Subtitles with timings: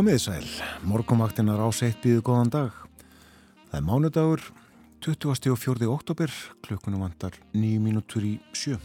[0.00, 0.46] Komiði sæl,
[0.88, 2.76] morgumvaktinar á seitt býðu góðan dag.
[3.68, 4.44] Það er mánudagur,
[5.04, 5.88] 24.
[5.92, 6.32] oktober,
[6.64, 8.78] klukkunum vantar 9 mínútur í sjö.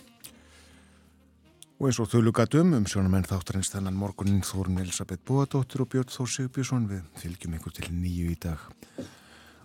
[1.79, 6.11] Og eins og þau lukaðum um sjónamenn þáttarins þennan morgunin Þórun Elisabeth Bóadóttir og Björn
[6.11, 8.67] Þór Sigbjörnsson við fylgjum ykkur til nýju í dag.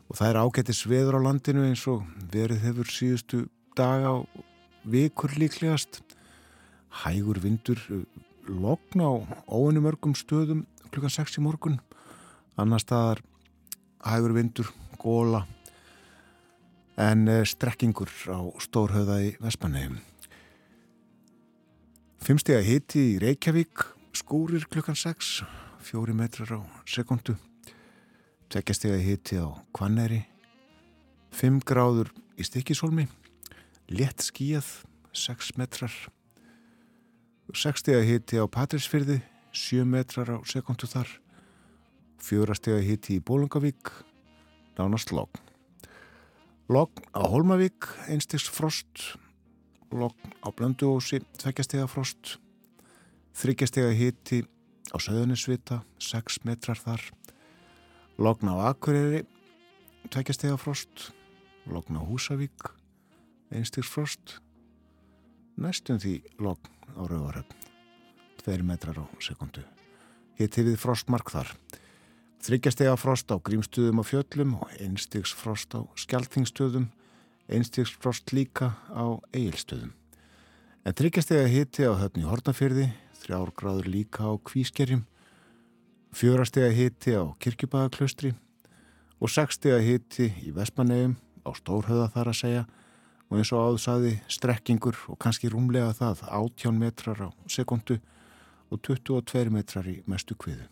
[0.06, 4.44] Og það er ágættis veður á landinu eins og verið hefur síðustu daga og
[4.86, 6.04] vikur líklegast.
[7.02, 7.88] Hægur vindur
[8.46, 9.14] logna á
[9.50, 11.80] óinumörgum stöðum klukkan 6 í morgun.
[12.60, 13.22] Annar staðar
[14.04, 14.68] hægur vindur,
[15.00, 15.46] góla
[17.00, 20.00] en eh, strekkingur á stórhauða í Vespanegum
[22.20, 25.40] Fimmstega hiti í Reykjavík skúrir klukkan 6
[25.86, 27.38] fjóri metrar á sekundu
[28.52, 30.26] tveggjastega hiti á Kvanneri
[31.32, 33.06] 5 gráður í Stikisholmi
[33.90, 34.66] létt skíjað
[35.16, 35.92] 6 metrar.
[37.50, 39.18] 6 stega hiti á Patrísfyrði
[39.52, 41.08] 7 metrar á sekundu þar.
[42.20, 43.94] Fjórastega hiti í Bólungavík
[44.76, 45.40] nánast logg
[46.70, 49.18] logg á Holmavík einstiks frost.
[49.90, 50.14] Logg
[50.46, 52.38] á Blönduósi tveggjastega frost.
[53.34, 54.44] Þryggjastega hiti
[54.94, 57.02] á Söðunisvita 6 metrar þar.
[58.22, 59.24] Logg á Akureyri
[60.14, 61.10] tveggjastega frost.
[61.66, 62.70] Logg á Húsavík
[63.50, 64.38] einstiks frost.
[65.58, 67.59] Næstum því logg á Rauvaröfn
[68.40, 69.62] 2 metrar á sekundu.
[70.40, 71.52] Hitti við frostmark þar.
[72.40, 76.88] Þryggjastega frost á grímstöðum á fjöllum og einstigs frost á skjaldþingstöðum,
[77.52, 79.92] einstigs frost líka á eigilstöðum.
[80.88, 82.88] En þryggjastega hitti á höfni Hortnafyrði,
[83.20, 85.04] þrjár gráður líka á kvískerjum,
[86.16, 88.32] fjórastega hitti á kirkjubæðaklaustri
[89.20, 92.62] og sexstega hitti í Vespanegum á Stórhauða þar að segja
[93.30, 98.00] og eins og áðsaði strekkingur og kannski rúmlega það átján metrar á sekundu
[98.70, 100.66] og 22 metrar í mestu kviðu.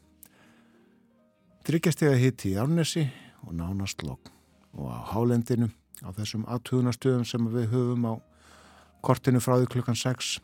[1.66, 3.04] Tryggjastega hitti í Árnesi
[3.44, 4.30] og nánast logg
[4.78, 5.68] og á hálendinu
[6.00, 8.14] á þessum aðtugunastöðum sem við höfum á
[9.04, 10.38] kortinu frá því klukkan 6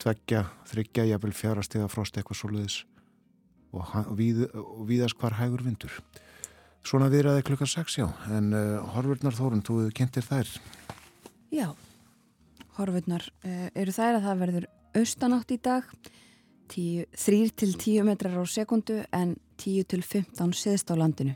[0.00, 2.78] tveggja, þryggja, jafnvel fjárastega frost eitthvað svoleiðis
[3.76, 5.92] og, víð, og víðast hvar hægur vindur.
[6.86, 10.48] Svona viðraði klukkan 6 já, en uh, Horfurnar Þórun, þú kynntir þær?
[11.52, 11.68] Já,
[12.78, 14.68] Horfurnar uh, eru þær að það verður
[15.00, 15.92] austanátt í dag
[16.70, 21.34] 3-10 metrar á sekundu en 10-15 siðst á landinu.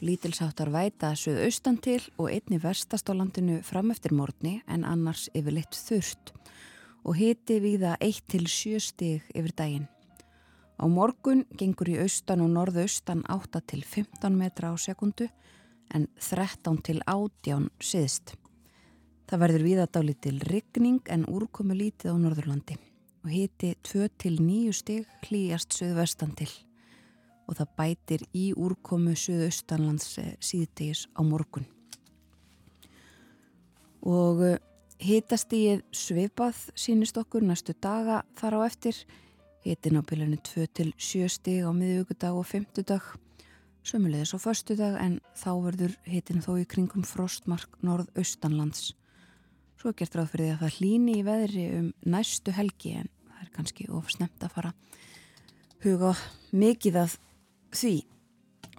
[0.00, 5.28] Lítilsáttar væta suð austan til og einni verstast á landinu fram eftir morgni en annars
[5.34, 6.32] yfir litt þurft
[7.04, 9.86] og hiti viða 1-7 stig yfir daginn.
[10.78, 15.28] Á morgun gengur í austan og norðaustan 8-15 metra á sekundu
[15.92, 18.36] en 13-18 siðst.
[19.28, 22.78] Það verður viðadáli til rigning en úrkomu lítið á Norðurlandi
[23.28, 26.48] og hiti 2-9 stig hlýjast söðvestan til.
[27.44, 31.66] Og það bætir í úrkomu söðaustanlands eh, síðdegis á morgun.
[34.00, 34.56] Og eh,
[35.04, 38.96] hitastíið svipað sínist okkur næstu daga þar á eftir.
[39.66, 43.12] Hitin á pilinu 2-7 stig á miðugudag og fymtudag
[43.84, 48.94] sömulegis á förstudag en þá verður hitin þó í kringum frostmark norðaustanlands.
[49.78, 53.46] Svo gert ráð fyrir því að það hlýni í veðri um næstu helgi en það
[53.46, 54.72] er kannski ofsnemt að fara
[55.84, 56.12] huga
[56.58, 57.16] mikið að
[57.78, 57.92] því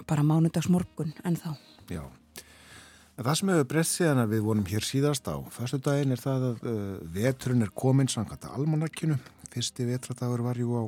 [0.09, 1.51] bara mánudagsmorgun en þá.
[1.91, 6.15] Já, en það sem hefur breyst síðan að við vonum hér síðast á fyrstu daginn
[6.15, 9.19] er það að uh, veturinn er komin samkvæmt að almanakkinu.
[9.49, 10.83] Fyrsti vetradagur var jú á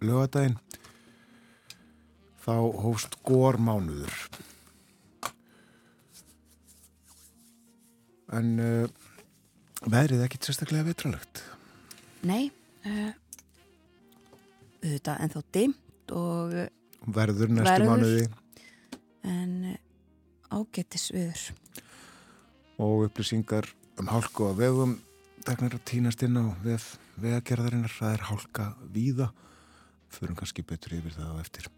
[0.00, 0.56] lögadaginn.
[2.40, 2.54] Þá
[2.86, 4.14] hófst gór mánuður.
[8.30, 8.56] En...
[8.56, 9.08] Uh,
[9.80, 11.40] Veðrið ekki sérstaklega vetralögt?
[12.28, 12.50] Nei,
[12.86, 13.12] uh,
[14.80, 16.54] auðvitað ennþá dimt og
[17.14, 18.24] verður næstu mánuði.
[19.26, 21.44] en uh, ágættis viður.
[22.80, 23.68] Og upplýsingar
[24.00, 24.98] um hálku á vegum.
[25.44, 29.30] Dagnar að týnast inn á vef vegagerðarinnar, það er hálka víða,
[30.12, 31.68] förum kannski betur yfir það á eftir.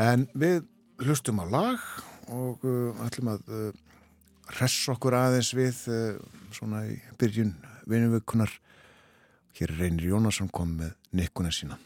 [0.00, 0.64] En við
[1.04, 1.88] hlustum á lag
[2.32, 3.74] og uh, ætlum að
[4.52, 6.16] hress okkur aðeins við uh,
[6.54, 7.54] svona í byrjun
[7.90, 8.52] vinuvökunar
[9.54, 11.78] hér er Reynir Jónasson kom með nekkuna sína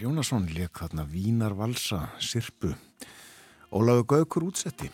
[0.00, 2.70] Jónasson leik þarna Vínar Valsa, Sirpu.
[3.68, 4.88] Ólaðu Gaukur útsetti.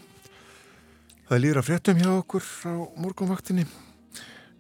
[1.28, 3.68] Það lýra fréttum hjá okkur á morgunvaktinni.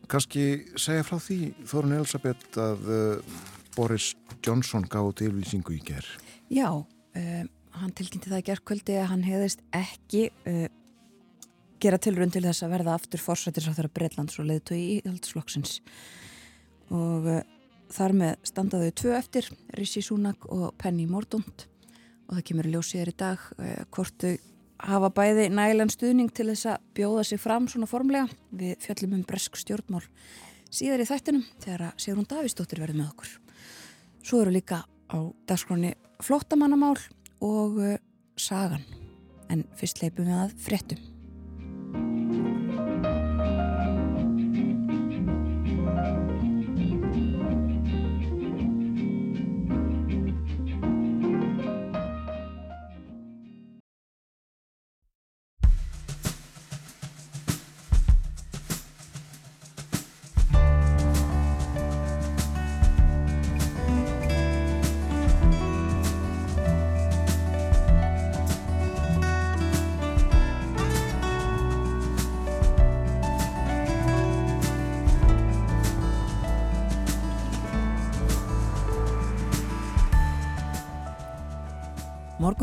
[0.06, 0.44] Kanski
[0.78, 3.40] segja frá því, Þorun Elisabeth, að uh,
[3.74, 6.12] Boris Johnson gáði tilvísingu í gerð.
[6.54, 7.42] Já, uh,
[7.80, 10.68] hann tilkynnti það í gerðkvöldi að hann hefðist ekki uh,
[11.82, 15.80] gera tilrönd til þess að verða aftur fórsættisráþara Breitlands og leðtói í Íhaldsflokksins.
[16.94, 17.42] Og uh,
[17.92, 21.66] þar með standaðu tvö eftir, Rishi Sunak og Penny Mordaunt
[22.26, 24.34] og það kemur að ljósi þér í dag uh, hvort þau
[24.86, 29.24] hafa bæði nægilegan stuðning til þess að bjóða sig fram svona formlega við fjallum um
[29.28, 30.04] bresk stjórnmál
[30.68, 33.34] síðar í þættinum þegar að Sigrun Davísdóttir verði með okkur.
[34.26, 35.18] Svo eru líka á
[35.48, 35.94] dagskráni
[36.24, 36.98] flottamannamál
[37.44, 37.98] og uh,
[38.36, 38.84] sagan
[39.52, 41.04] en fyrst leipum við að fréttum.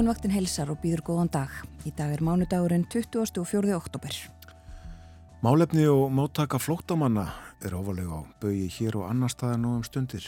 [0.03, 1.51] Morgunvaktin helsar og býður góðan dag.
[1.88, 3.69] Í dag er mánudagurinn 24.
[3.72, 4.17] oktober.
[5.39, 7.29] Málefni og móttaka flóttamanna
[7.63, 10.27] er ofalega á bögi hér og annar staðar nú um stundir.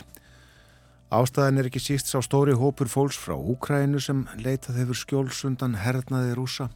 [1.12, 6.40] Ástæðan er ekki síst sá stóri hópur fólks frá Úkrænu sem leitað hefur skjólsundan hernaði
[6.40, 6.72] rúsa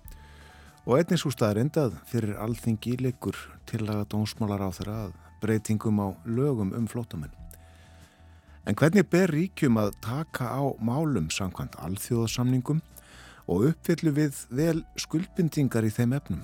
[0.84, 6.04] og einnig svo staðar endað fyrir alþingi líkur til að dónsmálar á þeirra að breytingum
[6.04, 7.39] á lögum um flóttamenn.
[8.70, 12.84] En hvernig ber ríkjum að taka á málum samkvæmt alþjóðasamningum
[13.50, 16.44] og uppfyllu við vel skuldbindingar í þeim efnum?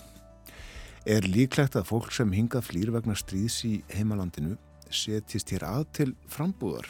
[1.05, 4.55] Er líklegt að fólk sem hingað flýr vegna stríðs í heimalandinu
[4.89, 6.89] setjist hér að til frambúðar?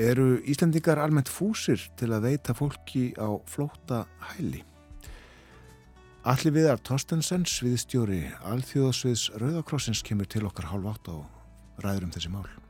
[0.00, 4.64] Eru Íslandingar almennt fúsir til að veita fólki á flóta hæli?
[6.24, 11.16] Allir viðar Torstensen, sviðstjóri Alþjóðasviðs Rauðakrossins kemur til okkar hálf átt á
[11.84, 12.61] ræður um þessi mál.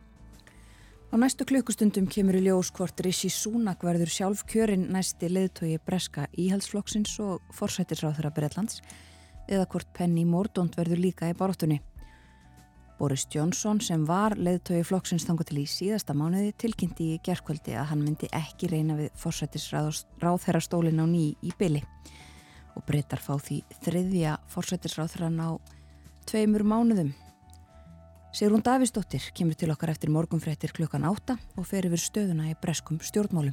[1.12, 6.22] Á næstu klukkustundum kemur í ljós hvort Rishi Sunak verður sjálf kjörinn næsti leðtogi breska
[6.40, 8.78] íhaldsflokksins og forsættisráþurra Breitlands
[9.44, 11.82] eða hvort Penny Mordaunt verður líka í baróttunni.
[12.96, 17.90] Boris Johnson sem var leðtogi flokksins þangu til í síðasta mánuði tilkynnti í gerðkvöldi að
[17.90, 21.84] hann myndi ekki reyna við forsættisráþurra stólin á ný í byli
[22.72, 25.60] og breytar fá því þriðja forsættisráþurran á
[26.24, 27.12] tveimur mánuðum
[28.32, 32.96] Sigrún Davísdóttir kemur til okkar eftir morgunfrettir klukkan átta og fer yfir stöðuna í breskum
[33.04, 33.52] stjórnmálum.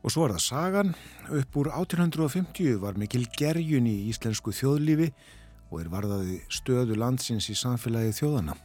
[0.00, 0.94] Og svo er það sagan.
[1.28, 5.10] Upp úr 1850 var mikil gerjun í íslensku þjóðlífi
[5.68, 8.56] og er varðaði stöðu landsins í samfélagi þjóðana.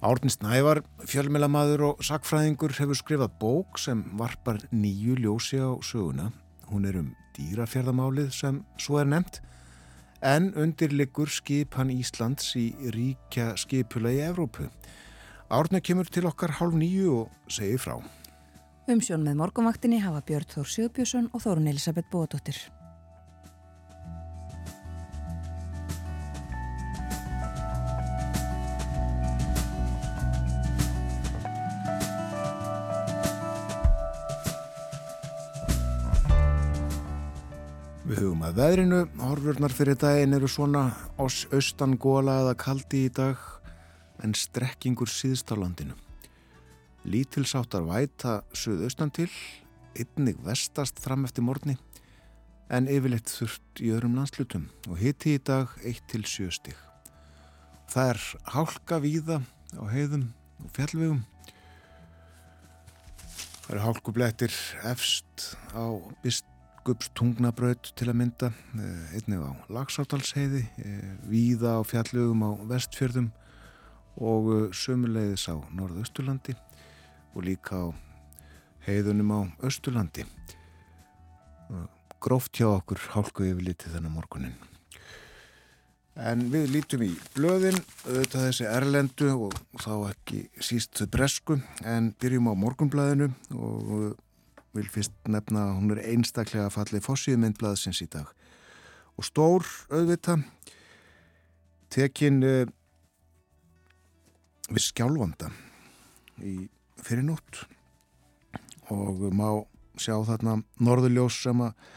[0.00, 6.30] Árnins Nævar, fjölmélamaður og sakfræðingur hefur skrifað bók sem varpar nýju ljósi á söguna.
[6.72, 9.42] Hún er um dýrafjörðamálið sem svo er nefnt
[10.22, 14.68] en undirliggur skipan Íslands í ríkja skipula í Evrópu.
[15.48, 17.96] Árna kemur til okkar hálf nýju og segir frá.
[18.88, 22.60] Umsjón með morgunvaktinni hafa Björn Þór Sjöbjörnsson og Þórun Elisabeth Bóðdóttir.
[38.08, 40.86] Við hugum að veðrinu, horfurnar fyrir daginn eru svona
[41.20, 43.36] austan góla eða kaldi í dag
[44.24, 45.92] en strekkingur síðst á landinu.
[47.04, 49.28] Lítilsáttar væta suðaustan til,
[49.92, 51.76] einnig vestast fram eftir morgni
[52.72, 56.80] en yfirleitt þurft í öðrum landslutum og hitti í dag 1-7 stig.
[57.92, 59.42] Það er hálka víða
[59.76, 60.30] á heiðum
[60.64, 61.24] og fjallvegum.
[63.66, 64.62] Það eru hálkublettir
[64.96, 65.92] efst á
[66.24, 68.48] byrst Biskupstungnabraut til að mynda,
[69.12, 70.62] einnig á Lagsártalsheiði,
[71.26, 73.26] víða á fjallugum á vestfjörðum
[74.16, 76.54] og sömuleiðis á norðausturlandi
[77.34, 77.86] og líka á
[78.86, 80.24] heiðunum á austurlandi.
[82.22, 84.54] Gróft hjá okkur hálku yfir litið þennan morgunin.
[86.16, 92.48] En við lítum í blöðin, auðvitað þessi erlendu og þá ekki síst bresku, en byrjum
[92.48, 94.16] á morgunblæðinu og
[94.76, 98.28] vil fyrst nefna að hún er einstaklega fallið fossíðu myndblaðsins í dag.
[99.18, 100.38] Og stór auðvita
[101.92, 102.66] tekin uh,
[104.68, 105.50] við skjálfanda
[106.44, 106.68] í
[107.00, 107.64] fyrir nótt
[108.92, 109.48] og má
[109.98, 111.88] sjá þarna norðurljós sem að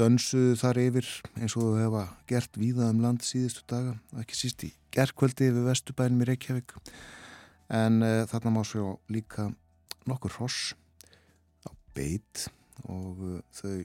[0.00, 4.64] dönsuðu þar yfir eins og þau hefa gert víða um land síðustu daga, ekki síst
[4.66, 6.74] í gerðkvöldi við Vestubænum í Reykjavík.
[7.70, 9.50] En uh, þarna má sjá líka
[10.08, 10.72] nokkur hross
[11.96, 12.46] beit
[12.86, 13.76] og uh, þau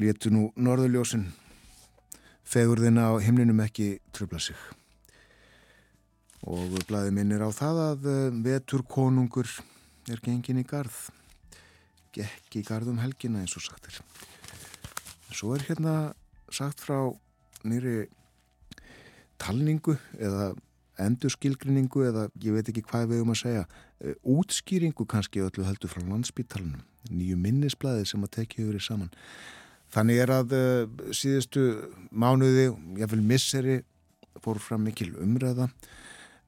[0.00, 1.28] létu nú norðurljósin
[2.46, 4.58] fegurðina á himlinum ekki tröfla sig.
[6.46, 9.50] Og blæði minnir á það að uh, vetur konungur
[10.10, 11.08] er gengin í garð
[12.16, 13.98] gekk í garðum helgina eins og sagtir
[15.36, 16.14] svo er hérna
[16.54, 17.10] sagt frá
[17.66, 18.06] nýri
[19.42, 20.54] talningu eða
[21.02, 23.64] endurskilgrinningu eða ég veit ekki hvað við um að segja
[24.22, 29.12] útskýringu kannski öllu heldur frá landsbítalunum nýju minnisblæði sem að tekja yfir í saman.
[29.94, 31.66] Þannig er að uh, síðustu
[32.10, 33.76] mánuði, ég vil misseri
[34.42, 35.70] fór fram mikil umræða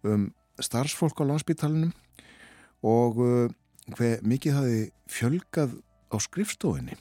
[0.06, 0.28] um
[0.58, 1.94] starfsfólk á landsbítalunum
[2.86, 3.50] og uh,
[3.94, 5.78] hver mikið hafi fjölgað
[6.10, 6.98] á skrifstofinni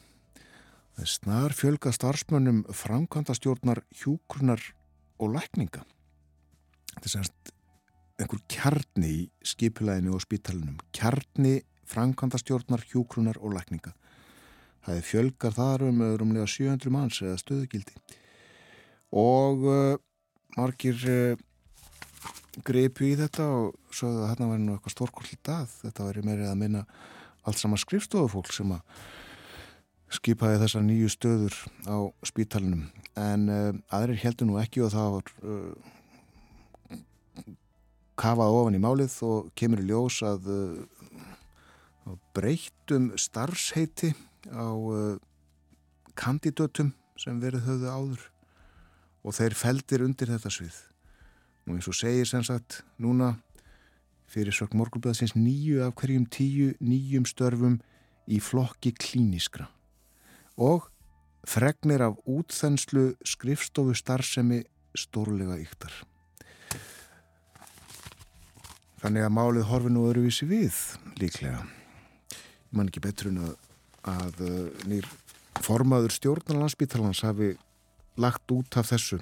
[1.06, 4.62] snar fjölgað starfsmönnum framkvæmdastjórnar hjúkrunar
[5.22, 5.84] og lækninga.
[6.96, 7.52] Þetta er semst
[8.18, 13.94] einhver kjarni í skipulæðinu og spítalunum kjarni framkvæmdastjórnar hjúkrunar og lækninga.
[14.84, 17.96] Það er fjölgar þar um umlega 700 manns eða stöðugildi.
[19.16, 20.00] Og uh,
[20.58, 21.44] margir uh,
[22.66, 26.52] greipu í þetta og svo að þarna væri nú eitthvað stórkvöld að þetta væri meirið
[26.52, 26.84] að minna
[27.48, 29.04] allt saman skrifstofufólk sem að
[30.18, 31.56] skipaði þessar nýju stöður
[31.88, 31.98] á
[32.28, 32.88] spítalunum
[33.20, 35.32] en uh, aðrir heldur nú ekki og það var
[38.18, 44.14] kafað ofan í málið og kemur í ljós að uh, breytum starfsheiti
[44.50, 44.68] á
[46.18, 48.24] kandidatum sem verið höfðu áður.
[49.28, 50.78] Og þeir feldir undir þetta svið.
[51.68, 53.36] Og eins og segir sem sagt núna
[54.32, 57.80] fyrir sökk morgulblæðsins nýju af hverjum tíu nýjum störfum
[58.28, 59.70] í flokki klíniskra
[60.58, 60.90] og
[61.48, 64.64] fregnir af útþenslu skrifstofu starfsemi
[64.98, 65.94] stórlega yktar.
[69.08, 70.78] Þannig að málið horfi nú öruvísi við
[71.16, 71.62] líklega.
[72.28, 73.54] Ég man ekki betur en að,
[74.12, 75.06] að uh, nýr
[75.64, 77.54] formaður stjórnarlandsbítalans hafi
[78.20, 79.22] lagt út af þessu,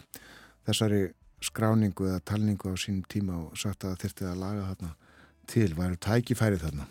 [0.66, 1.04] þessari
[1.38, 4.92] skráningu eða talningu á sínum tíma og sagt að þurfti að laga þarna
[5.54, 6.90] til, væri tækifærið þarna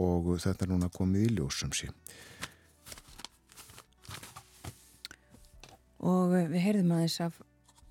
[0.00, 1.92] og þetta er núna komið í ljósum sín.
[6.00, 7.40] Og við heyrðum aðeins af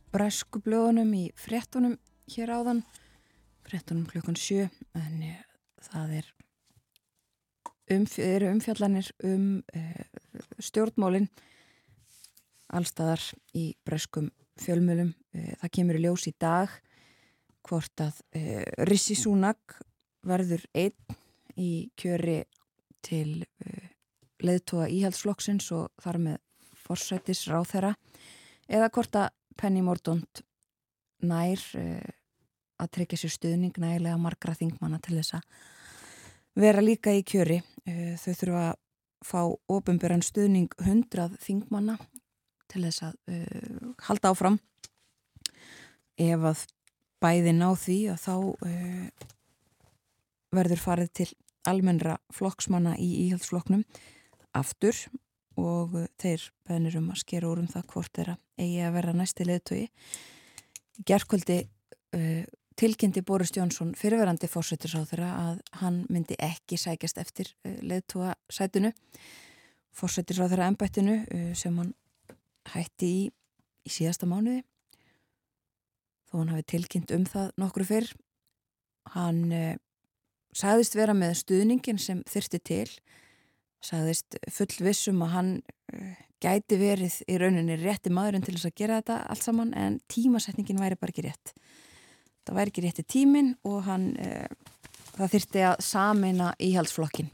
[0.10, 2.00] bræskublöðunum í frettunum
[2.34, 2.88] hér áðan,
[3.66, 5.22] frettunum klukkan sjö, en
[5.82, 6.34] það er
[7.94, 10.06] umf eru umfjallanir um uh,
[10.64, 11.28] stjórnmálinn
[12.74, 13.22] allstaðar
[13.54, 14.32] í bræskum
[14.62, 15.14] fjölmjölum.
[15.36, 16.74] Uh, það kemur í ljós í dag
[17.66, 19.78] hvort að uh, Rissi Súnak
[20.26, 21.18] verður einn
[21.62, 22.42] í kjöri
[23.06, 23.46] til
[24.42, 26.40] leðtóa íhaldsflokksins og þar með
[26.86, 27.92] forsættis ráð þeirra
[28.66, 30.42] eða hvort að Penny Mordaunt
[31.24, 32.10] nær uh,
[32.82, 35.46] að tryggja sér stuðning nægilega margra þingmanna til þess að
[36.66, 37.62] vera líka í kjöri.
[37.88, 38.82] Uh, þau þurfa að
[39.26, 39.42] fá
[39.78, 41.98] ofinbjörn stuðning hundrað þingmanna
[42.72, 44.60] til þess að uh, halda áfram.
[46.16, 46.68] Ef að
[47.24, 48.36] bæði ná því að þá
[50.56, 51.28] verður farið til
[51.68, 53.84] almennra flokksmanna í íhaldsflokknum
[54.56, 54.98] aftur
[55.60, 59.48] og þeir bænir um að skera úr um það hvort þeirra eigi að vera næsti
[59.48, 59.88] leðtögi.
[61.08, 62.44] Gerðkvöldi uh,
[62.80, 68.92] tilkynnti Boris Jónsson fyrirverandi fórsettisáð þeirra að hann myndi ekki sækjast eftir uh, leðtóa sætinu.
[69.96, 71.94] Fórsettisáð þeirra ennbættinu uh, sem hann
[72.74, 73.26] hætti í
[73.86, 74.64] í síðasta mánuði.
[76.26, 78.08] Þó hann hafi tilkynnt um það nokkru fyrr.
[79.14, 79.44] Hann
[80.58, 82.88] sagðist vera með stuðningin sem þyrsti til
[83.86, 85.52] sagðist fullvissum að hann
[86.44, 90.82] gæti verið í rauninni rétti maðurinn til þess að gera þetta allt saman en tímasetningin
[90.82, 91.54] væri bara ekki rétt.
[92.46, 94.80] Það væri ekki rétti tímin og hann, uh,
[95.16, 97.32] það þyrti að samina íhaldsflokkin.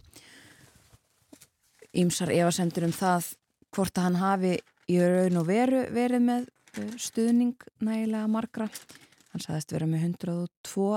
[2.02, 3.34] Ímsar efasendur um það
[3.76, 4.54] hvort að hann hafi
[4.92, 8.70] í raun og veru verið með uh, stuðning nægilega margra.
[9.32, 10.88] Hann sagðist vera með 102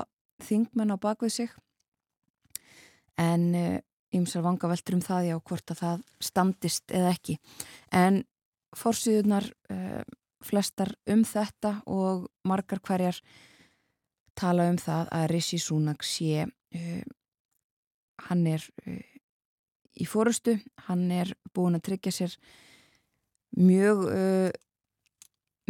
[0.44, 1.59] þingmenn á bakvið sig
[3.14, 3.53] en
[4.14, 7.37] ymsar vangaveltur um það já hvort að það standist eða ekki
[7.94, 8.22] en
[8.74, 10.03] fórsýðunar eh,
[10.44, 13.20] flestar um þetta og margar hverjar
[14.38, 17.03] tala um það að Rishi Sunak sé uh,
[18.29, 19.01] hann er uh,
[19.94, 20.57] í fórustu,
[20.88, 22.38] hann er búin að tryggja sér
[23.55, 24.01] mjög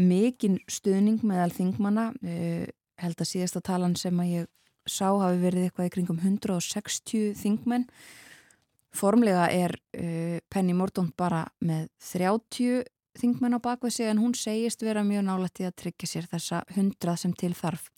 [0.01, 4.47] mikinn stuðning meðal þingmanna held að síðasta talan sem að ég
[4.89, 7.85] sá hafi verið eitthvað í kringum 160 þingmenn
[8.95, 12.85] formlega er uh, Penny Mordaunt bara með 30
[13.19, 17.21] þingmenn á bakvið sig en hún segist vera mjög nálætti að tryggja sér þessa hundrað
[17.23, 17.91] sem til þarf.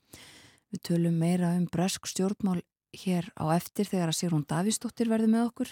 [0.77, 2.59] Við tölum meira um bresk stjórnmál
[2.93, 5.71] hér á eftir þegar að Sigrún Davísdóttir verði með okkur.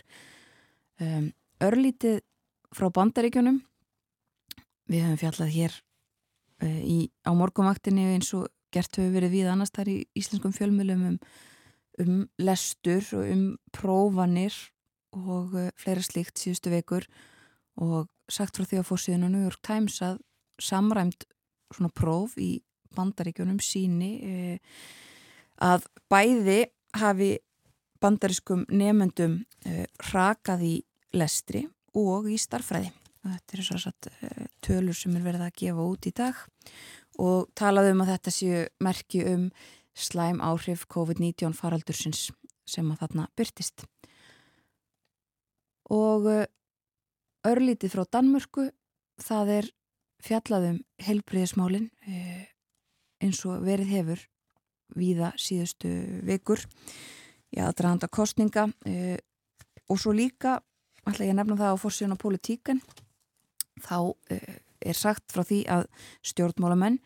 [1.04, 1.26] Um,
[1.60, 2.22] örlítið
[2.72, 3.58] frá bandaríkjunum.
[4.88, 5.76] Við höfum fjallað hér
[6.64, 11.04] uh, í, á morgumvaktinni eins og gert höfu verið við annars þar í íslenskum fjölmjölum
[11.12, 11.20] um,
[12.00, 14.56] um lestur og um prófanir
[15.12, 17.04] og uh, fleira slíkt síðustu vekur
[17.76, 20.22] og sagt frá því að fórsíðun á New York Times að
[20.64, 21.28] samræmt
[21.74, 22.62] svona próf í
[22.96, 24.58] bandaríkjunum síni uh,
[25.64, 26.60] að bæði
[27.00, 27.30] hafi
[28.02, 30.74] bandarískum nefendum uh, rakað í
[31.14, 32.90] lestri og í starfræði.
[33.24, 34.08] Þetta er svo satt
[34.60, 36.40] tölur sem er verið að gefa út í dag
[37.24, 39.46] og talaðu um að þetta séu merki um
[39.94, 42.28] slæm áhrif COVID-19 faraldursins
[42.68, 43.84] sem að þarna byrtist.
[45.92, 46.46] Og eh,
[47.46, 48.68] örlítið frá Danmörku,
[49.20, 49.70] það er
[50.24, 52.48] fjallaðum helbriðismálin eh,
[53.24, 54.24] eins og verið hefur
[54.94, 55.90] víða síðustu
[56.26, 56.62] vikur
[57.54, 59.16] í aðdraðanda kostninga eh,
[59.88, 60.58] og svo líka,
[61.08, 62.82] ætla ég að nefna það á fórsíðun á politíkan,
[63.84, 64.14] þá
[64.84, 65.86] er sagt frá því að
[66.24, 67.00] stjórnmálamenn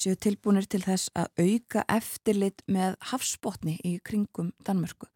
[0.00, 5.08] séu tilbúinir til þess að auka eftirlit með hafsbótni í kringum Danmörku.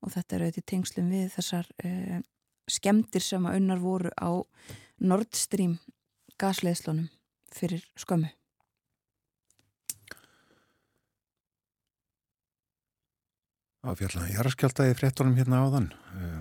[0.00, 2.20] Og þetta er auðvitað tengslum við þessar eh,
[2.70, 4.30] skemdir sem að unnar voru á
[5.00, 5.78] Nord Stream
[6.40, 7.10] gasleðslunum
[7.52, 8.32] fyrir skömmu.
[13.80, 15.86] Á fjallan Jaraskjáltaði fréttunum hérna áðan.
[16.20, 16.40] Eh,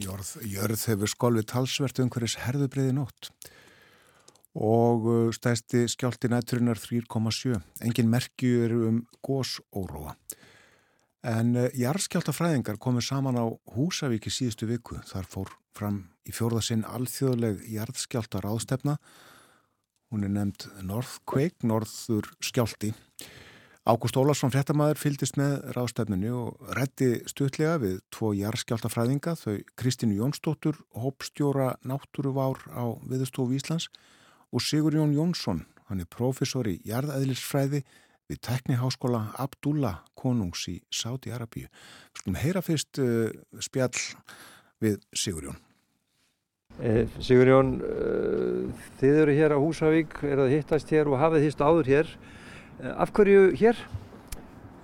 [0.00, 3.28] jörð, jörð hefur skolvið talsvert um hverjus herðubriði nótt
[4.56, 7.60] og eh, stæsti skjálti nætturinnar 3,7.
[7.84, 10.16] Engin merkju eru um gósóróa.
[11.22, 14.96] En uh, jarðskjáltafræðingar komið saman á Húsavík í síðustu viku.
[15.06, 18.96] Þar fór fram í fjórðasinn alþjóðleg jarðskjáltar ástefna.
[20.10, 22.90] Hún er nefnd Northquake, Norður skjálti.
[23.82, 30.76] Ágúst Ólarsson fréttamaður fyldist með ráðstefninu og rétti stutlega við tvo jarðskjáltafræðinga, þau Kristínu Jónsdóttur,
[30.94, 33.88] hópstjóra náttúruvár á Viðstofu Íslands
[34.54, 37.80] og Sigur Jón Jónsson, hann er profesor í jarðæðlisfræði
[38.30, 41.66] við tekniháskóla Abdullah konungs í Sáti-Arabíu.
[42.14, 43.98] Skulum heyra fyrst uh, spjall
[44.78, 45.58] við Sigurjón.
[46.78, 51.66] Eh, Sigurjón, uh, þið eru hér á Húsavík, er að hittast hér og hafið hýst
[51.66, 52.14] áður hér.
[52.82, 53.78] Uh, af hverju hér?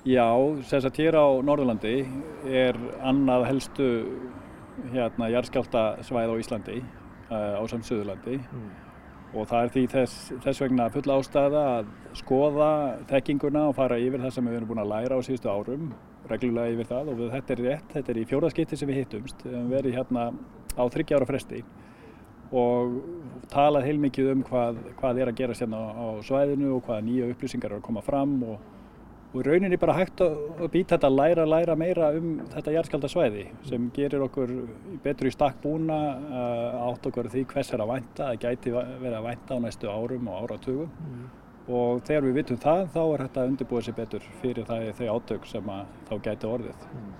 [0.09, 0.29] Já,
[0.71, 1.97] þess að hér á Norðurlandi
[2.47, 3.89] er annað helstu
[4.95, 6.77] hérna jarðskjálta svæð á Íslandi
[7.29, 8.39] á samsöðurlandi.
[8.39, 8.69] Mm
[9.37, 12.71] og það er því þess, þess vegna full ástæða að skoða
[13.11, 15.91] þekkinguna og fara yfir það sem við erum búin að læra á síðustu árum,
[16.31, 19.45] reglulega yfir það og við, þetta er rétt, þetta er í fjóðaskipti sem við hittumst,
[19.45, 20.25] við hefum verið hérna
[20.79, 21.63] á þryggjára fresti
[22.53, 22.99] og
[23.53, 27.31] talað heilmikið um hvað, hvað er að gera sérna á, á svæðinu og hvaða nýja
[27.33, 28.59] upplýsingar eru að koma fram og
[29.35, 33.91] og rauninni bara hægt að býta þetta að læra, læra meira um þetta jarðskjaldasvæði sem
[33.97, 34.53] gerir okkur
[35.05, 39.19] betur í stakk búna uh, átt okkur því hvers er að vænta, það gæti verið
[39.19, 41.27] að vænta á næstu árum og áratugum mm.
[41.69, 45.09] og þegar við vitum það þá er þetta að undirbúa sér betur fyrir það þau
[45.19, 45.73] átök sem
[46.09, 46.89] þá gæti orðið.
[46.97, 47.13] Mm.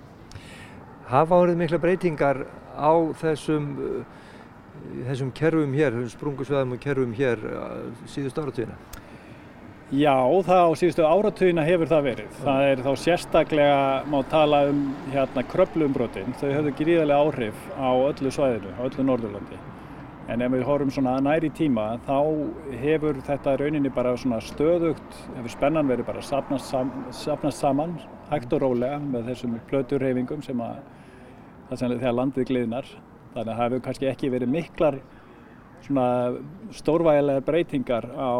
[1.13, 2.41] Hafa orðið mikla breytingar
[2.73, 3.69] á þessum,
[5.09, 7.45] þessum kerfum hér, sprungusveðum og kerfum hér
[8.09, 8.77] síðust áratugina?
[9.89, 10.13] Já,
[10.45, 12.33] það á síðustu áratugina hefur það verið.
[12.43, 18.33] Það er þá sérstaklega, má tala um hérna kröplumbrotinn, þau höfðu gríðarlega áhrif á öllu
[18.35, 19.57] svæðinu, á öllu Norðurlandi.
[20.29, 22.21] En ef við horfum svona næri tíma, þá
[22.83, 27.97] hefur þetta rauninni bara svona stöðugt, hefur spennan verið bara sapnast, sam, sapnast saman,
[28.29, 30.83] hægt og rólega með þessum plöturreyfingum sem að,
[31.71, 32.97] það sem þegar landið gliðnar.
[33.33, 34.99] Þannig að það hefur kannski ekki verið miklar
[36.75, 38.35] stórvægilega breytingar á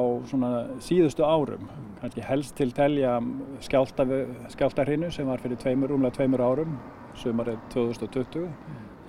[0.83, 1.69] síðustu árum.
[2.01, 3.17] Kannski helst til telja
[3.63, 6.77] skjáltarhinu sem var fyrir tveimur, umlega tveimur árum
[7.19, 8.47] sumarið 2020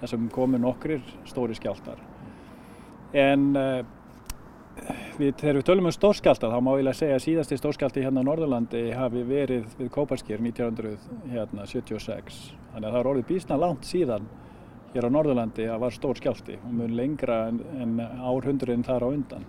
[0.01, 2.01] þar sem komu nokkrir stóri skjáltar
[3.17, 3.81] en uh,
[5.19, 8.25] við, þegar við tölum um stórskjálta þá má ég lega segja að síðasti stórskjálti hérna
[8.25, 11.67] á Norðurlandi hafi verið við Kóparskýr 1976 hérna,
[12.73, 14.31] þannig að það er orðið bísna langt síðan
[14.95, 19.09] hér á Norðurlandi að var stór skjálti og mun lengra en, en árhundurinn þar á
[19.11, 19.47] undan.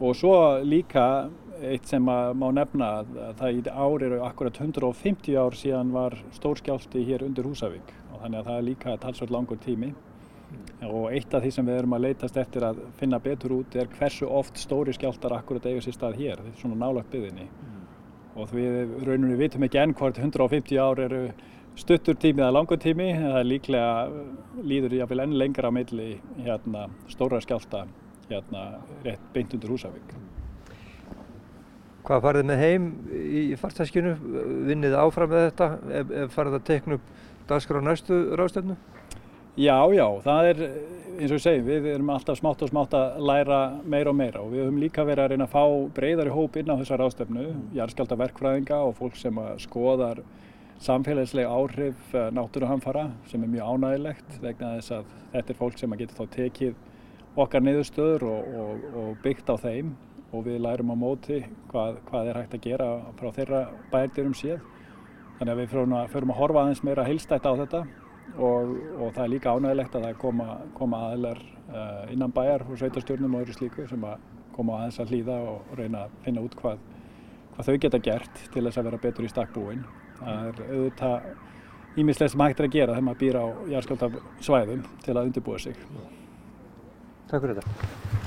[0.00, 1.06] Og svo líka
[1.60, 6.60] eitt sem má nefna að það í ár eru akkurat 150 ár síðan var stór
[6.60, 9.90] skjálti hér undir Húsavík og þannig að það er líka talsveit langur tími
[10.88, 13.90] og eitt af því sem við erum að leytast eftir að finna betur út er
[13.98, 17.82] hversu oft stóri skjáltar akkurat eiga sér stað hér, svona nálagt byðinni mm.
[18.40, 21.22] og við raunum við vitum ekki enn hvort 150 ár eru
[21.80, 23.92] stuttur tími eða langur tími en það líklega
[24.66, 26.10] líður jáfnvel enn lengra á milli
[26.44, 27.86] hérna, stóra skjálta
[28.30, 28.66] hérna,
[29.04, 30.14] rétt beint undir Húsavík.
[32.06, 34.14] Hvað farið með heim í fartæskinu?
[34.68, 35.68] Vinnið áfram með þetta?
[36.00, 37.12] Ef, ef farið að tekna upp
[37.50, 38.76] dagskrá næstu ráðstöfnu?
[39.60, 40.60] Já, já, það er
[41.20, 44.40] eins og ég segi, við erum alltaf smátt og smátt að læra meira og meira
[44.44, 45.64] og við höfum líka verið að reyna að fá
[45.96, 50.22] breyðari hóp inn á þessa ráðstöfnu, jarðskjálta verkfræðinga og fólk sem skoðar
[50.80, 55.96] samfélagslega áhrif eh, náttúruhamfara sem er mjög ánægilegt vegna þess að þetta er fólk sem
[56.00, 59.92] getur þá tekið okkar niðurstöður og, og, og byggt á þeim
[60.30, 61.40] og við lærum á móti
[61.70, 62.88] hvað, hvað er hægt að gera
[63.18, 63.62] frá þeirra
[63.92, 64.60] bærdýrum séð.
[65.38, 67.80] Þannig að við förum að, förum að horfa aðeins meira heilstætt á þetta
[68.38, 72.78] og, og það er líka ánægilegt að það koma, koma uh, eh, innan bæjar og
[72.80, 76.56] sveitarstjórnum og öðru slíku sem að koma aðeins að hlýða og reyna að finna út
[76.60, 76.84] hvað,
[77.54, 79.84] hvað þau geta gert til þess að vera betur í stakkbúin.
[80.20, 84.10] Það er auðvitað ímislegt sem hægt er að gera þegar maður býr á jarðskjálta
[84.46, 85.84] svæðum til að undirbúa sig.
[87.30, 88.18] Takk fyrir þetta.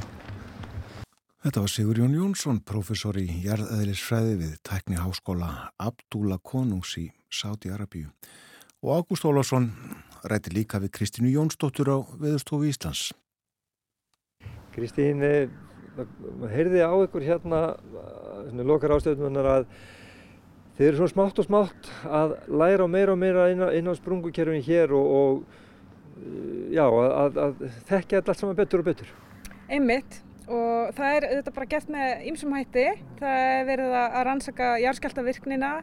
[1.44, 8.14] Þetta var Sigur Jón Jónsson, professor í jarðæðilisfræði við Tækni Háskóla Abdúla Konungs í Sáti-Arabíu.
[8.84, 9.68] Og Ágúst Ólásson
[10.24, 13.12] rætti líka við Kristínu Jónsdóttur á Veðurstofu Íslands.
[14.72, 17.62] Kristín, heyrði á ykkur hérna,
[18.64, 19.68] lokar ástöðunar að
[20.78, 24.66] þið eru svona smátt og smátt að læra meira og meira inn á, á sprungukerfin
[24.66, 29.18] hér og, og já, að, að þekka þetta allt saman betur og betur.
[29.70, 30.22] Einmitt.
[30.44, 32.88] Og það er þetta bara gert með ýmsum hætti.
[33.22, 35.76] Það er verið að rannsaka jarðskjáltavirknina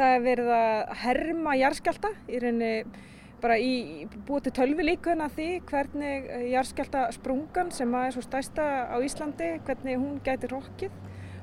[0.00, 3.06] það er verið að herma jarðskjálta í rauninni
[3.40, 8.96] bara í búið til tölvi líkun að því hvernig jarðskjáltasprungan sem er svo stæsta á
[9.04, 10.92] Íslandi hvernig hún gæti rokkið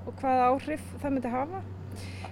[0.08, 1.64] og hvaða áhrif það myndi hafa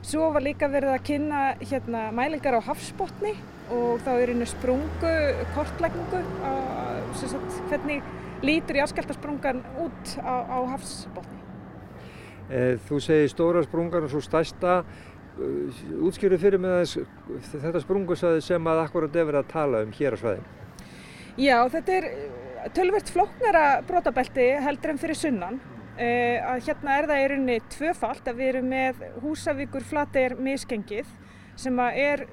[0.06, 3.34] svo var líka verið að kynna hérna, mælingar á hafsbótni
[3.74, 5.14] og þá er einu sprungu
[5.56, 6.54] kortlækningu á
[7.18, 8.06] sagt, hvernig
[8.46, 11.42] lítur jarðskjálftasprungan út á, á hafsbótni.
[12.50, 14.84] Eh, þú segir stóra sprungan og svo stærsta.
[15.36, 19.96] Eh, útskjöru fyrir með þess, þetta sprungusæði sem að akkurat er verið að tala um
[19.96, 20.50] hér á svæðin?
[21.42, 25.60] Já, þetta er eh, tölvert flóknara brotabelti heldur en fyrir sunnan.
[25.96, 31.08] Uh, að hérna er það í rauninni tvöfalt að við erum með Húsavíkur flateir miskengið
[31.56, 32.26] sem er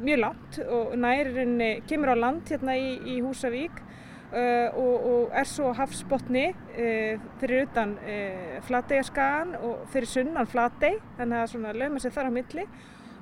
[0.00, 3.82] mjög langt og nær rauninni kemur á land hérna í, í Húsavík
[4.30, 11.00] Uh, og, og er svo hafsbotni uh, fyrir utan uh, Flateyjarskagan og fyrir sunnan Flatey
[11.16, 12.66] þannig að það lögma sér þar á milli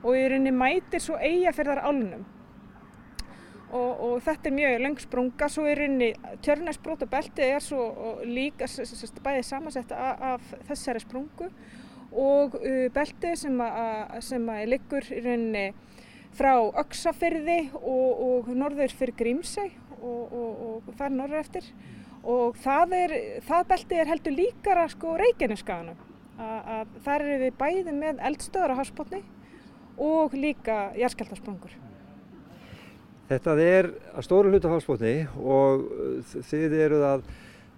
[0.03, 2.27] og í rauninni mætir svo eigafyrðar álunum
[3.73, 6.09] og, og þetta er mjög langsprunga svo í rauninni
[6.45, 8.69] tjörnæsbrót og belti er svo líka
[9.25, 11.51] bæðið samansett af, af þessari sprungu.
[12.09, 12.57] Og
[12.95, 15.67] belti sem að, sem að liggur í rauninni
[16.39, 19.67] frá Öksafyrði og, og norður fyrir Grímsæ
[19.99, 21.73] og, og, og þar norður eftir.
[22.29, 26.07] Og það, er, það belti er heldur líkara sko Reykjaneskaganum
[26.39, 29.23] að þar eru við bæði með eldstöðar á hafsbótni
[29.99, 31.88] og líka jærskeldarsprungur.
[33.29, 35.83] Þetta er að stóru hluta hafsbótni og
[36.49, 37.27] þið eruð að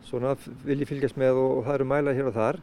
[0.06, 2.60] svona vilji fylgjast með og það eru mælað hér og þar.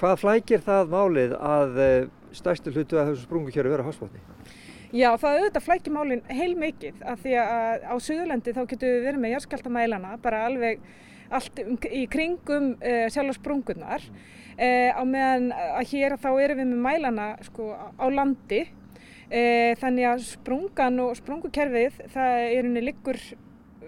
[0.00, 4.20] Hvað flækir það málið að eh, stærstu hlutu að þessu sprungukjöru vera hafsbótni?
[4.90, 9.06] Já, það auðvitað flækir málinn heil mikið af því að á Suðurlandi þá getum við
[9.06, 10.82] verið með járskjáltamælana bara alveg
[11.30, 16.70] allt um, í kringum uh, sjálf sprungunar uh, á meðan að hér þá erum við
[16.72, 18.64] með mælana sko á landi
[19.30, 23.20] uh, þannig að sprungan og sprungukerfið það er unni liggur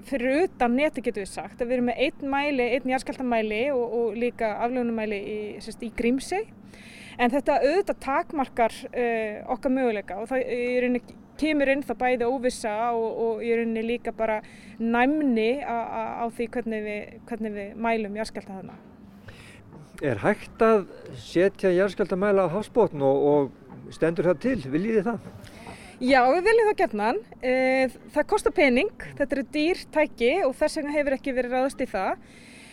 [0.02, 4.18] fyrir utan neti getur við sagt við erum með einn mæli, einn járskjáltamæli og, og
[4.18, 6.48] líka aflöfunumæli í, í Grímsey
[7.20, 10.46] En þetta auðvitað takmarkar uh, okkar möguleika og það
[10.82, 11.02] rauninni,
[11.40, 14.40] kemur inn það bæði óvissa og, og í rauninni líka bara
[14.78, 18.78] næmni á því hvernig við, hvernig við mælum járskjálta þarna.
[20.02, 20.86] Er hægt að
[21.20, 24.56] setja járskjáltamæla á hafsbótn og, og stendur það til?
[24.72, 25.26] Viljið þið það?
[26.02, 27.18] Já, við viljum það gerðnan.
[27.46, 31.84] Eh, það kostar pening, þetta eru dýr tæki og þess vegna hefur ekki verið ráðast
[31.84, 32.24] í það.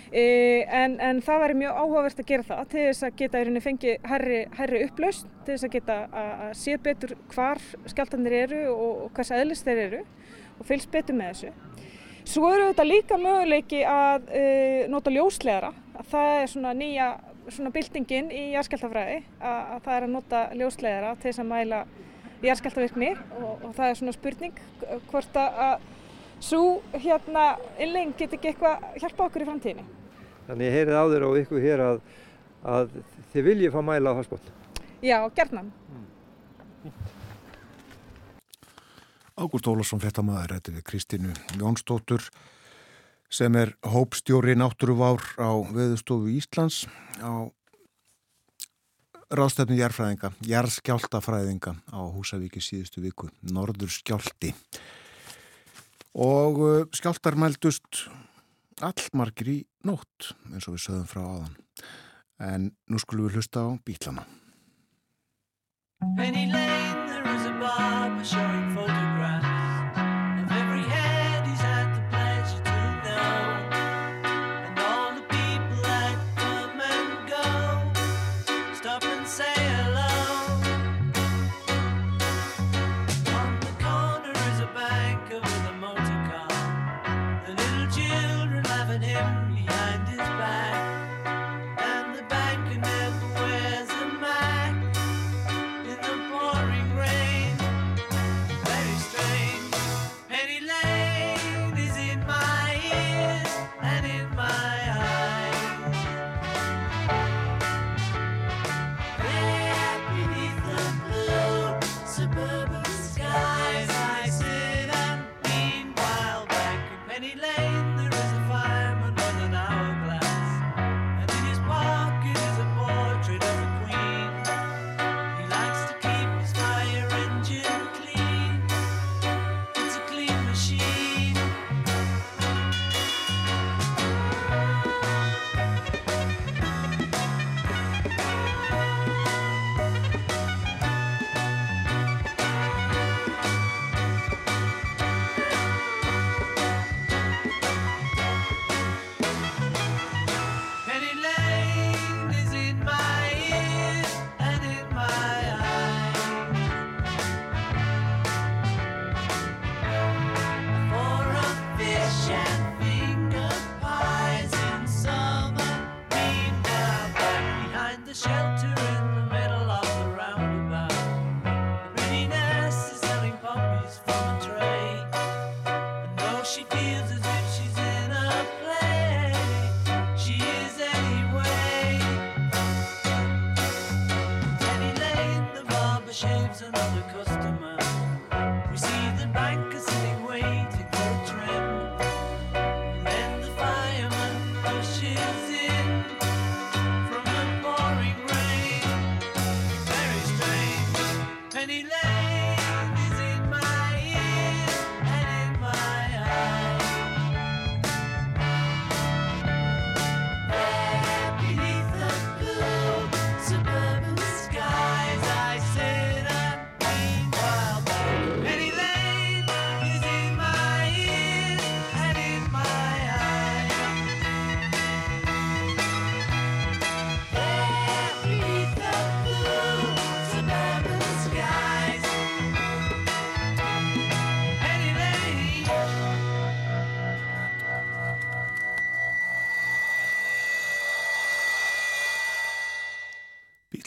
[0.10, 0.22] E,
[0.74, 3.62] en, en það væri mjög áhugavert að gera það til þess að geta í rauninni
[3.62, 9.04] fengið herri, herri upplaust, til þess að geta að sé betur hvar skjáltanir eru og,
[9.06, 10.00] og hvers aðlist þeir eru
[10.58, 11.52] og fylgst betur með þessu.
[12.30, 14.44] Svo eru þetta líka möguleiki að e,
[14.90, 15.70] nota ljósleðara,
[16.02, 17.12] að það er svona nýja
[17.56, 21.80] svona byltingin í jæðskjáltafræði að, að það er að nota ljósleðara til þess að mæla
[22.44, 23.10] jæðskjáltavirkni
[23.40, 24.62] og, og það er svona spurning
[25.10, 25.88] hvort að
[26.40, 26.64] svo
[26.96, 27.46] hérna
[27.82, 29.86] innlegin get ekki eitthvað hjálpa okkur í framtíðinni.
[30.48, 32.02] Þannig ég heyrið áður á ykkur hér að,
[32.64, 32.94] að
[33.34, 34.54] þið viljið fá mæla á hafsbótt.
[35.04, 35.72] Já, gerðnan.
[39.40, 42.26] Ágúst Ólarsson fréttamaður rætti við Kristínu Jónsdóttur
[43.30, 46.88] sem er hópstjóri náttúruvár á Veðustofu Íslands
[47.22, 47.46] á
[49.30, 54.56] ráðstöfni jærfræðinga, jærskjáltafræðinga á Húsavíki síðustu viku, Norður skjálti
[56.18, 58.08] og uh, skjáltar mældust
[58.82, 61.56] allmargir í nótt eins og við sögum frá aðan
[62.40, 64.26] en nú skulum við hlusta á bílana
[66.18, 69.49] Penny Lane, there is a barber showing photographs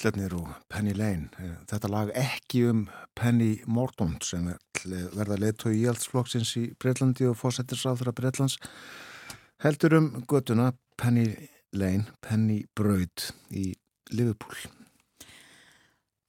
[0.02, 1.28] Bítlarnir og Penny Lane.
[1.38, 2.80] Eh, þetta lag ekki um
[3.14, 4.48] Penny Mordaunt sem
[5.14, 8.56] verða leittói í altsflokksins í Breitlandi og fósettisráðra Breitlands
[9.62, 11.28] heldur um göttuna Penny
[11.78, 13.76] Lane, Penny Braud í
[14.10, 14.58] Liverpool.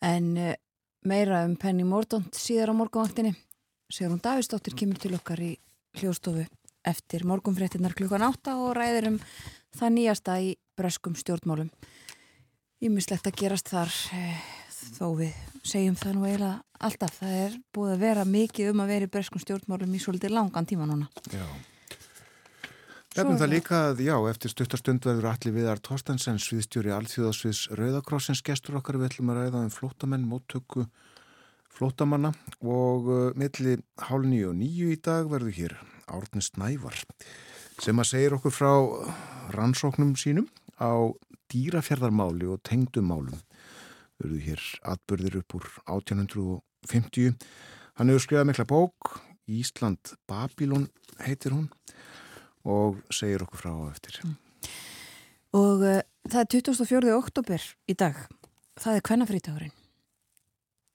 [0.05, 0.53] En eh,
[1.09, 3.33] meira um Penny Mordaunt síðar á morgunvaktinni.
[3.89, 5.55] Sigrun Davistóttir kemur til okkar í
[5.97, 6.45] hljóstofu
[6.85, 9.19] eftir morgunfréttinnar klukkan átta og ræðir um
[9.73, 11.73] það nýjasta í breskum stjórnmálum.
[12.83, 14.39] Ímislegt að gerast þar eh,
[14.97, 17.19] þó við segjum það nú eiginlega alltaf.
[17.21, 20.67] Það er búið að vera mikið um að vera í breskum stjórnmálum í svolítið langan
[20.67, 21.07] tíma núna.
[21.31, 21.45] Já.
[23.13, 28.79] Nefnum það líka að, já, eftir stuttarstund verður allir viðar Torstensen, sviðstjóri Alþjóðasviðs Rauðakrossins gestur
[28.79, 30.87] okkar við ætlum að ræða um flótamenn, móttöku
[31.73, 35.77] flótamanna og uh, milli hálf nýju og nýju í dag verður hér
[36.09, 36.97] Árnist Nævar
[37.81, 38.73] sem að segir okkur frá
[39.53, 40.49] rannsóknum sínum
[40.81, 41.13] á
[41.53, 43.37] dýrafjörðarmáli og tengdumálum
[44.21, 44.63] verðu hér
[44.93, 47.35] atbyrðir upp úr 1850
[47.99, 49.13] hann hefur skrifað mikla bók
[49.51, 50.87] Ísland Babylon
[51.21, 51.67] heitir hún
[52.63, 54.35] og segir okkur frá eftir mm.
[55.59, 57.15] og uh, það er 24.
[57.17, 58.19] oktober í dag
[58.79, 59.75] það er kvennafrítagurinn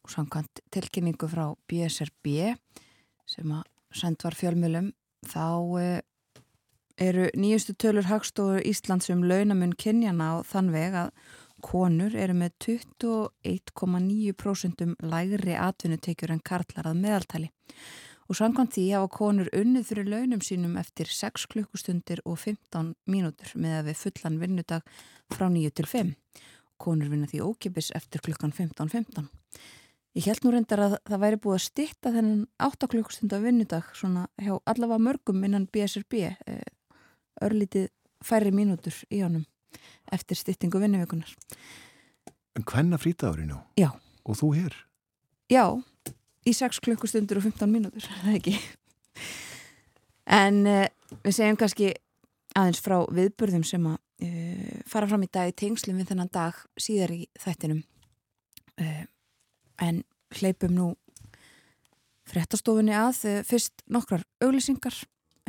[0.04, 2.54] og samkvæmt tilkynningu frá BSRB
[3.28, 4.92] sem að send var fjölmjölum
[5.28, 5.98] þá uh,
[6.98, 11.10] eru nýjustu tölur Hagstofur Íslands um launamun kynjana á þann veg að
[11.64, 17.48] konur eru með 21,9% lægri atvinnutekjur en karlar að meðaltali
[18.28, 23.48] og samkvæmt því hafa konur unnið fyrir launum sínum eftir 6 klukkustundir og 15 mínútur
[23.56, 24.82] með að við fullan vinnudag
[25.32, 26.14] frá 9 til 5.
[26.78, 28.88] Konur vinna því ókipis eftir klukkan 15.15.
[28.92, 29.28] 15.
[30.18, 34.22] Ég held nú reyndar að það væri búið að stitta þennan 8 klukkustundar vinnudag svona
[34.40, 36.12] hjá allavega mörgum innan BSRB
[37.44, 37.88] örlítið
[38.24, 39.44] færri mínútur í honum
[40.12, 41.30] eftir stittingu vinnuvökunar.
[42.56, 43.58] En hvenna frítagurinn á?
[43.78, 43.90] Já.
[44.28, 44.74] Og þú hér?
[45.48, 45.64] Já,
[46.44, 48.56] í 6 klukkustundur og 15 mínútur, það er ekki.
[50.28, 50.84] En uh,
[51.24, 51.92] við segjum kannski
[52.58, 56.58] aðeins frá viðburðum sem að uh, fara fram í dag í tengslum við þennan dag
[56.76, 57.80] síðar í þættinum.
[58.76, 59.04] Uh,
[59.80, 60.02] en
[60.36, 60.88] hleypum nú
[62.28, 64.98] fréttastofunni að fyrst nokkrar auglýsingar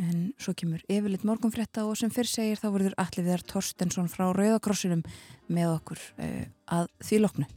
[0.00, 4.26] en svo kemur yfirleitt morgunfrétta og sem fyrr segir þá verður allir viðar Torstensson frá
[4.32, 5.04] Rauðakrossinum
[5.52, 6.04] með okkur
[6.70, 7.50] að því loknu.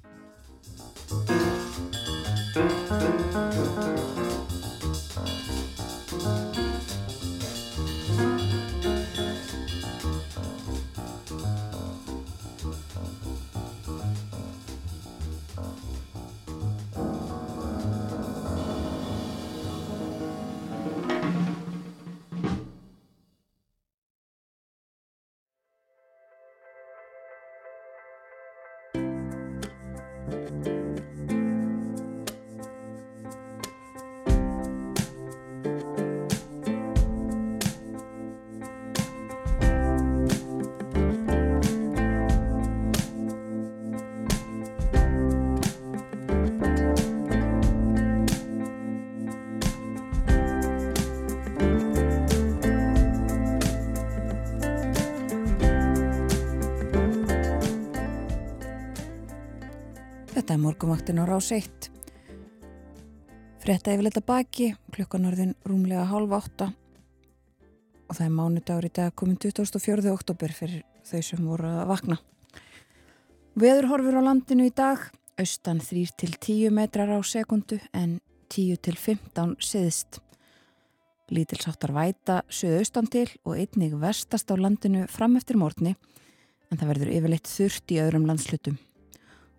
[60.53, 61.87] Þetta er morgumvaktin á rás 1.
[63.63, 66.67] Fretta yfirleita baki, klukkan orðin rúmlega halv átta
[68.05, 70.13] og það er mánudagur í dag komin 24.
[70.13, 72.19] oktober fyrir þau sem voru að vakna.
[73.57, 75.09] Veðurhorfur á landinu í dag,
[75.41, 78.19] austan 3 til 10 metrar á sekundu en
[78.53, 80.21] 10 til 15 siðst.
[81.33, 85.97] Lítilsáttar væta söðaustan til og einnig vestast á landinu fram eftir mórni
[86.69, 88.77] en það verður yfirleitt þurft í öðrum landslutum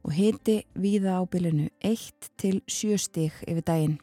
[0.05, 3.97] og hiti víða á bylinu 1 til 7 stig yfir daginn.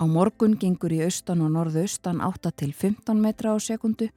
[0.00, 4.08] Á morgun gengur í austan og norðaustan 8 til 15 metra á sekundu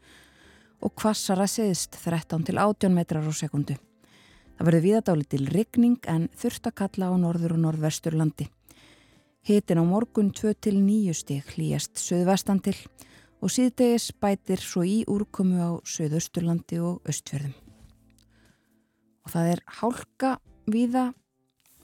[0.82, 3.76] og kvassara seðist 13 til 18 metrar á sekundu.
[4.58, 8.48] Það verður víðadáli til rigning en þurftakalla á norður og norðvestur landi.
[9.44, 12.78] Hitin á morgun 2 til 9 stig hlýjast söðvestan til
[13.42, 17.67] og síðdegis bætir svo í úrkomu á söðausturlandi og östfjörðum
[19.28, 20.30] og það er hálka
[20.72, 21.10] víða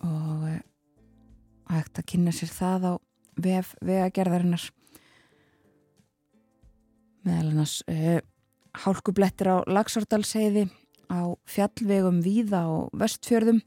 [0.04, 0.60] og uh,
[1.74, 2.94] hægt að kynna sér það á
[3.44, 4.64] vef vegagerðarinnar.
[7.28, 8.22] Meðal annars uh,
[8.86, 10.70] hálkublettir á Lagsardalsheiði
[11.12, 13.60] á fjallvegum víða og vestfjörðum.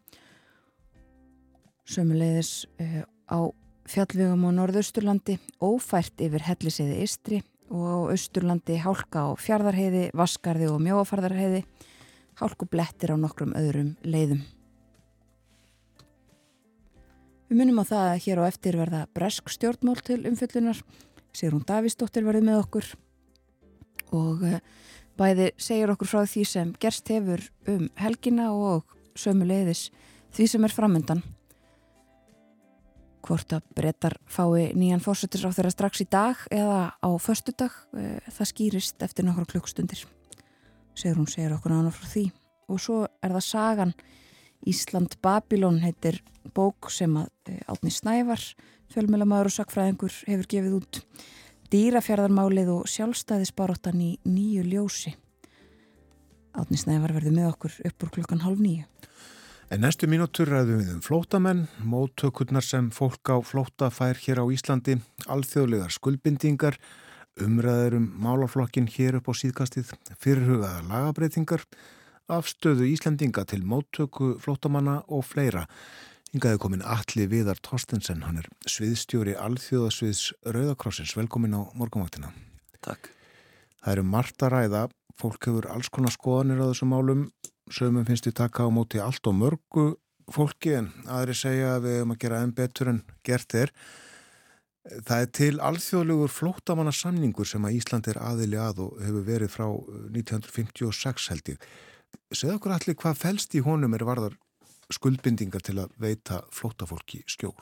[1.84, 3.38] Sömulegðis uh, á
[3.92, 10.80] fjallvegum á norðausturlandi ófært yfir helliseiði Istri og á austurlandi hálka á fjardarheiði, vaskarði og
[10.80, 11.66] mjóafardarheiði
[12.40, 14.42] hálku blettir á nokkrum öðrum leiðum.
[17.46, 20.80] Við munum á það að hér á eftir verða bresk stjórnmál til umfyllunar,
[21.36, 22.88] Sigrún Davísdóttir verði með okkur
[24.16, 24.58] og eh,
[25.18, 29.90] bæði segir okkur frá því sem gerst hefur um helgina og sömu leiðis
[30.34, 31.22] því sem er framöndan.
[33.26, 37.72] Hvort að breytar fái nýjan fórsetis á þeirra strax í dag eða á förstu dag,
[37.94, 40.02] eh, það skýrist eftir nokkru klukkstundir
[40.96, 42.24] segir hún segir okkur nána frá því.
[42.72, 43.92] Og svo er það sagan
[44.66, 46.22] Ísland Babilón heitir
[46.56, 48.42] bók sem að eh, Átni Snævar
[48.94, 51.02] fjölmjölamæður og sakfræðingur hefur gefið út.
[51.70, 55.14] Dýrafjörðarmálið og sjálfstæðisbaróttan í nýju ljósi.
[56.56, 58.86] Átni Snævar verður með okkur upp úr klukkan halv nýju
[59.66, 64.46] En næstu mínútur ræðum við um flótamenn, móttökurnar sem fólk á flóta fær hér á
[64.54, 64.94] Íslandi,
[65.26, 66.78] alþjóðlegar skuldbindingar
[67.42, 71.64] umræður um málaflokkin hér upp á síðkastið, fyrirhugaða lagabreitingar,
[72.32, 75.66] afstöðu Íslandinga til móttöku flótamanna og fleira.
[76.32, 81.14] Hingaði komin Alli Viðar Torstensen, hann er sviðstjóri alþjóðasviðs Rauðakrossins.
[81.16, 82.32] Velkomin á morgunvaktina.
[82.84, 83.12] Takk.
[83.84, 84.82] Það eru margt að ræða,
[85.16, 87.28] fólk hefur alls konar skoðanir á þessum málum,
[87.70, 89.86] sögum finnst við taka á móti allt og mörgu
[90.32, 93.72] fólki en aðri segja að við hefum að gera enn betur en gert er.
[94.86, 99.66] Það er til alþjóðlegur flótamannasamningur sem að Ísland er aðili að og hefur verið frá
[99.66, 100.84] 1956
[101.26, 101.66] uh, held ég.
[102.30, 104.36] Segð okkur allir hvað fælst í honum er varðar
[104.94, 107.56] skuldbindingar til að veita flótafólki skjól?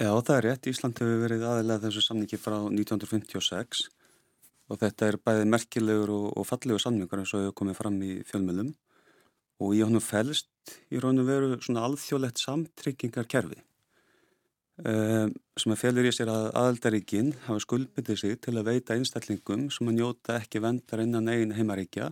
[0.00, 0.68] Já, það er rétt.
[0.72, 3.86] Ísland hefur verið aðilega þessu samningi frá 1956
[4.70, 8.12] og þetta er bæði merkilegur og, og fallegur samningur eins og hefur komið fram í
[8.26, 8.74] fjölmjölum
[9.60, 13.60] og í honum fælst í raun og veru svona alþjóðlegt samtryggingarkerfi
[14.80, 19.90] sem að félur í sér að aðaldaríkinn hafa skuldbyttið sig til að veita einstallingum sem
[19.90, 22.08] að njóta ekki vendar innan eigin heimaríkja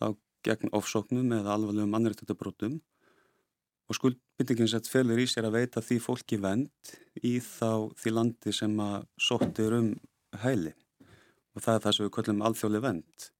[0.00, 0.14] þá
[0.46, 2.78] gegn ofsóknum eða alvarlegum mannrættundabrótum
[3.90, 8.56] og skuldbyttingin sett félur í sér að veita því fólki vend í þá því landi
[8.56, 9.92] sem að sóttir um
[10.40, 10.72] hæli
[11.52, 13.30] og það er það sem við kallum alþjóðlega vend.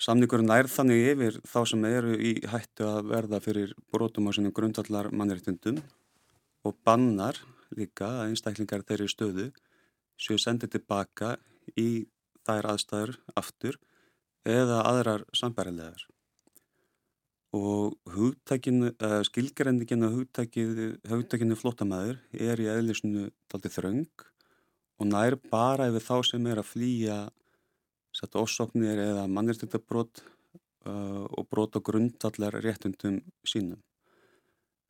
[0.00, 4.54] Samningurinn nær þannig yfir þá sem eru í hættu að verða fyrir brotum á sínum
[4.56, 5.82] grundallar mannréttundum
[6.66, 7.38] og bannar
[7.76, 9.50] líka að einstaklingar þeirri stöðu
[10.20, 11.36] séu sendið tilbaka
[11.78, 12.06] í
[12.46, 13.78] þær aðstæður aftur
[14.48, 16.06] eða aðrar sambærilegar
[17.56, 17.96] og
[19.26, 24.26] skilgrendingin á hugtækinu flottamæður er í eðlisunu daldi þröng
[25.00, 27.18] og nær bara yfir þá sem er að flýja
[28.14, 30.22] satt ósóknir eða mannirtindabrót
[30.86, 33.80] uh, og brót á grundallar réttundum sínum.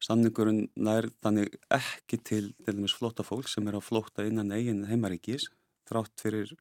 [0.01, 5.51] Samningurinn nær þannig ekki til dæmis flótafólk sem er á flóta innan eigin heimaríkis
[5.91, 6.55] þrátt fyrir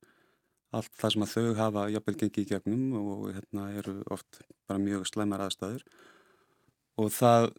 [0.76, 4.82] allt það sem að þau hafa jafnvel gengið í gegnum og hérna eru oft bara
[4.82, 5.86] mjög slæmar aðstæður.
[7.00, 7.50] Og það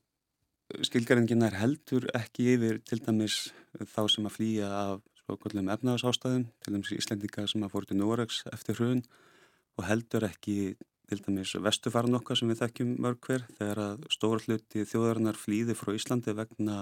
[0.86, 3.38] skilgarengin er heldur ekki yfir til dæmis
[3.90, 8.44] þá sem að flýja af svokullum efnaðsástaðum til dæmis Íslendinga sem að fóru til Noregs
[8.52, 9.02] eftir hrun
[9.78, 10.76] og heldur ekki
[11.10, 15.74] til dæmis vestufaran okkar sem við þekkjum mörg hver þegar að stóra hluti þjóðarinnar flýði
[15.74, 16.76] frá Íslandi vegna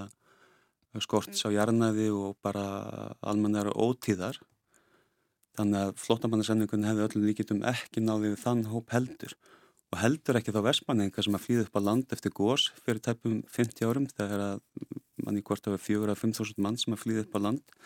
[1.05, 2.65] skorts á jarnaði og bara
[3.25, 4.37] almennar ótíðar.
[5.59, 9.35] Þannig að flótamannasendingun hefði öllum líkitum ekki náðið þann hóp heldur.
[9.89, 13.39] Og heldur ekki þá vestmanninga sem að flýða upp á land eftir gós fyrir tæpum
[13.55, 14.61] 50 árum þegar að
[15.25, 17.79] mann í hvort af fjögur að 5.000 mann sem að flýða upp á land.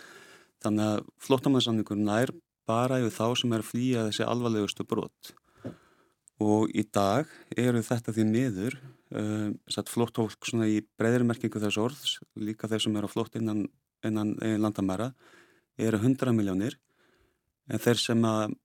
[0.63, 2.35] Þannig að flótamannasendingun nær
[2.67, 5.33] bara yfir þá sem er að flýja þessi alvarlegustu brot
[6.43, 8.79] og í dag eru þetta því miður
[9.15, 9.55] um,
[9.91, 13.65] flótt fólk svona í breyðri merkingu þess orðs, líka þeir sem eru á flótt innan,
[14.05, 15.13] innan landamæra
[15.81, 16.79] eru 100 miljónir
[17.71, 18.57] en þeir sem að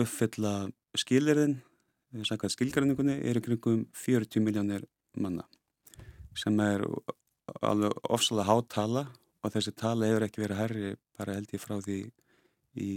[0.00, 0.54] uppfylla
[0.98, 1.58] skilirinn
[2.22, 4.84] skilgræningunni er í kringum 40 miljónir
[5.18, 5.46] manna
[6.38, 6.84] sem er
[7.62, 9.04] alveg ofsalega hátala
[9.44, 11.98] og þessi tala hefur ekki verið herri bara held ég frá því
[12.80, 12.90] í,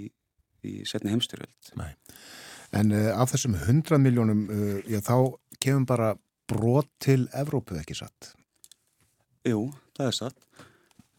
[0.64, 1.74] í setni heimstyrjöld
[2.76, 6.10] En uh, af þessum 100 miljónum uh, já, þá kemur bara
[6.48, 8.34] brot til Evrópu ekki satt?
[9.48, 10.40] Jú, það er satt.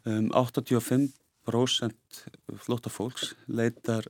[0.09, 2.23] Um, 85%
[2.65, 4.09] flóta fólks leitar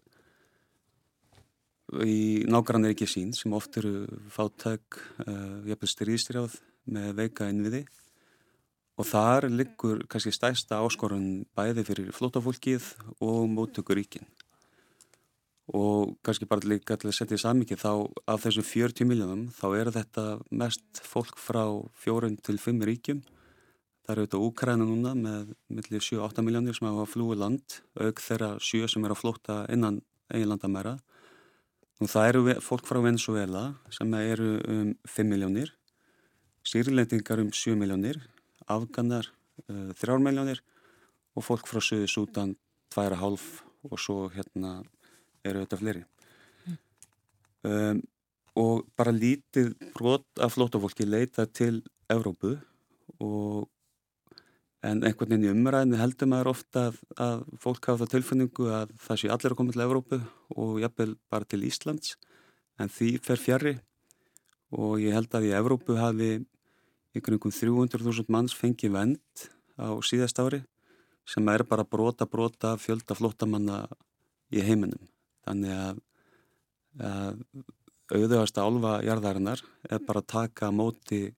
[2.04, 6.58] í nágrannar ekki sín sem oft eru fátæk, uh, jafnveg styrýðstyrjáð
[6.90, 7.84] með veika innviði.
[8.98, 12.90] Og þar liggur kannski stæsta áskorun bæði fyrir flótafólkið
[13.22, 14.26] og móttökuríkin
[15.74, 17.90] og kannski bara líka til að setja í samvikið þá
[18.32, 21.64] af þessu 40 miljónum þá eru þetta mest fólk frá
[22.00, 23.20] fjórun til fimm ríkjum.
[24.06, 28.54] Það eru auðvitað Úkræna núna með millir 7-8 miljónir sem hafa flúið land auk þeirra
[28.64, 30.00] 7 sem eru að flóta innan
[30.32, 30.96] eiginlandamæra
[31.98, 35.72] Og það eru fólk frá Venezuela sem eru um 5 miljónir,
[36.62, 38.20] sýrlendingar um 7 miljónir,
[38.70, 39.26] afgannar
[39.66, 40.62] uh, 3 miljónir
[41.34, 42.54] og fólk frá Suði Sútan
[42.94, 43.48] 2,5
[43.90, 44.76] og svo hérna
[45.50, 46.04] eru þetta fleiri.
[46.66, 46.78] Mm.
[47.70, 48.04] Um,
[48.58, 52.56] og bara lítið brot af flótafólki leita til Evrópu
[53.22, 53.68] og
[54.86, 58.92] En einhvern veginn í umræðinu heldur maður ofta að, að fólk hafa það tilfinningu að
[59.02, 60.18] það sé allir að koma til Evrópu
[60.54, 62.12] og jafnvel bara til Íslands
[62.78, 63.72] en því fer fjari
[64.70, 66.30] og ég held að í Evrópu hafi
[67.16, 69.48] einhvern 300.000 manns fengið vend
[69.82, 70.62] á síðast ári
[71.26, 73.82] sem er bara brota brota fjölda flottamanna
[74.54, 75.10] í heiminum.
[75.48, 75.96] Þannig að,
[77.08, 77.34] að
[78.12, 81.34] auðvast álfa jarðarinnar er bara að taka móti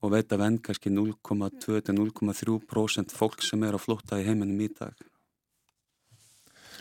[0.00, 4.94] og veit að venn kannski 0,2-0,3% fólk sem er á flótta í heiminum í dag.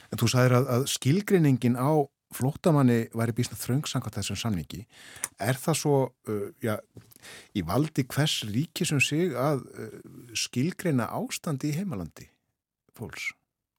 [0.09, 1.91] En þú sagðir að, að skilgrinningin á
[2.33, 4.81] flóttamanni væri bísna þröngsangat þessum samningi.
[5.41, 6.75] Er það svo uh, já,
[7.57, 9.87] í valdi hvers ríki sem sig að uh,
[10.37, 12.25] skilgreina ástandi í heimalandi
[12.95, 13.25] fólks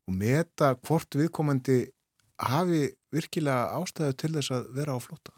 [0.08, 1.78] og meta hvort viðkomandi
[2.48, 2.80] hafi
[3.12, 5.34] virkilega ástæðu til þess að vera á flótta?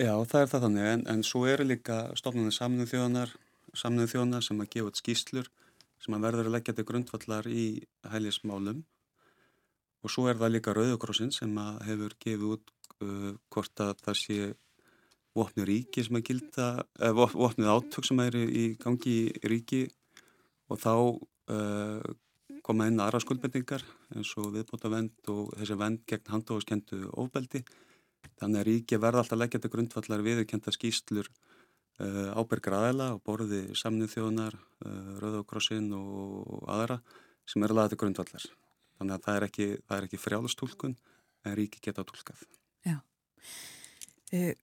[0.00, 3.34] Já, það er það þannig, en, en svo eru líka stofnarnir samnum þjóðanar,
[3.76, 5.50] samnum þjóðanar sem að gefa út skýslur
[6.02, 7.66] sem að verður að leggja til grundvallar í
[8.10, 8.82] hælismálum.
[10.02, 12.72] Og svo er það líka Rauðokrossinn sem að hefur gefið út
[13.04, 14.38] uh, hvort að það sé
[15.38, 16.66] vopnið ríki sem að gilda,
[16.98, 19.84] eða vopnið átök sem er í gangi í ríki.
[20.72, 22.10] Og þá uh,
[22.62, 23.82] koma inn aðra skuldbendingar
[24.14, 27.62] eins og viðbúta vend og þessi vend gegn handóðskendu ofbeldi.
[28.38, 34.58] Þannig að ríki verða alltaf leggjandi grundvallar viðkenda skýslur uh, ábyrgraðela og borði samnið þjóðunar,
[34.86, 37.00] uh, Rauðokrossin og aðra
[37.48, 38.48] sem eru laðið til grundvallar.
[38.98, 40.96] Þannig að það er ekki, ekki frjálstúlkun
[41.42, 42.46] en ríki geta tólkað.
[42.86, 43.00] Já.
[44.32, 44.54] Uh,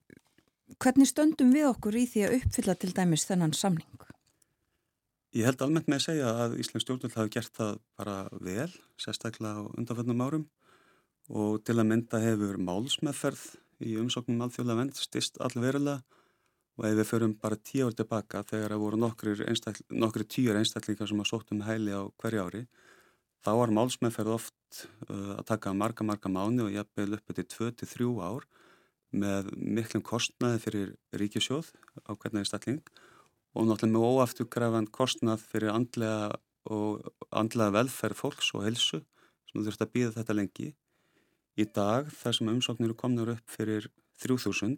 [0.79, 4.08] hvernig stöndum við okkur í því að uppfylla til dæmis þennan samning?
[5.37, 9.61] Ég held almennt með að segja að Íslands stjórnvöld hafi gert það bara vel, sérstaklega
[9.61, 10.45] á undanföldnum árum.
[11.29, 13.43] Og til að mynda hefur málsmeðferð
[13.85, 16.01] í umsóknum alþjóðlega vend stist allverulega.
[16.79, 21.21] Og ef við förum bara tíu ár tilbaka þegar það voru nokkri tíur einstaklingar sem
[21.21, 22.63] að sóttum hæli á hverju ári
[23.45, 28.47] þá var málsmeðferð oft að taka marga marga mánu og jafnvel uppið til 2-3 ár
[29.11, 31.69] með miklum kostnaði fyrir ríkisjóð
[32.07, 32.81] á hvernig einstakling.
[32.81, 33.08] og
[33.55, 36.37] náttúrulega með óafturgræfand kostnað fyrir andlega
[36.69, 38.99] og andlega velferð fólks og helsu
[39.49, 40.67] sem þurft að býða þetta lengi.
[41.59, 43.89] Í dag þar sem umsóknir eru komnur upp fyrir
[44.21, 44.77] 3000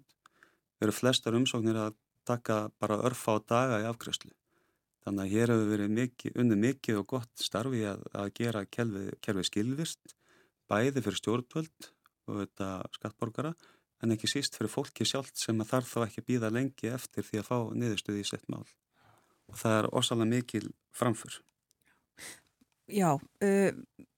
[0.81, 4.31] eru flestar umsóknir að taka bara örfa á daga í afgræslu.
[5.01, 9.13] Þannig að hér hefur verið mikið, unni mikið og gott starfi að, að gera kerfið
[9.25, 10.15] kerfi skilvist
[10.69, 11.87] bæði fyrir stjórnvöld
[12.29, 13.53] og þetta skattborgara
[14.01, 17.41] en ekki síst fyrir fólki sjálft sem að þarf þá ekki býða lengi eftir því
[17.41, 18.65] að fá niðurstuði í sett mál.
[19.51, 21.39] Og það er ósalega mikil framför.
[22.91, 23.69] Já, uh,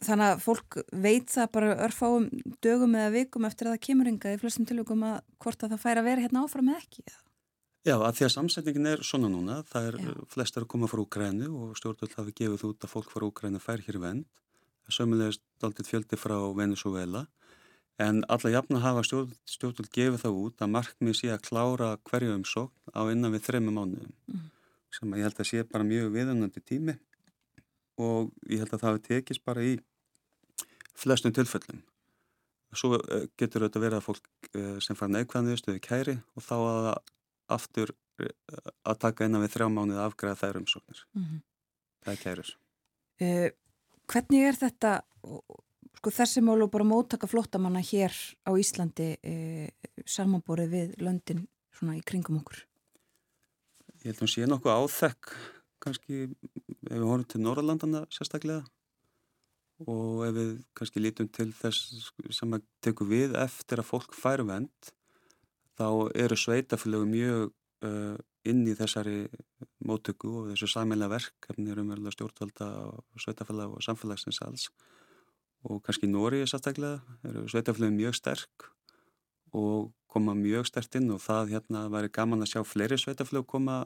[0.02, 2.30] þannig að fólk veit það bara örfáum
[2.64, 5.84] dögum eða vikum eftir að það kemur ynga í flestum tilvægum að hvort að það
[5.84, 7.06] fær að vera hérna áfram eða ekki.
[7.84, 10.12] Já, að því að samsetningin er svona núna, það er Já.
[10.32, 13.84] flestar að koma frá Úgrænu og stjórnvöld hafi gefið út að fólk frá Úgrænu fær
[13.84, 14.28] hér vend.
[14.92, 17.26] Sömulegist aldrei fjöldi frá Venezuela
[18.02, 22.36] En alla jafn að hafa stjórnvöld gefið það út að markmið sé að klára hverju
[22.40, 24.46] umsókn á innan við þrejum mánuðum mm.
[24.98, 26.96] sem ég held að sé bara mjög viðanandi tími
[28.02, 29.76] og ég held að það tekist bara í
[30.98, 31.84] flestum tilfellum.
[32.74, 36.90] Svo eh, getur þetta verið að fólk eh, sem fara neikvæðanviðstöðu kæri og þá að
[37.54, 38.34] aftur eh,
[38.90, 41.04] að taka innan við þrjá mánuði afgræða þær umsóknir.
[41.14, 41.44] Mm -hmm.
[42.04, 42.56] Það er kæris.
[43.22, 43.50] Uh,
[44.10, 44.94] hvernig er þetta
[46.00, 48.14] sko þessi mál og bara móttaka flottamanna hér
[48.44, 49.34] á Íslandi e,
[50.06, 52.64] samanborið við löndin svona í kringum okkur?
[54.04, 55.36] Ég held að hún sé nokkuð áþekk
[55.84, 58.64] kannski ef við horfum til Norrlandana sérstaklega
[59.90, 64.44] og ef við kannski lítum til þess sem að teku við eftir að fólk fær
[64.48, 64.94] vend
[65.80, 65.88] þá
[66.24, 67.52] eru sveitafélögu mjög
[67.88, 68.16] uh,
[68.48, 69.26] inn í þessari
[69.88, 74.70] móttöku og þessu sammeila verkefni um stjórnvalda og sveitafélag og samfélagsins alls
[75.64, 78.68] og kannski Nóri sérstaklega eru sveitaflöðum mjög sterk
[79.56, 83.84] og koma mjög sterkt inn og það hérna væri gaman að sjá fleiri sveitaflög koma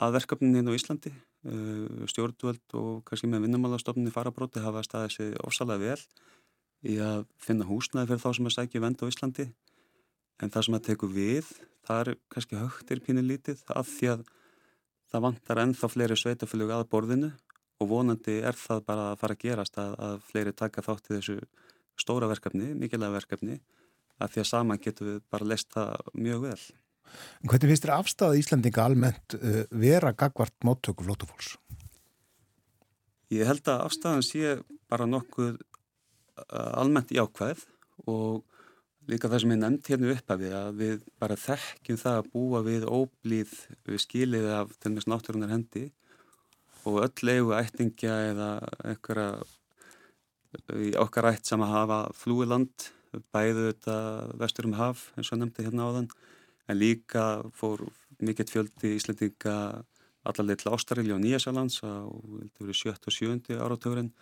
[0.00, 1.12] að verkefninu inn á Íslandi.
[1.44, 7.66] Uh, stjórnvöld og kannski með vinnumálastofnunni farabróti hafa staðið sér ofsalega vel í að finna
[7.68, 9.46] húsnaði fyrir þá sem að sækja vend á Íslandi.
[10.40, 11.50] En það sem að teku við
[11.84, 14.24] það er kannski högtir pínu lítið af því að
[15.12, 17.30] það vantar ennþá fleiri sveitaflög að borðinu
[17.82, 21.16] og vonandi er það bara að fara að gerast að, að fleiri taka þátt í
[21.16, 21.38] þessu
[22.00, 23.58] stóra verkefni, mikilvæga verkefni
[24.22, 26.62] að því að saman getum við bara lest það mjög vel.
[27.44, 31.54] Hvernig finnst þér afstæðað Íslandinga almennt uh, vera gagvart móttöku flótufólks?
[33.34, 34.56] Ég held að afstæðan sé
[34.90, 37.66] bara nokkuð uh, almennt í ákveð
[38.10, 38.42] og
[39.10, 42.30] líka það sem ég nefnd hérna upp af því að við bara þekkjum það að
[42.32, 43.52] búa við óblíð
[43.84, 45.84] við skilið af til og með náttúrunar hendi
[46.88, 48.50] og öll eigu ættingja eða
[48.84, 49.28] einhverja
[50.78, 52.90] í okkar ætt sem að hafa flúiland
[53.34, 53.96] bæðu þetta
[54.40, 56.10] vestur um haf eins og nefndi hérna á þann
[56.68, 57.24] en líka
[57.56, 57.86] fór
[58.24, 59.56] mikill fjöldi íslendinga
[60.24, 62.94] allarleið til Ástaríli og Nýjasjálands á 7.
[62.94, 63.58] og 7.
[63.60, 64.12] áratugurinn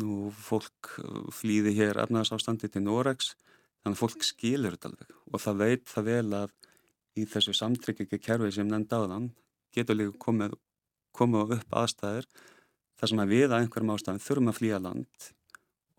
[0.00, 0.94] nú fólk
[1.34, 3.34] flýði hér efnaðsástandi til Noregs
[3.82, 6.56] þannig að fólk skilur þetta alveg og það veit það vel að
[7.18, 9.30] í þessu samtryggingi kerfi sem nefndi á þann
[9.74, 10.58] getur líka komið
[11.20, 12.26] koma upp aðstæður
[13.00, 15.28] þar sem að við að einhverjum ástæðum þurfum að flýja land.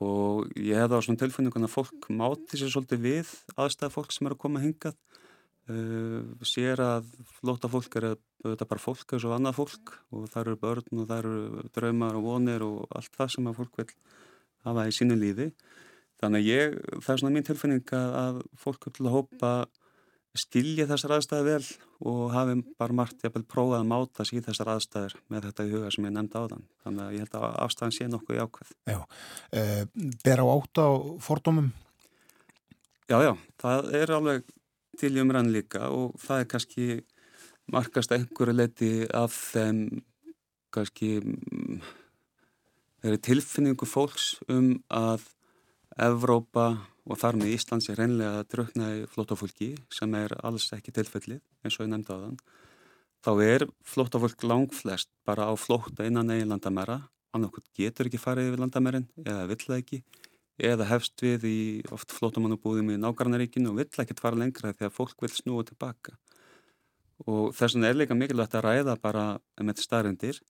[0.02, 4.28] Og ég hef þá svona tilfunningun að fólk máti sér svolítið við aðstæða fólk sem
[4.28, 4.98] er að koma hingað.
[5.70, 8.08] Uh, sér að flóta fólk er
[8.42, 12.18] þetta bara fólk eins og annað fólk og það eru börn og það eru draumar
[12.18, 13.88] og vonir og allt það sem að fólk vil
[14.66, 15.52] hafa í sínu lífi.
[16.22, 19.54] Þannig að ég, það er svona mín tilfinning að fólk vil hópa
[20.38, 21.66] skilja þessar aðstæði vel
[22.08, 25.92] og hafi bara margt jafnvel prófað að máta síð þessar aðstæðir með þetta í huga
[25.92, 26.66] sem ég nefndi á þann.
[26.86, 28.74] Þannig að ég held að afstæðan sé nokkuð í ákveð.
[28.88, 29.00] Já,
[29.52, 29.64] e,
[30.24, 30.90] ber á átt á
[31.28, 31.72] fordómum?
[33.12, 34.54] Já, já, það er alveg
[35.02, 36.88] til í umræðin líka og það er kannski
[37.72, 39.84] markast einhverju leiti af þeim
[40.72, 41.18] kannski
[43.02, 45.28] þeirri tilfinningu fólks um að
[46.00, 46.68] Evrópa
[47.04, 51.42] og þar með Íslands er reynlega að drukna í flótafólki sem er alls ekki tilfellið
[51.66, 52.38] eins og ég nefndi á þann
[53.22, 57.02] þá er flótafólk langflest bara á flóta innan eigin landamæra.
[57.32, 60.02] Annarkot getur ekki farið yfir landamærin eða vill það ekki
[60.62, 61.60] eða hefst við í
[61.96, 66.18] oft flótamannubúðum í nákvæmnaríkinu og vill ekki fara lengra að fólk vil snúa tilbaka.
[67.30, 69.26] Og þess vegna er líka mikilvægt að ræða bara
[69.62, 70.42] með staðrindir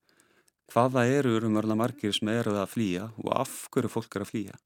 [0.72, 4.60] hvaða eru umörla margir sem eru að flýja og af hverju fólk eru að flýja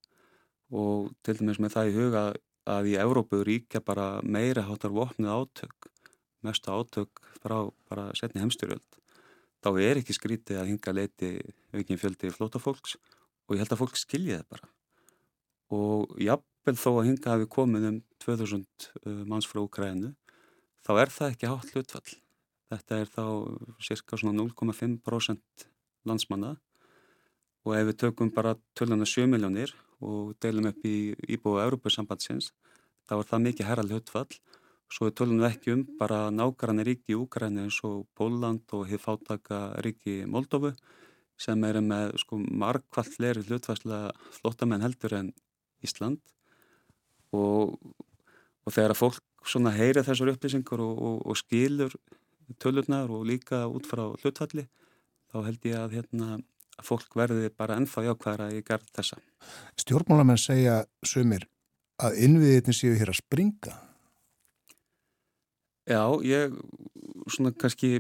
[0.72, 2.26] og til dæmis með það í huga
[2.76, 5.90] að í Európu ríkja bara meira hátar vopnið átök
[6.46, 7.58] mestu átök frá
[7.90, 9.02] bara setni heimstyrjöld
[9.66, 11.30] þá er ekki skrítið að hinga leiti
[11.74, 12.98] aukinn fjöldi flótafólks
[13.46, 14.70] og ég held að fólk skilji það bara.
[15.74, 20.14] Og jafnvel þó að hinga hafi komið um 2000 uh, manns frá Ukrænu
[20.86, 22.14] þá er það ekki hátt hlutfall.
[22.70, 23.26] Þetta er þá
[23.88, 25.66] cirka 0,5%
[26.06, 26.56] landsmanna.
[27.66, 29.74] Og ef við tökum bara töluna 7 miljónir
[30.04, 32.52] og deilum upp í íbúið Európa-sambandsins
[33.08, 34.38] þá er það mikið herral hlutfall.
[34.92, 38.86] Svo við tölum við ekki um bara nákvæmlega ríki í Úgræni eins og Póland og
[38.90, 40.76] hefur fátaka ríki Moldófu
[41.42, 45.32] sem eru með sko margkvallt leri hlutfallslega flottamenn heldur en
[45.84, 46.22] Ísland.
[47.36, 47.76] Og,
[48.64, 51.98] og þegar að fólk svona heyri þessar upplýsingur og, og, og skilur
[52.62, 54.68] tölurnar og líka út frá hlutfalli
[55.32, 56.28] þá held ég að hérna
[56.76, 59.20] að fólk verði bara ennþá jákvæðara í gerð þessa.
[59.80, 61.48] Stjórnmálamenn segja sumir
[62.04, 63.76] að innviðirni séu hér að springa.
[65.86, 66.56] Já, ég
[67.32, 68.00] svona kannski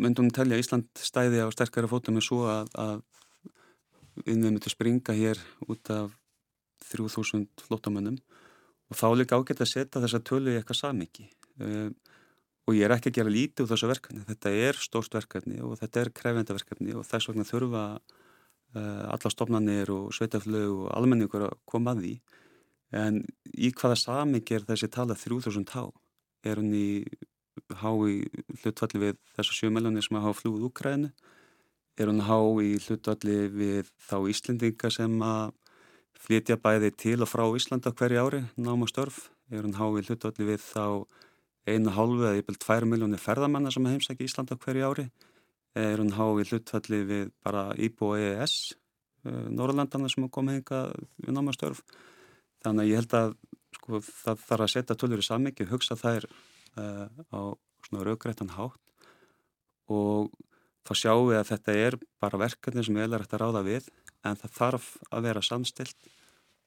[0.00, 3.02] myndum telja Ísland stæði á sterkara fótum en svo að, að
[4.26, 6.14] innvið myndi springa hér út af
[6.92, 8.18] 3000 flottamönnum
[8.92, 11.28] og þá líka ágætt að setja þessa tölu í eitthvað samiki.
[11.60, 11.94] Um,
[12.66, 14.24] og ég er ekki að gera lítið úr þessu verkefni.
[14.28, 19.32] Þetta er stórst verkefni og þetta er krefenda verkefni og þess vegna þurfa uh, alla
[19.34, 22.14] stofnanir og sveitaflög og almenningur að koma að því.
[23.02, 23.20] En
[23.56, 25.84] í hvaða saming er þessi tala 3000 há?
[26.46, 26.88] Er hún í
[27.82, 28.22] há í
[28.62, 31.10] hlutvalli við þessar sjömelunni sem að hafa flúð Úkræðinu
[32.00, 35.52] er hún há í hlutvalli við þá Íslendinga sem að
[36.22, 39.28] flytja bæði til og frá Íslanda hverju ári náma störf?
[39.52, 41.04] Er hún há í hlutvalli við þá
[41.68, 45.08] einu hálfu eða yfir tvær miljónir ferðamanna sem heimsækja Íslanda hverju ári.
[45.78, 48.74] Er hún há í hlutfalli við bara og EES
[49.24, 50.80] uh, Norrlandana sem komið hinga
[51.22, 51.82] við námastörf
[52.62, 53.34] þannig að ég held að
[53.78, 57.40] sko, það þarf að setja tölur í sammyggi hugsa þær uh, á
[57.92, 58.80] raugrættan hátt.
[59.92, 60.32] Og
[60.86, 63.88] þá sjáum við að þetta er bara verkefni sem við erum að ráða við
[64.26, 66.10] en það þarf að vera samstilt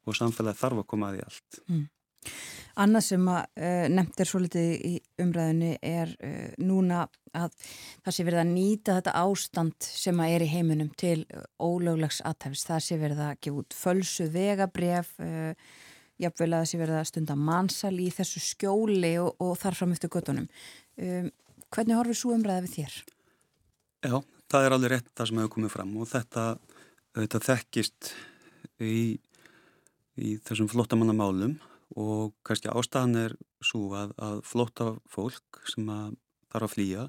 [0.05, 1.59] og samfélagi þarf að koma að því allt.
[1.65, 1.85] Mm.
[2.83, 7.05] Annað sem að uh, nefnt er svo litið í umræðinu er uh, núna
[7.35, 7.53] að
[8.03, 11.21] það sé verið að nýta þetta ástand sem að er í heiminum til
[11.63, 12.65] ólöglegs aðtæfis.
[12.67, 15.53] Það sé verið að gefa út fölsu vegabref, uh,
[16.19, 19.95] jafnvel að það sé verið að stunda mannsal í þessu skjóli og, og þar fram
[19.95, 20.49] eftir göttunum.
[20.99, 21.29] Um,
[21.71, 22.97] hvernig horfið svo umræðið við þér?
[24.05, 24.17] Já,
[24.51, 26.43] það er alveg rétt það sem hefur komið fram og þetta,
[27.21, 28.11] þetta þekkist
[28.83, 28.97] í,
[30.19, 31.55] í þessum flottamannamálum
[31.95, 35.87] og kannski ástæðan er svo að, að flóta fólk sem
[36.51, 37.05] þarf að flýja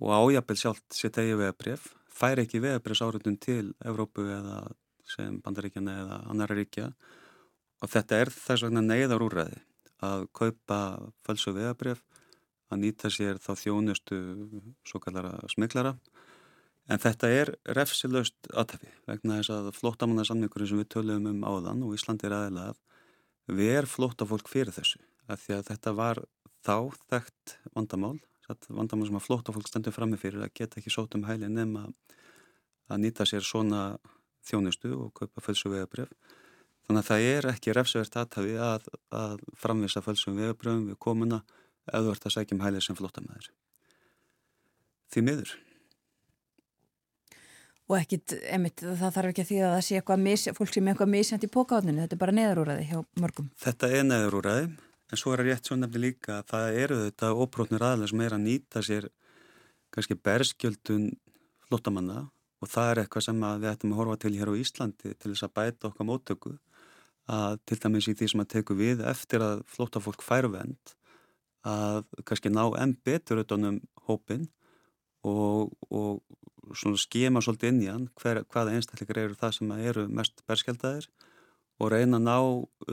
[0.00, 4.62] og ájapil sjálft setja í vegabref fær ekki vegabrefs áriðun til Evrópu eða
[5.10, 6.92] sem bandaríkjana eða annara ríkja.
[7.80, 9.60] Og þetta er þess vegna neyðar úrræði
[10.04, 10.80] að kaupa
[11.26, 12.02] falsu vegabref
[12.70, 14.18] að nýta sér þá þjónustu
[14.86, 15.96] svo kallara smiklara
[16.90, 21.96] en þetta er refsilöst aðtæfi vegna þess að flótamannasamningurinn sem við töluðum um áðan og
[21.96, 22.78] Íslandi er aðeilað
[23.56, 26.22] ver flótafólk fyrir þessu af því að þetta var
[26.66, 26.76] þá
[27.12, 28.18] þekkt vandamál
[28.68, 31.86] vandamál sem að flótafólk stendur fram með fyrir að geta ekki sót um hæli nema
[32.90, 33.98] að nýta sér svona
[34.46, 36.10] þjónustu og kaupa fölsum vegabref
[36.86, 41.42] þannig að það er ekki refsvert aðtafi að, að framvisa fölsum vegabrefum við komuna
[41.86, 43.50] eða ert að sækja um hæli sem flótamæður
[45.14, 45.54] því miður
[47.90, 50.86] og ekkit, emitt, það þarf ekki að því að það sé eitthvað mis, fólk sem
[50.86, 53.48] er eitthvað misjant í pókáðninu, þetta er bara neðarúræði hjá mörgum.
[53.58, 54.68] Þetta er neðarúræði,
[55.10, 58.36] en svo er rétt svo nefnilega líka að það eru þetta óbrótnir aðlega sem er
[58.36, 59.08] að nýta sér
[59.90, 61.08] kannski berskjöldun
[61.66, 62.28] flottamanna
[62.60, 65.46] og það er eitthvað sem við ættum að horfa til hér á Íslandi til þess
[65.46, 66.54] að bæta okkar móttöku
[67.30, 70.94] að til dæmis í því sem að teku við eftir að flottafólk færvend
[71.66, 74.48] að kannski ná enn betur utanum hópin
[75.26, 76.22] og, og
[77.00, 81.08] skema svolítið inn í hann hver, hvaða einstakleikar eru það sem eru mest berskjaldæðir
[81.80, 82.36] og reyna að ná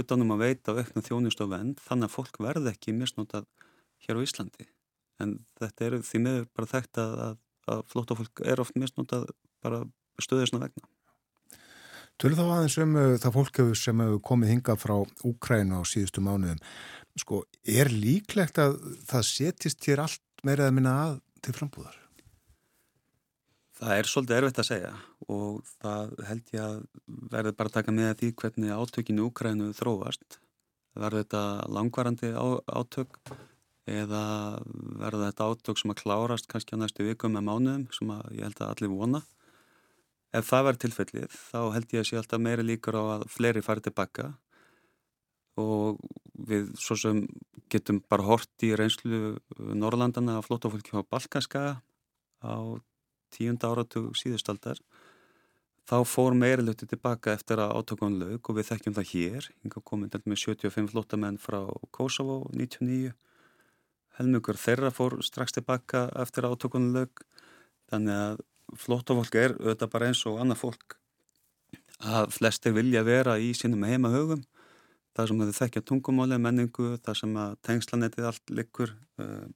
[0.04, 3.48] utanum að veita aukna þjónist og vend þannig að fólk verði ekki misnótað
[4.06, 4.68] hér á Íslandi
[5.24, 7.40] en þetta eru því miður bara þekkt að, að,
[7.74, 9.28] að flótafólk er oft misnótað
[9.66, 9.84] bara
[10.22, 10.88] stöðisna vegna
[12.18, 14.96] Tölur þá aðeins um uh, það fólk sem hefur komið hingað frá
[15.30, 16.58] Úkrænu á síðustu mánuðum.
[17.22, 22.00] Sko, er líklegt að það setist hér allt meirað að minna að til frambúðar?
[23.78, 24.92] Það er svolítið erfitt að segja
[25.30, 26.78] og það held ég að
[27.34, 30.40] verður bara að taka með því hvernig átökinu Úkrænu þróast.
[30.98, 31.44] Verður þetta
[31.78, 33.20] langvarandi átök
[33.88, 34.24] eða
[34.98, 38.64] verður þetta átök sem að klárast kannski á næstu vikum með mánuðum sem ég held
[38.64, 39.24] að allir vona.
[40.34, 43.66] Ef það verður tilfellið þá held ég að sé alltaf meiri líkur á að fleiri
[43.66, 44.32] fari tilbaka
[45.62, 46.02] og
[46.50, 47.24] við svo sem
[47.70, 51.64] getum bara hort í reynslu Norrlandana að flóta fólki á Balkanska
[52.42, 52.58] á
[53.34, 54.82] tíunda áratug síðustaldar
[55.88, 59.48] þá fór meiriluti tilbaka eftir að átökun lög og við þekkjum það hér.
[59.64, 61.62] Hinga komið með 75 flottamenn frá
[61.96, 63.14] Kosovo 99
[64.18, 67.24] helmugur þeirra fór strax tilbaka eftir að átökun lög
[67.92, 70.98] þannig að flottafólk er auðvitað bara eins og annað fólk
[72.04, 74.44] að flestir vilja vera í sínum heimahögum.
[75.18, 78.92] Það sem þau þekkja tungumáli, menningu, það sem að tengslanetið allt likur
[79.24, 79.48] uh,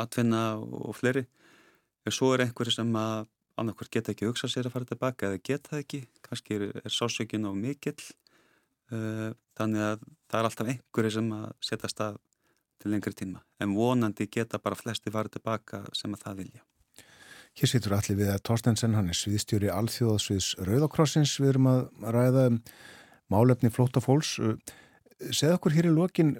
[0.00, 1.26] atvinna og fleiri
[2.06, 3.26] en svo er einhverju sem að
[3.56, 7.48] annarkvært geta ekki hugsað sér að fara tilbaka eða geta ekki, kannski er, er sásökinn
[7.48, 7.96] of mikill
[8.92, 12.18] uh, þannig að það er alltaf einhverju sem að setja stað
[12.82, 13.40] til lengri tíma.
[13.64, 16.64] En vonandi geta bara flesti fara tilbaka sem að það vilja.
[17.56, 22.42] Hér situr allir við að Torstensen, hann er sviðstjóri alþjóðasviðs Rauðakrossins, við erum að ræða
[22.50, 22.58] um
[23.32, 24.36] málefni flóta fólks
[25.32, 26.34] segð okkur hér í lokin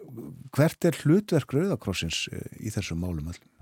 [0.55, 3.56] hvert er hlutverk Rauðakrossins uh, í þessum málum allum?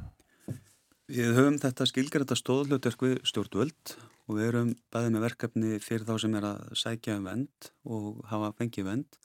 [1.05, 3.91] Við höfum þetta skilgjörða stóðlutverk við stjórnvöld
[4.25, 8.23] og við erum bæðið með verkefni fyrir þá sem er að sækja um vend og
[8.31, 9.19] hafa fengið vend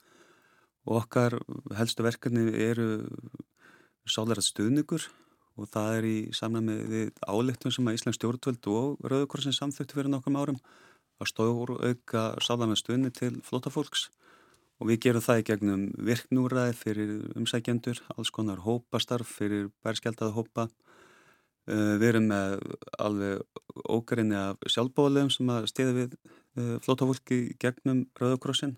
[0.84, 1.38] og okkar
[1.78, 2.88] helstu verkefni eru
[4.04, 5.06] sálærat stuðningur
[5.56, 10.12] og það er í samræmi við áleiktun sem að Íslands stjórnvöld og Rauðukorsin samþöktu fyrir
[10.12, 10.60] nokkrum árum
[11.16, 14.10] að stóður auka sálærat stuðni til flótafólks
[14.76, 20.68] og við gerum það í gegnum virknúraði fyrir umsækjendur, alls konar hópastarf fyrir bærskjaldað hópa
[21.68, 22.54] við erum með
[22.98, 23.42] alveg
[23.90, 28.76] ógrinni af sjálfbóðlegum sem að stiða við eh, flótafólki gegnum Rauðakrossin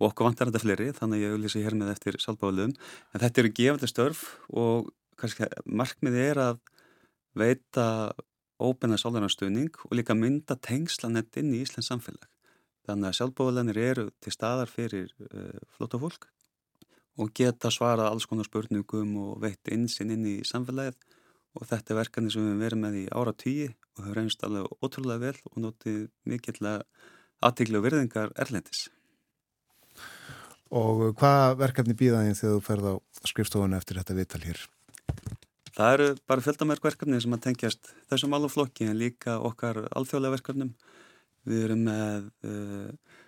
[0.00, 3.42] og okkur vantar þetta fleiri þannig að ég lýsa hér með eftir sjálfbóðlegum en þetta
[3.42, 6.60] eru gefandi störf og kannski markmiði er að
[7.38, 7.86] veita
[8.62, 12.28] ópenna sálverðarstöðning og líka mynda tengslanett inn í Íslands samfélag.
[12.86, 16.28] Þannig að sjálfbóðleginir eru til staðar fyrir uh, flótafólk
[17.20, 20.98] og geta svara alls konar spurningum og veit einsinn inn í samfélagið
[21.58, 24.68] og þetta er verkefni sem við verðum með í ára tíi og hefur reynst alveg
[24.80, 26.82] ótrúlega vel og notið mikillega
[27.42, 28.86] aðtíklu og virðingar erlendis.
[30.72, 32.94] Og hvað verkefni býðaðin þegar þú ferð á
[33.28, 34.62] skrifstofunni eftir þetta viðtal hér?
[35.72, 40.72] Það eru bara fjöldamörk verkefni sem að tengjast þessum alveg en líka okkar alþjóðlega verkefnum.
[41.48, 43.20] Við erum með uh,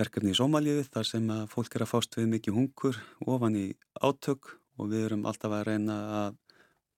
[0.00, 3.66] verkefni í Sómalíu þar sem að fólk er að fást við mikið hungur ofan í
[4.00, 6.38] átök og við erum alltaf að reyna að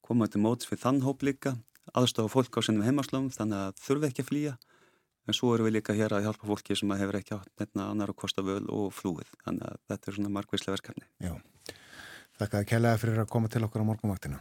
[0.04, 1.56] koma til móts við þann hóp líka,
[1.96, 4.54] aðstofa fólk á sennum heimaslöfum þannig að þurfi ekki að flýja.
[5.22, 8.10] En svo erum við líka hér að hjálpa fólki sem hefur ekki átt nefna annar
[8.10, 9.28] og kosta völ og flúið.
[9.44, 11.06] Þannig að þetta er svona margvíslega verkefni.
[11.22, 11.34] Já,
[12.40, 14.40] þakka að kellaði fyrir að koma til okkur á morgunvaktina.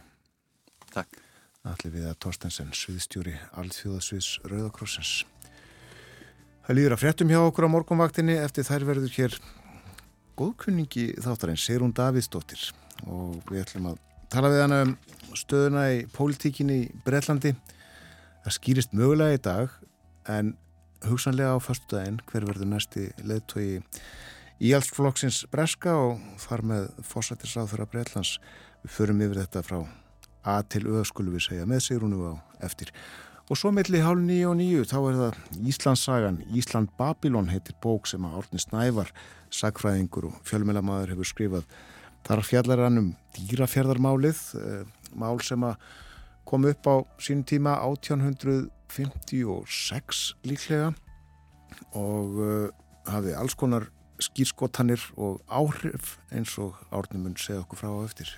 [0.90, 1.20] Takk.
[1.62, 5.20] Allir við að Torstensen, sviðstjóri Alþjóðasviðs Rauðakrossins
[6.62, 8.34] Það líður að fréttum hjá okkur á morgunvaktinni.
[8.38, 9.34] Eftir þær verður hér
[10.38, 12.68] góðkunningi þáttarinn Seirún Davidsdóttir
[13.02, 13.96] og við ætlum að
[14.30, 14.92] tala við hana um
[15.38, 17.54] stöðuna í pólitíkinni í Breitlandi.
[18.42, 19.78] Það skýrist mögulega í dag
[20.30, 20.54] en
[21.06, 23.82] hugsanlega á förstu daginn hver verður næsti leðtói
[24.62, 28.36] í allsflokksins breska og þar með fósættisráð fyrir Breitlands.
[28.82, 29.82] Við förum yfir þetta frá
[30.42, 32.34] A til Ö skulum við segja með Sigrúnu á
[32.66, 32.90] eftir.
[33.50, 38.06] Og svo melli hálf nýju og nýju þá er það Íslandssagan, Ísland Babylon heitir bók
[38.10, 39.10] sem að Árni Snævar,
[39.52, 41.66] sagfræðingur og fjölmjölamæður hefur skrifað.
[42.26, 44.84] Þar fjallar hann um dýrafjörðarmálið, eh,
[45.14, 45.74] mál sem að
[46.48, 50.92] kom upp á sín tíma 1856 líklega
[51.96, 52.68] og uh,
[53.06, 53.84] hafi alls konar
[54.22, 58.28] skýrskotanir og áhrif eins og árnumund segja okkur frá á eftir.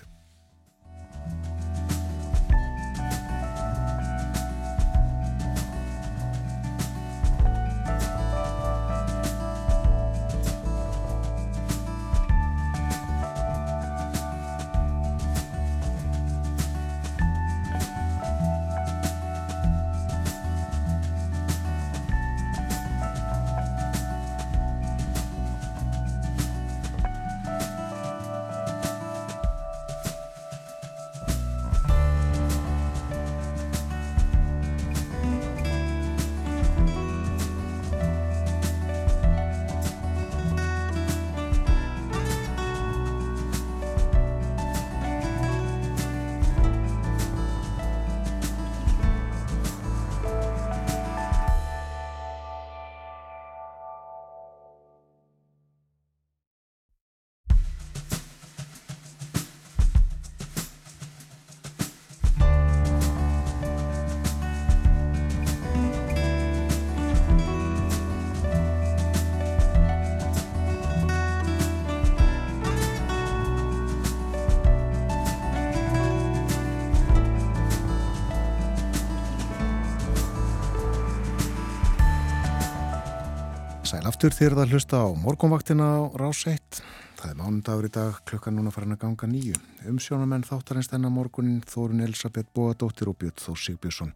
[84.05, 86.81] Aftur þér það hlusta á morgunvaktina á rás 1.
[87.17, 89.55] Það er mánundagur í dag, klukkan núna farin að ganga nýju.
[89.89, 94.13] Umsjónumenn þáttarins þennan morgunin Þórun Elisabeth Bóadóttir og Björn Þór Sigbjörnsson.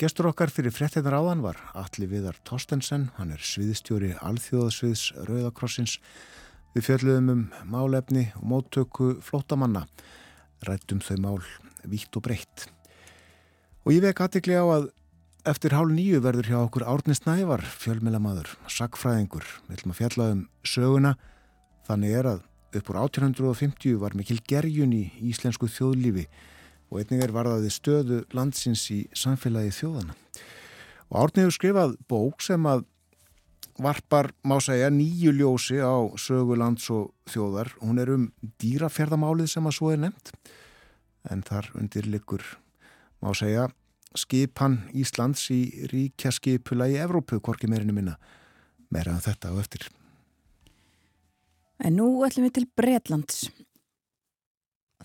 [0.00, 5.96] Gestur okkar fyrir frettinnar áðan var Alli Viðar Tostensen, hann er sviðstjóri Alþjóðasviðs Rauðakrossins.
[6.76, 7.42] Við fjöldluðum um
[7.72, 9.86] málefni og móttöku flótamanna,
[10.68, 11.40] rættum þau mál
[11.88, 12.68] vítt og breytt.
[13.86, 14.90] Og ég vek aðtikli á að
[15.48, 19.46] Eftir hálf nýju verður hjá okkur Árni Snævar, fjölmilamadur, sagfræðingur.
[19.70, 21.12] Við ætlum að fjalla um söguna.
[21.88, 22.42] Þannig er að
[22.76, 26.26] upp úr 1850 var mikil gerjun í íslensku þjóðlífi
[26.90, 30.18] og einnig er varðaði stöðu landsins í samfélagi þjóðana.
[31.08, 32.84] Og Árni hefur skrifað bók sem að
[33.80, 37.72] varpar, má segja, nýju ljósi á sögu lands og þjóðar.
[37.80, 38.28] Hún er um
[38.60, 40.34] dýraferðamálið sem að svo er nefnt
[41.32, 42.44] en þar undir likur,
[43.24, 43.70] má segja,
[44.18, 48.16] skipan Íslands í ríkja skipula í Evrópu, hvorki meirinu minna.
[48.90, 49.86] Meira en þetta og eftir.
[51.80, 53.44] En nú ætlum við til Breitlands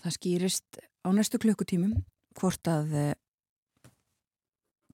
[0.02, 1.94] það skýrist á næstu klukkutímum
[2.36, 3.14] hvort að eh,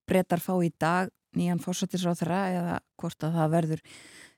[0.08, 3.84] breytar fá í dag nýjan fórsættisráþara eða hvort að það verður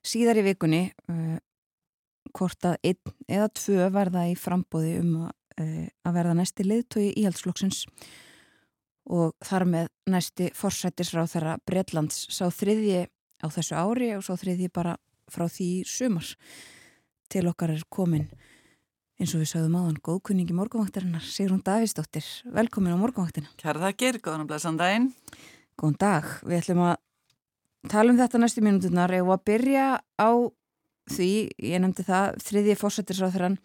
[0.05, 1.37] síðar í vikunni uh,
[2.35, 7.09] hvort að einn eða tvö verða í frambóði um að, uh, að verða næsti liðtói
[7.09, 7.81] íhaldsflokksins
[9.05, 13.05] og þar með næsti forsættisráð þeirra Breitlands sá þriðji
[13.43, 14.95] á þessu ári og sá þriðji bara
[15.31, 16.35] frá því sumar.
[17.29, 18.27] Til okkar er komin
[19.15, 23.47] eins og við sagðum áðan góðkunningi morgunvaktarinnar Sigrun Davísdóttir, velkomin á morgunvaktina.
[23.61, 25.07] Kæra þakkir, góðan og blæsan daginn.
[25.79, 26.97] Góðan dag, við ætlum að
[27.91, 29.87] tala um þetta næstu mínútunar og að byrja
[30.19, 30.29] á
[31.15, 31.31] því,
[31.63, 33.57] ég nefndi það þriðji forsættisráð þeirran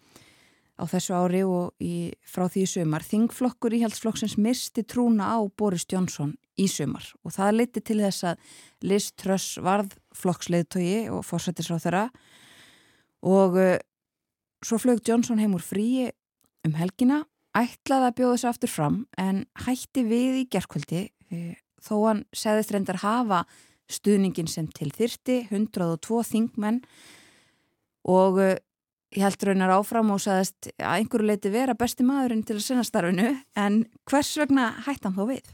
[0.81, 3.05] á þessu ári og í, frá því sömar.
[3.05, 8.55] Þingflokkur íhaldsflokksins misti trúna á Boris Johnson í sömar og það leiti til þess að
[8.89, 12.05] Liz Truss varð flokksleiðtogi og fórsættisráð þeirra
[13.21, 13.77] og uh,
[14.65, 16.09] svo flög Johnson heim úr fríi
[16.65, 17.23] um helgina,
[17.57, 22.73] ætlaði að bjóða þessu aftur fram en hætti við í gerðkvöldi uh, þó hann segðist
[22.73, 23.45] reyndar hafa
[23.91, 26.81] stuðningin sem til þyrti, 102 þingmenn
[28.11, 28.57] og uh,
[29.11, 32.83] Ég held raunar áfram og saðist að einhverju leiti vera besti maðurinn til að sinna
[32.87, 35.49] starfinu en hvers vegna hættan þó við?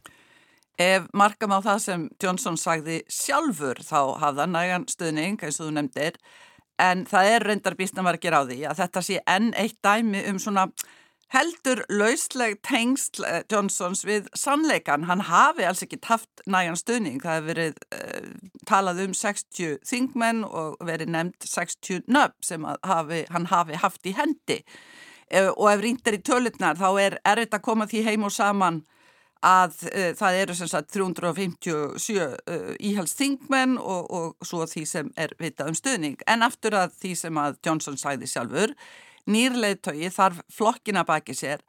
[0.78, 5.74] Ef markam á það sem Johnson sagði sjálfur þá hafða nægan stuðning eins og þú
[5.80, 6.20] nefndir
[6.86, 9.50] en það er reyndar býst að vera að gera á því að þetta sé enn
[9.58, 10.68] eitt dæmi um svona
[11.34, 15.08] heldur lausleg tengsl eh, Johnsons við sannleikan.
[15.10, 17.20] Hann hafi alls ekki haft nægan stuðning.
[17.24, 18.28] Það hefur verið uh,
[18.70, 24.16] talað um 60 þingmenn og verið nefnt 60 nöfn sem hafi, hann hafi haft í
[24.18, 24.62] hendi.
[25.28, 28.86] Uh, og ef ríndir í tölutnar þá er erfitt að koma því heim og saman
[29.44, 35.74] að uh, það eru sem sagt 357 íhalsþingmenn og, og svo því sem er vitað
[35.74, 36.16] um stuðning.
[36.24, 38.78] En aftur að því sem að Johnson sæði sjálfur
[39.28, 41.64] nýrleitói þarf flokkina baki sér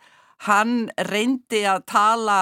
[0.47, 2.39] hann reyndi að tala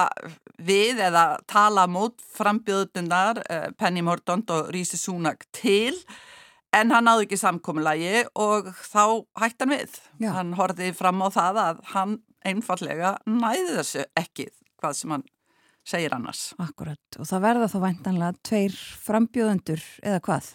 [0.61, 5.95] við eða tala mút frambjöðundar uh, Penny Mordaunt og Rísi Súnak til
[6.75, 9.97] en hann náðu ekki samkominnlagi og þá hætti hann við.
[10.21, 10.31] Já.
[10.35, 12.15] Hann horfið fram á það að hann
[12.47, 15.25] einfallega næði þessu ekki hvað sem hann
[15.87, 16.51] segir annars.
[16.61, 20.51] Akkurat og það verða þá væntanlega tveir frambjöðundur eða hvað?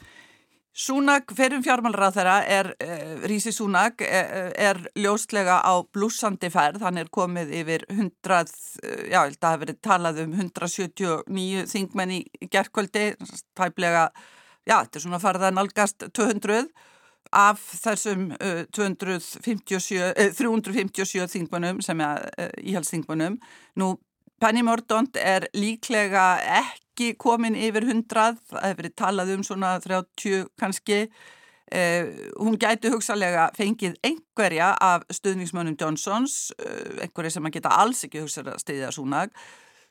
[0.72, 6.80] Súnag, ferum fjármálrað þeirra er, uh, Rísi Súnag er, eh, er ljóslega á blúsandi færð,
[6.80, 12.20] hann er komið yfir 100, uh, já, það hefur verið talað um 179 þingmenn í
[12.48, 13.04] gerðkvöldi,
[13.52, 14.06] tæplega,
[14.64, 16.64] já, þetta er svona farðan algast 200
[17.36, 22.32] af þessum uh, 257, 357 þingmennum sem er
[22.64, 23.36] íhalsþingmennum.
[23.76, 23.98] Nú,
[24.40, 29.70] Penny Mordaunt er líklega ekki ekki komin yfir hundrað, það hefur verið talað um svona
[29.80, 31.08] 30 kannski,
[31.72, 32.04] eh,
[32.36, 38.20] hún gæti hugsalega fengið einhverja af stuðningsmönnum Johnsons, eh, einhverja sem að geta alls ekki
[38.20, 39.30] hugsað að stiðja Súnag.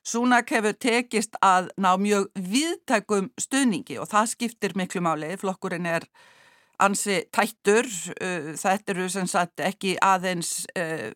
[0.04, 6.08] Súnag hefur tekist að ná mjög viðtækum stuðningi og það skiptir miklu máli, flokkurinn er
[6.80, 11.14] ansi tættur, uh, þetta eru sem sagt ekki aðeins, uh,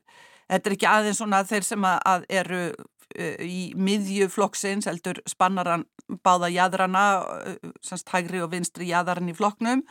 [0.49, 2.73] þetta er ekki aðeins svona þeir sem að eru
[3.13, 5.85] Eh, í miðjuflokksins heldur spannaran
[6.25, 7.05] báða jæðrana,
[7.45, 9.83] eh, semst hægri og vinstri jæðaran í flokknum.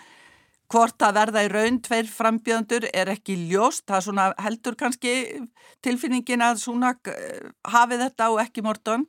[0.69, 5.49] Hvort að verða í raun tveir frambjöðendur er ekki ljóst, það svona heldur kannski
[5.83, 9.07] tilfinningin að Súnak eh, hafi þetta og ekki Morton.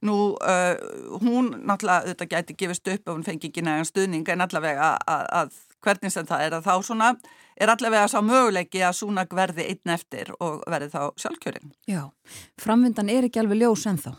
[0.00, 0.76] Nú, uh,
[1.18, 5.24] hún náttúrulega, þetta gæti gefist upp ef hún fengi ekki nægan stuðning en allavega að,
[5.34, 7.10] að hvernig sem það er að þá svona
[7.58, 11.74] er allavega sá möguleiki að Súnak verði einn eftir og verði þá sjálfkjörinn.
[11.90, 12.02] Já,
[12.60, 14.12] framvindan er ekki alveg ljós en þá?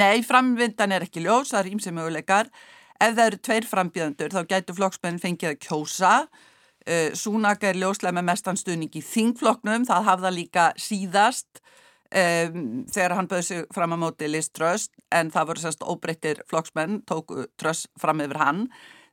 [0.00, 2.52] Nei, framvindan er ekki ljós, það er ímsið möguleikar
[3.00, 8.14] ef það eru tveir frambjöðendur þá gætu flokksmenn fengið að kjósa uh, Súnaka er ljóslega
[8.18, 11.62] með mestanstuðning í þingflokknum, það hafða líka síðast
[12.10, 16.42] um, þegar hann bauði sig fram á móti Liz Truss en það voru sérst óbreyttir
[16.50, 18.64] flokksmenn tóku Truss fram yfir hann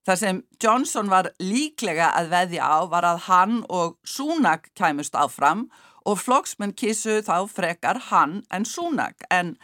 [0.08, 5.66] Það sem Johnson var líklega að veðja á var að hann og Súnak kæmust áfram
[6.08, 9.26] og flokksmenn kísu þá frekar hann en Súnak.
[9.28, 9.58] En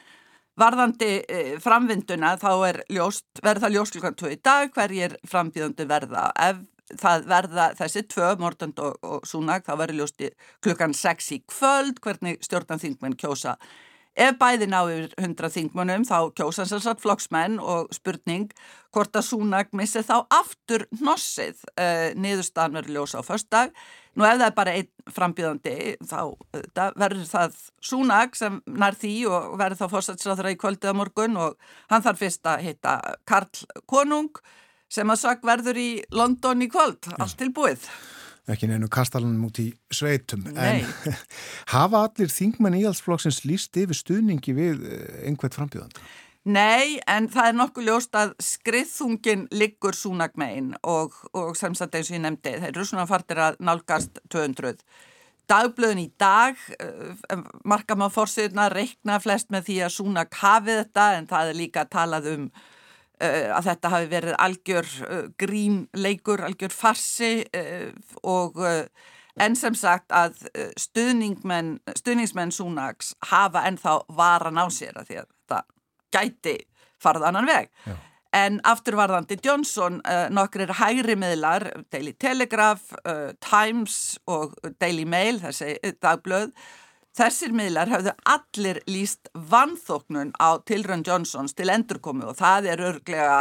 [0.59, 6.27] varðandi e, framvinduna þá ljóst, verða 2 í dag hverjir frambíðandi verða.
[6.35, 6.59] Ef
[6.99, 10.27] það verða þessi tvö, Mordund og, og Súnak, þá verður ljóst
[10.59, 13.55] klukkan 6 í kvöld hvernig stjórnanþingmenn kjósa.
[14.14, 18.51] Ef bæði ná yfir 100 þingmunum þá kjósan sér satt flokksmenn og spurning
[18.93, 23.74] hvort að Súnag missi þá aftur hnossið uh, niðurstaðan verður ljósa á förstak.
[24.14, 29.16] Nú ef það er bara einn frambíðandi þá uh, verður það Súnag sem nær því
[29.34, 31.57] og verður þá fórsatsráður í kvöldið á morgun og
[31.89, 34.43] hann þarf fyrst að hitta Karl Konung
[34.93, 37.89] sem að sög verður í London í kvöld, allt tilbúið
[38.51, 40.81] ekki neinu kastalanum út í sveitum Nei.
[40.83, 41.15] en
[41.75, 45.95] hafa allir þingmenn íhaldsflokksins líst yfir stuðningi við eh, einhvert frambjöðan?
[46.43, 52.11] Nei, en það er nokkuð ljóst að skriðþungin liggur súnagmegin og, og sem sagt eins
[52.11, 54.83] og ég nefndi, þeir eru svona fartir að nálgast 200.
[55.47, 61.07] Dagblöðin í dag, uh, marka maður fórsýðuna, reikna flest með því að súnag hafi þetta
[61.15, 62.72] en það er líka talað um Eh,
[63.55, 67.91] að þetta hafi verið algjör eh, grínleikur, algjör farsi eh,
[68.24, 68.59] og
[69.43, 70.43] en sem sagt að
[70.78, 75.69] stuðningsmenn Súnags hafa ennþá varan á sér að því að það
[76.13, 76.57] gæti
[77.01, 77.71] farað annan veg.
[77.88, 77.95] Já.
[78.34, 79.99] En afturvarðandi Johnson,
[80.34, 82.93] nokkrir hægri miðlar, Daily Telegraph,
[83.45, 86.49] Times og Daily Mail, þessi dagblöð,
[87.14, 93.36] Þessir miðlar hafðu allir líst vanþóknun á Tilrön Johnsons til endurkomu og það er örglega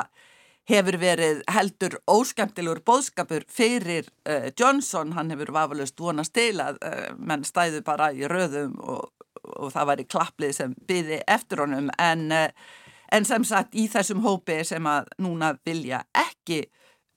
[0.69, 7.09] hefur verið heldur óskemtilegur bóðskapur fyrir uh, Johnson, hann hefur vafalust vonast til að uh,
[7.17, 9.09] menn stæðu bara í röðum og,
[9.57, 12.77] og það var í klapplið sem byði eftir honum en, uh,
[13.09, 16.67] en sem sagt í þessum hópi sem að núna vilja ekki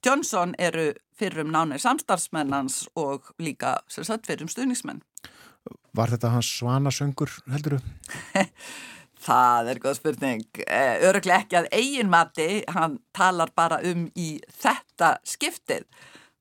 [0.06, 5.04] Johnson eru fyrrum nánir samstarfsmennans og líka sem sagt fyrrum stuðningsmenn.
[5.96, 8.44] Var þetta hans svanasöngur, heldur þú?
[9.26, 10.44] Það er góð spurning.
[10.70, 15.88] Eh, Öruglega ekki að eigin mati, hann talar bara um í þetta skiptið.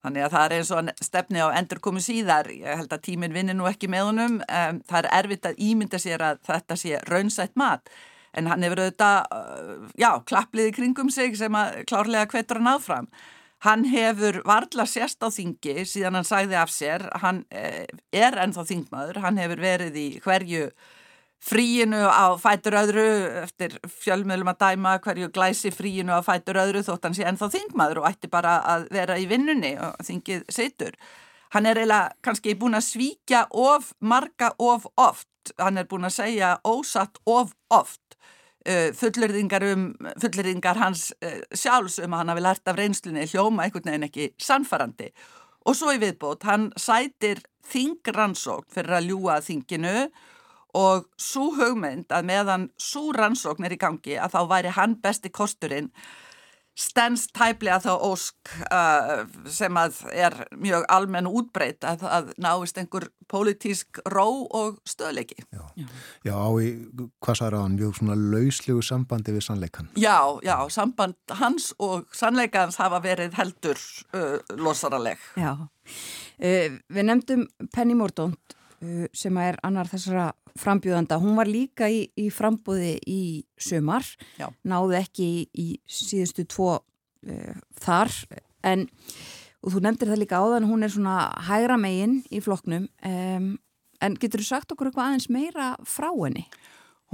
[0.05, 2.51] Þannig að það er eins og stefni á endur komið síðar.
[2.53, 4.35] Ég held að tíminn vinnir nú ekki með honum.
[4.85, 7.89] Það er erfitt að ímynda sér að þetta sé raunsætt mat.
[8.37, 13.09] En hann hefur auðvitað, eh, já, klappliði kringum sig sem að klárlega hvetur hann áfram.
[13.65, 18.67] Hann hefur varla sérst á þingi síðan hann sagði af sér, hann eh, er ennþá
[18.69, 20.67] þingmaður, hann hefur verið í hverju
[21.45, 23.07] fríinu á fætur öðru
[23.43, 28.03] eftir fjölmjölum að dæma hverju glæsi fríinu á fætur öðru þótt hann sé ennþá þingmaður
[28.03, 30.97] og ætti bara að vera í vinnunni og þingið situr.
[31.57, 36.19] Hann er eiginlega kannski búin að svíkja of marga of oft, hann er búin að
[36.19, 38.04] segja ósatt of oft
[38.97, 39.89] fullurðingar, um,
[40.23, 44.31] fullurðingar hans uh, sjálfs um að hann hafi lært af reynslunni hljóma einhvern veginn ekki
[44.41, 45.11] sannfarandi
[45.65, 49.97] og svo í viðbót hann sætir þingransókn fyrir að ljúa þinginu
[50.75, 55.31] og svo hugmynd að meðan svo rannsókn er í gangi að þá væri hann besti
[55.33, 55.93] kosturinn
[56.75, 63.07] stens tæplega þá ósk uh, sem að er mjög almenn útbreyt að það náist einhver
[63.31, 65.47] pólitísk ró og stöðleiki.
[65.55, 65.87] Já, já.
[66.27, 66.73] já á í,
[67.23, 69.93] hvað sæður á hann, mjög svona lauslegu sambandi við sannleikan.
[69.95, 73.79] Já, já, samband hans og sannleikans hafa verið heldur
[74.17, 75.23] uh, losaraleg.
[75.39, 78.64] Já, uh, við nefndum Penny Mordónt uh,
[79.17, 83.23] sem er annar þessara frambjóðanda, hún var líka í, í frambúði í
[83.59, 84.07] sömar,
[84.39, 84.49] Já.
[84.63, 88.15] náði ekki í, í síðustu tvo uh, þar
[88.65, 88.87] en
[89.65, 91.19] og þú nefndir það líka áðan, hún er svona
[91.49, 93.53] hægra megin í floknum um,
[94.05, 96.45] en getur þú sagt okkur eitthvað aðeins meira frá henni?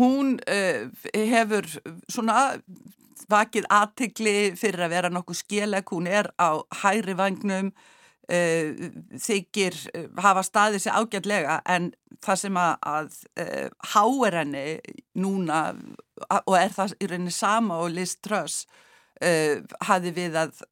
[0.01, 1.69] Hún uh, hefur
[2.11, 2.51] svona
[3.31, 7.71] vakið aðtikli fyrir að vera nokkuð skjelleg, hún er á hægri vagnum
[8.31, 11.91] uh, þykir uh, hafa staðið sér ágætlega en
[12.25, 14.65] það sem að, að uh, háer henni
[15.21, 15.63] núna
[16.45, 18.67] og er það í rauninni sama og Liz Truss
[19.85, 20.63] hafi við að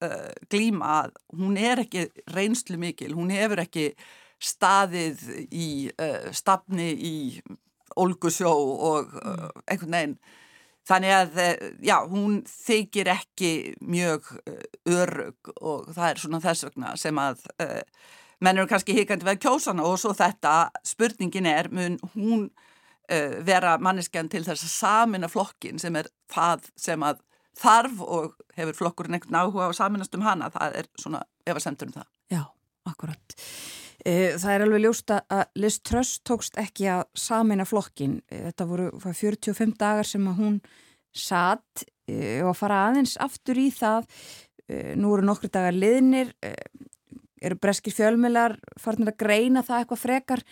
[0.48, 3.90] glíma að hún er ekki reynslu mikil, hún hefur ekki
[4.40, 5.20] staðið
[5.52, 5.66] í
[6.32, 7.16] stafni í
[8.00, 8.54] Olgusjó
[8.88, 9.12] og
[9.68, 10.16] einhvern veginn
[10.88, 13.50] Þannig að, eh, já, hún þykir ekki
[13.84, 17.82] mjög eh, örug og það er svona þess vegna sem að uh,
[18.40, 23.76] menn eru kannski hikandi við kjósana og svo þetta, spurningin er, mun hún uh, vera
[23.84, 27.20] manneskjan til þess að samina flokkin sem er það sem að
[27.58, 31.98] þarf og hefur flokkurinn einhvern áhuga á saminast um hana, það er svona efasemtur um
[31.98, 32.08] það.
[32.32, 32.42] Já,
[32.88, 33.38] akkurat.
[34.06, 38.20] E, það er alveg ljósta að Liz Truss tókst ekki að samina flokkin.
[38.30, 40.60] E, þetta voru 45 dagar sem að hún
[41.14, 44.06] satt e, og að fara aðeins aftur í það.
[44.68, 46.34] Nú eru nokkru dagar liðnir,
[47.40, 50.42] eru breskir fjölmilar farinir að greina það eitthvað frekar.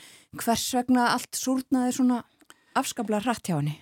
[0.41, 2.23] Hvers vegna allt súrnaði svona
[2.81, 3.77] afskaplega hratt hjá henni?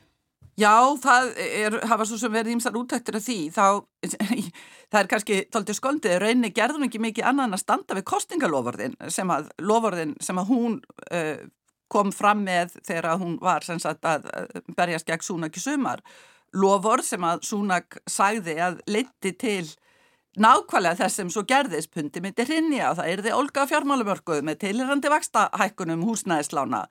[0.54, 0.70] Já,
[1.02, 3.64] það er, hafa svo sem verið ímsar útæktir af því, þá,
[4.92, 8.94] það er kannski tóltið skoldið, rauninni gerður ekki mikið annað en að standa við kostingalofurðin
[9.10, 10.76] sem að, lofurðin sem að hún
[11.10, 11.42] uh,
[11.90, 14.28] kom fram með þegar hún var sem sagt að
[14.76, 16.02] berjast gegn Súnak í sumar.
[16.54, 19.66] Lofur sem að Súnak sagði að leiti til
[20.38, 21.92] nákvæmlega þess sem svo gerðist.
[21.94, 26.84] Pundi myndi hrinja og það er þið olga fjármálumörkuð með tilirandi vaksta hækkunum húsnæðislána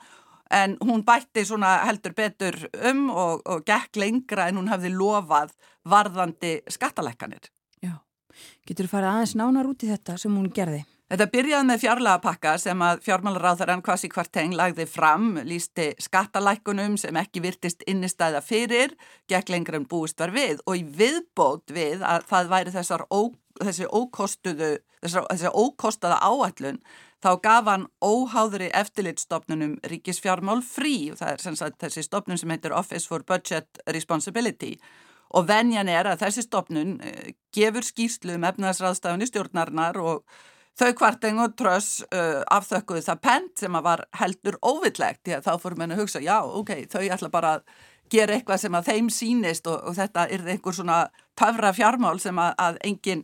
[0.53, 2.57] en hún bætti svona heldur betur
[2.91, 5.53] um og, og gekk lengra en hún hafði lofað
[5.89, 7.49] varðandi skattalækkanir.
[7.83, 7.97] Já,
[8.67, 10.83] getur þú farið aðeins nánar út í þetta sem hún gerði?
[11.13, 17.43] Þetta byrjaði með fjárlagapakka sem að fjármálaráþarann Kvasi Kvarteng lagði fram, lísti skattalækkunum sem ekki
[17.43, 18.95] virtist innistæða fyrir,
[19.29, 23.29] gekk lengra en búist var við og í viðbót við að það væri þessar ó,
[23.61, 24.71] þessi ókostuðu,
[25.03, 26.81] þessar, þessi ókostaða áallun
[27.23, 32.75] þá gaf hann óháðri eftirlitstofnunum ríkisfjármál frí og það er sagt, þessi stofnun sem heitir
[32.75, 34.75] Office for Budget Responsibility.
[35.33, 40.27] Og venjan er að þessi stofnun uh, gefur skýrslu um efnaðsraðstafun í stjórnarnar og
[40.79, 45.47] þau kvarteng og tröss uh, afþökkuðu það pent sem að var heldur óvillegt því að
[45.47, 47.65] þá fórum henni að hugsa já ok, þau ætla bara að
[48.13, 50.99] gera eitthvað sem að þeim sínist og, og þetta er einhver svona
[51.39, 53.23] töfra fjármál sem að, að enginn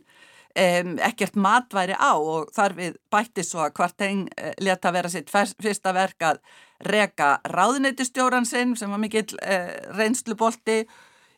[0.54, 5.10] um, ekkert matværi á og þar við bætti svo að hvart einn uh, leta vera
[5.12, 6.40] sitt fyrsta verk að
[6.86, 10.82] reka ráðneitistjóran sinn sem var mikill uh, reynslubolti.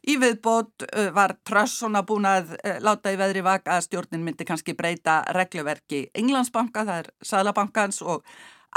[0.03, 4.47] Í viðbót uh, var Tröss svona búin að láta í veðri vaka að stjórnin myndi
[4.49, 8.27] kannski breyta regluverki Englandsbanka, það er Sælabankans og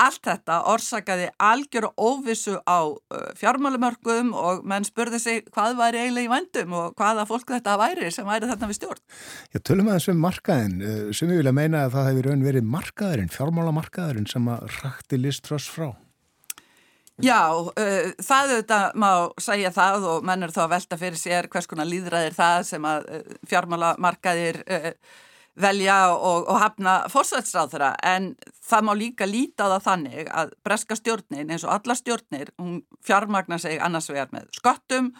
[0.02, 2.92] Allt þetta orsakaði algjör óvissu á
[3.40, 8.12] fjármálumörkum og menn spurði sig hvað væri eiginlega í vandum og hvaða fólk þetta væri
[8.12, 9.04] sem væri þarna við stjórn.
[9.54, 10.80] Já, tölum að þessum markaðin,
[11.16, 15.94] ég vilja meina að það hefur raun verið markaðurinn, fjármálamarkaðurinn sem að rakti listróss frá.
[17.24, 19.10] Já, uh, það auðvitað má
[19.40, 22.88] segja það og menn er þá að velta fyrir sér hvers konar líðræðir það sem
[22.90, 24.90] að uh, fjármálamarkaðir uh,
[25.62, 28.34] velja og, og hafna fórsætsráðra en
[28.66, 33.62] það má líka líta það þannig að breska stjórnin eins og alla stjórnir, hún fjármagnar
[33.64, 35.14] sig annars vegar með skottum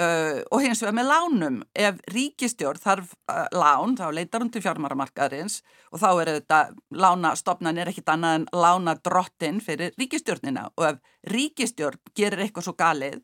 [0.00, 1.58] uh, og hins vegar með lánum.
[1.76, 5.60] Ef ríkistjórn þarf uh, lán þá leitar hún til fjármáramarkaðarins
[5.92, 6.60] og þá er þetta
[7.04, 13.20] lánastofnan er ekkit annað en lánadrottin fyrir ríkistjórnina og ef ríkistjórn gerir eitthvað svo galið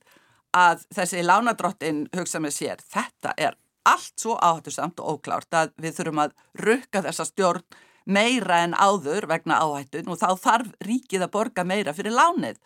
[0.52, 3.56] að þessi lánadrottin hugsa með sér, þetta er
[3.88, 7.64] allt svo áhættusamt og óklárt að við þurfum að rukka þessa stjórn
[8.06, 12.58] meira en áður vegna áhættun og þá þarf ríkið að borga meira fyrir lánið.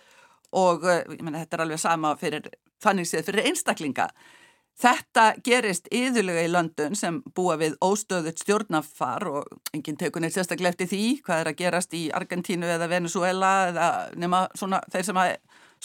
[0.57, 2.51] Og eh, meni, þetta er alveg sama fyrir
[2.83, 4.09] þannig séð fyrir einstaklinga.
[4.77, 10.75] Þetta gerist yðurlega í London sem búa við óstöðut stjórnafar og enginn tekur neitt sérstaklega
[10.75, 13.87] eftir því hvað er að gerast í Argentínu eða Venezuela eða
[14.21, 15.33] nema svona þeir sem að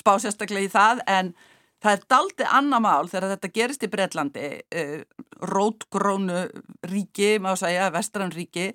[0.02, 1.04] spá sérstaklega í það.
[1.08, 1.32] En
[1.82, 6.44] Það er daldi annar mál þegar þetta gerist í Breitlandi, uh, rótgrónu
[6.92, 8.72] ríki, má segja, vestranríki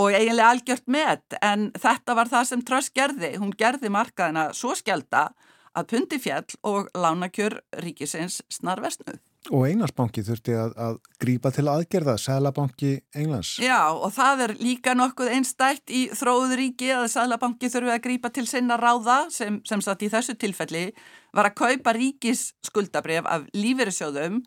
[0.00, 3.36] og eiginlega algjört með en þetta var það sem Tröss gerði.
[3.40, 5.28] Hún gerði markaðina svo skjelda
[5.74, 9.22] að pundi fjall og lánakjör ríkisins snarvestnuð.
[9.52, 13.58] Og Englandsbanki þurfti að, að grípa til aðgerða, Sælabanki Englands.
[13.60, 18.46] Já og það er líka nokkuð einstætt í þróðuríki að Sælabanki þurfi að grípa til
[18.48, 20.86] sinna ráða sem, sem satt í þessu tilfelli
[21.36, 24.40] var að kaupa ríkis skuldabref af lífeyrisjóðum.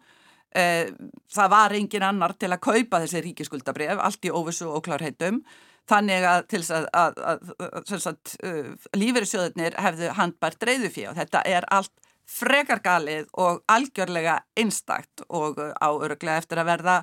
[0.58, 0.90] Eh,
[1.30, 5.44] það var engin annar til að kaupa þessi ríkisskuldabref, allt í óvissu og klárheitum.
[5.88, 6.90] Þannig að, að,
[7.22, 8.10] að, að
[8.44, 11.94] uh, lífeyrisjóðunir hefðu handbært reyðu fyrir og þetta er allt
[12.28, 16.98] frekargalið og algjörlega einstakt og uh, áöruglega eftir að verða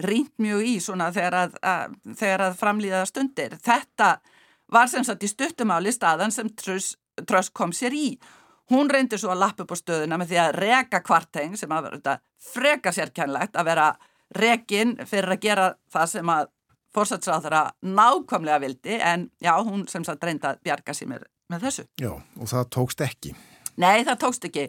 [0.00, 3.56] rýnt mjög í svona þegar að, að, þegar að framlýða stundir.
[3.60, 4.10] Þetta
[4.72, 8.14] var sem sagt í stuttumáli staðan sem Trösk kom sér í.
[8.70, 11.88] Hún reyndi svo að lappa upp á stöðuna með því að reka kvarteng sem að
[11.90, 13.88] vera freka sérkjænlegt að vera
[14.38, 16.50] rekin fyrir að gera það sem að
[16.94, 21.10] fórsætsráðara nákvæmlega vildi en já, hún sem sagt reyndi að bjarga sér
[21.50, 21.86] með þessu.
[22.00, 23.34] Já, og það tókst ekki.
[23.80, 24.66] Nei, það tókst ekki.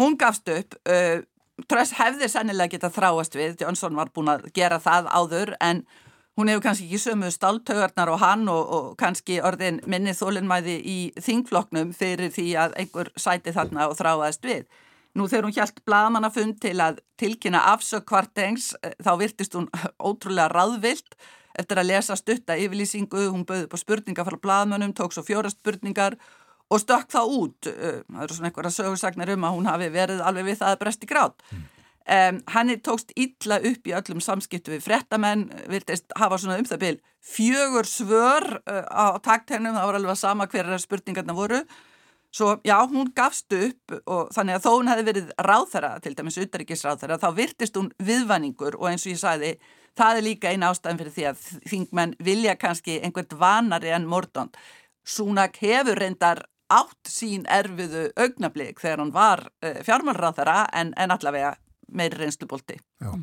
[0.00, 1.24] Hún gafst upp, uh,
[1.64, 5.86] Tröss hefði sennilega getað þráast við, Jónsson var búin að gera það áður en
[6.36, 10.98] hún hefur kannski ekki sömu stáltögarnar og hann og, og kannski orðin minni þólinnmæði í
[11.16, 14.66] þingfloknum fyrir því að einhver sæti þarna og þráaðist við.
[15.16, 19.70] Nú þegar hún hjælt blagamannafund til að tilkynna afsök kvartengs eh, þá virtist hún
[20.08, 21.16] ótrúlega ráðvilt
[21.56, 26.18] eftir að lesa stutta yfirlýsingu, hún bauði på spurningar frá blagamannum, tók svo fjóra spurningar
[26.20, 26.45] og
[26.82, 27.70] stökk það út.
[27.70, 30.80] Eh, það eru svona einhverja sögursagnar um að hún hafi verið alveg við það að
[30.82, 31.44] bresti grátt.
[31.52, 31.64] Mm.
[32.06, 36.82] Um, henni tókst illa upp í öllum samskiptu við frettamenn, virtist hafa svona um það
[36.84, 41.58] byl fjögur svör uh, á takthennum, það var alveg sama hverja spurningarna voru
[42.30, 46.38] svo já, hún gafst upp og þannig að þó hún hefði verið ráðþara, til dæmis
[46.44, 49.52] utaríkisráðþara, þá virtist hún viðvanningur og eins og ég sagði,
[49.98, 54.54] það er líka eina ástæðan fyrir því að þingmenn vilja kannski einhvert vanari en mordond
[55.06, 56.40] Súnak hefur reyndar
[56.72, 61.54] átt sín erfiðu augnablík þegar hann var uh, fjármálráðþara en, en allavega
[61.94, 62.76] meiri reynslubólti.
[63.06, 63.20] Og,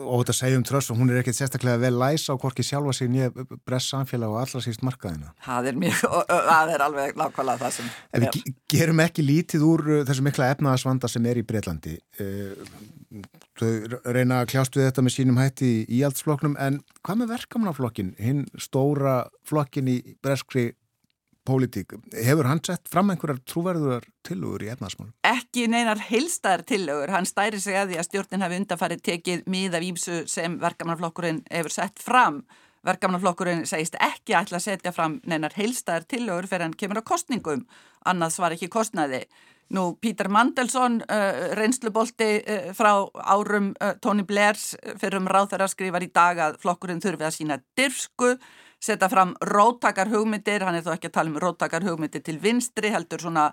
[0.00, 3.10] og þetta segjum tröss og hún er ekkert sérstaklega vel læsa á hvorki sjálfa sig
[3.12, 3.30] nýja
[3.66, 5.30] bress samfélag og allra síst markaðina.
[5.44, 6.02] Það er mjög,
[6.32, 8.34] það er alveg nákvæmlega það sem en er.
[8.34, 11.96] Við gerum ekki lítið úr uh, þessu mikla efnaðasvanda sem er í Breitlandi.
[12.18, 13.22] Uh,
[13.60, 13.70] þau
[14.10, 18.46] reyna að kljást við þetta með sínum hætti í íaldsfloknum en hvað með verkamannaflokkin, hinn
[18.58, 20.72] stóra flokkin í breskri
[21.46, 21.94] pólitík.
[22.14, 25.12] Hefur hann sett fram einhverjar trúverðurar tillögur í efnarsmálum?
[25.28, 27.12] Ekki neinar heilstæðar tillögur.
[27.14, 31.76] Hann stæri sig að því að stjórnin hafi undarfarið tekið miða výmsu sem verkamannaflokkurinn hefur
[31.76, 32.42] sett fram.
[32.84, 37.66] Verkamannaflokkurinn segist ekki ætla að setja fram neinar heilstæðar tillögur fyrir hann kemur á kostningum.
[38.04, 39.24] Annars var ekki kostnaði.
[39.72, 42.92] Nú, Pítur Mandelsson, uh, reynslubolti uh, frá
[43.32, 47.36] árum uh, Tony Blairs fyrir um ráð þeirra skrifar í dag að flokkurinn þurfi að
[47.38, 48.34] sína dirfsku
[48.84, 52.92] setja fram róttakar hugmyndir, hann er þó ekki að tala um róttakar hugmyndir til vinstri,
[52.92, 53.48] heldur svona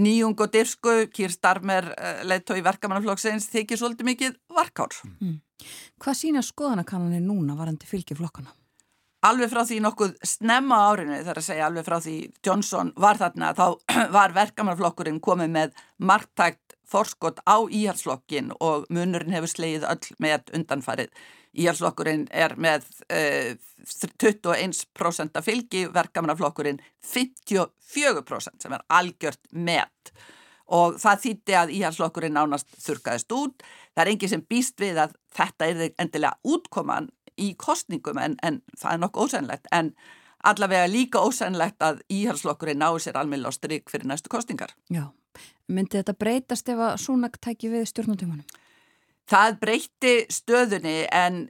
[0.00, 4.94] nýjung og dyrsku, Kýr Starmer eh, leittói verkamannaflokksins þykir svolítið mikið varkár.
[5.18, 5.40] Mm.
[6.00, 8.54] Hvað sína skoðanakannanir núna varandi fylgjaflokkana?
[9.28, 12.14] Alveg frá því nokkuð snemma árinu, þar að segja alveg frá því
[12.46, 13.66] Johnson var þarna, þá
[14.16, 21.12] var verkamannaflokkurinn komið með marktækt forskot á íhalsflokkin og munurinn hefur slegið öll með undanfarið.
[21.60, 23.56] Íhalsflokkurinn er með uh, eh,
[24.22, 30.12] 21% af fylgi, verkamannaflokkurinn 54% sem er algjört met
[30.70, 33.64] og það þýtti að íhalsflokkurinn nánast þurkaðist út.
[33.94, 37.10] Það er engið sem býst við að þetta er endilega útkoman
[37.40, 39.94] í kostningum en, en það er nokkuð ósennlegt en
[40.46, 44.72] allavega líka ósennlegt að íhalsflokkurinn náðu sér almenna á stryk fyrir næstu kostningar.
[44.92, 45.10] Já,
[45.70, 48.46] myndi þetta breytast ef að Súnak tæki við stjórnutímanum?
[49.30, 51.44] Það breytti stöðunni en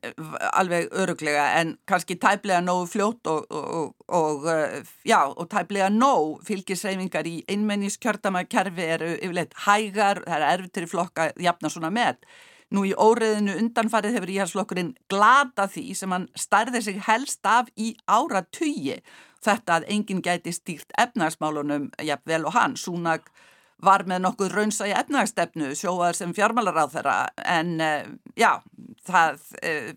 [0.53, 4.45] alveg öruglega en kannski tæplega nógu fljótt og, og, og,
[5.09, 11.31] já, og tæplega nóg fylgisreifingar í einmenniskjördamarkerfi eru yfirleitt hægar, það er erfitt til flokka
[11.41, 12.21] jafna svona með.
[12.71, 17.95] Nú í óreðinu undanfarið hefur íhalsflokkurinn glata því sem hann stærði sig helst af í
[18.07, 19.01] ára tugi.
[19.41, 23.33] Þetta að enginn gæti stýrt efnarsmálunum jafnvel og hann, Súnag
[23.85, 27.19] var með nokkuð raunsa í efnagstefnu sjóaður sem fjármálaráð þeirra
[27.59, 28.09] en uh,
[28.39, 28.53] já,
[29.09, 29.93] það uh,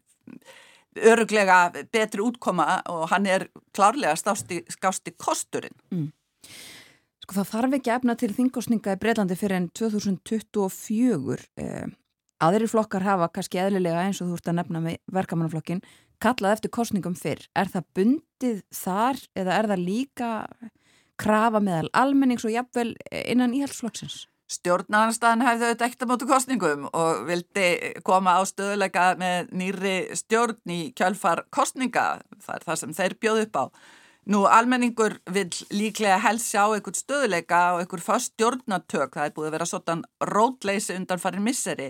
[1.13, 1.57] öruglega
[1.91, 5.75] betri útkoma og hann er klárlega skásti, skásti kosturinn.
[5.93, 6.11] Mm.
[7.23, 11.37] Sko það þarf ekki efna til þingosninga í Breitlandi fyrir enn 2024.
[11.63, 11.85] Eh,
[12.43, 15.83] aðri flokkar hafa kannski eðlilega eins og þú ert að nefna með verkamannaflokkin
[16.23, 17.45] kallað eftir kostningum fyrr.
[17.55, 20.31] Er það bundið þar eða er það líka
[21.19, 24.23] krafa meðal almennings og jafnvel innan íhaldsflokksins?
[24.53, 27.67] Stjórnarnarstaðan hefði auðvitað ekkert á mótu kostningum og vildi
[28.05, 33.43] koma á stöðuleika með nýri stjórn í kjálfar kostninga, það er það sem þeir bjóð
[33.47, 33.63] upp á.
[34.25, 39.49] Nú almenningur vil líklega helst sjá einhvern stöðuleika og einhver fast stjórnartök, það er búið
[39.49, 41.89] að vera svona rótleysi undan farin misseri.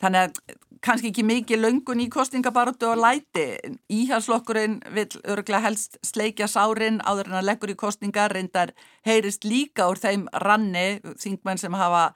[0.00, 3.46] Þannig að kannski ekki mikið löngun í kostningabaróttu og læti.
[3.92, 8.72] Íhalslokkurinn vil örglega helst sleikja sárin áður en að leggur í kostningar reyndar
[9.06, 12.10] heyrist líka úr þeim ranni, þingmenn sem hafa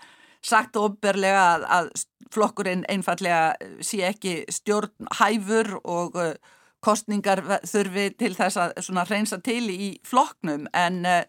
[0.44, 1.90] sagt ofberlega að, að
[2.32, 6.32] flokkurinn einfallega sé ekki stjórn hæfur og uh,
[6.84, 11.22] kostningar þurfi til þess að reynsa til í flokknum en uh,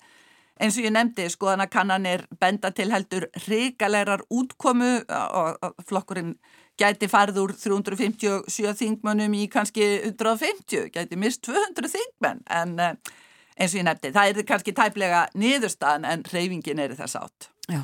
[0.59, 6.35] eins og ég nefndi skoðanakannanir benda til heldur hrikalegar útkomu og flokkurinn
[6.80, 13.15] gæti farið úr 357 þingmönnum í kannski 150, gæti mist 200 þingmenn en eh,
[13.59, 17.49] eins og ég nefndi, það er kannski tæplega niðurstaðan en reyfingin er þess átt.
[17.67, 17.84] Já.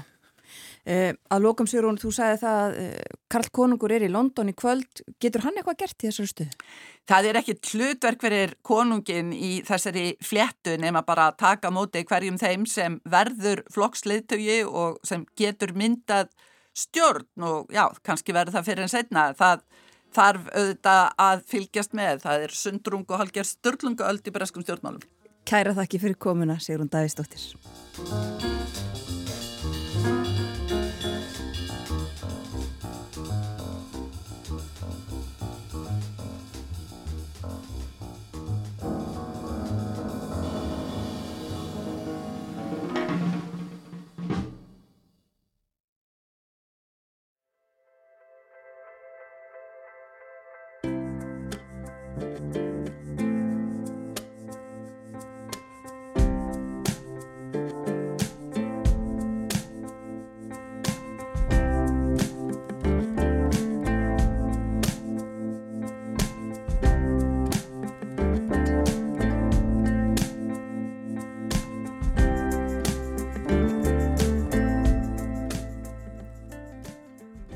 [0.85, 4.51] Eh, að lókum sér hún, þú sagði það að eh, Karl Konungur er í London
[4.51, 5.01] í kvöld.
[5.21, 6.51] Getur hann eitthvað gert í þessari stuð?
[7.09, 12.37] Það er ekki hlutverk fyrir konungin í þessari fléttu nema bara að taka móti hverjum
[12.41, 16.29] þeim sem verður flokksliðtögi og sem getur myndað
[16.77, 19.65] stjórn og já, kannski verður það fyrir en setna það
[20.15, 22.21] þarf auðvitað að fylgjast með.
[22.27, 25.01] Það er sundrung og halger störlungu öll í breskum stjórnmálum.
[25.49, 28.64] Kæra þakki fyrir komuna, Sigrun Davísdóttir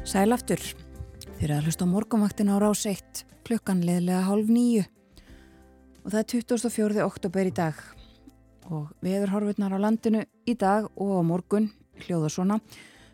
[0.10, 0.58] Sælaftur,
[1.38, 4.82] þeir að hlusta á morgunvaktin á rás 1, klukkan leðlega hálf nýju
[6.02, 7.04] og það er 24.
[7.06, 7.84] oktober í dag
[8.74, 11.70] og veðurhorfurnar á landinu í dag og á morgun
[12.02, 12.58] hljóða svona,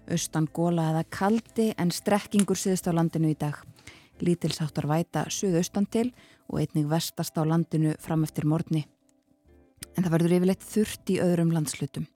[0.08, 3.60] austan góla eða kaldi en strekkingur síðust á landinu í dag.
[4.24, 6.14] Lítilsáttar væta suðaustan til
[6.48, 8.86] og einnig vestast á landinu fram eftir morgni.
[10.00, 12.08] En það verður yfirleitt þurft í öðrum landslutum.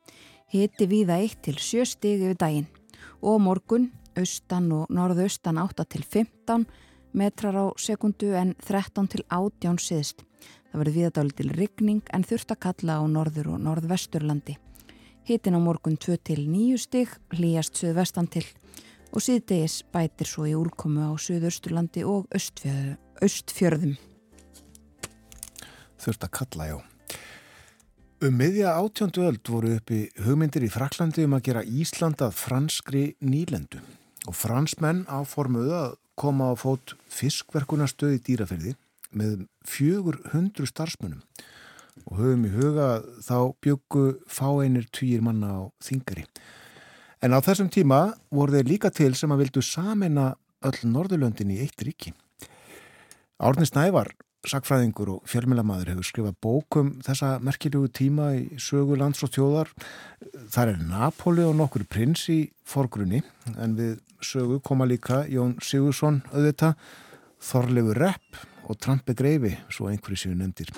[0.48, 2.72] Hiti víða 1 til 7 stig yfir daginn
[3.20, 6.66] og morgun austan og norðaustan 8 til 15
[7.14, 10.24] metrar á sekundu en 13 til 18 síðst.
[10.70, 14.58] Það verður viðadáli til rigning en þurft að kalla á norður og norðvesturlandi.
[15.26, 18.46] Hitin á morgun 2 til 9 stig, hlýjast suðvestan til
[19.10, 23.98] og síðdegis bætir svo í úrkomu á suðausturlandi og austfjörðum.
[26.00, 26.78] Þurft að kalla, já.
[28.20, 33.80] Um miðja átjóndu öld voru uppi hugmyndir í Fraklandi um að gera Íslandað franskri nýlendu
[34.28, 38.76] og fransmenn áformuðu að koma á fót fiskverkunastöð í dýraferði
[39.16, 41.24] með fjögur hundru starfsmunum
[42.06, 42.90] og höfum í huga
[43.26, 46.26] þá byggu fáeinir týjir manna á þingari.
[47.24, 50.32] En á þessum tíma voru þeir líka til sem að vildu samena
[50.66, 52.14] öll Norðurlöndin í eitt ríki.
[53.40, 54.12] Árni Snævar
[54.48, 59.72] Sakfræðingur og fjölmjölamæður hefur skrifað bókum þessa merkilegu tíma í sögu lands og tjóðar.
[60.48, 63.20] Það er Napoli og nokkur prins í forgrunni
[63.60, 66.72] en við sögu koma líka Jón Sigursson auðvita,
[67.44, 68.40] Þorlegu Repp
[68.72, 70.72] og Trampi Greifi, svo einhverju séu nefndir.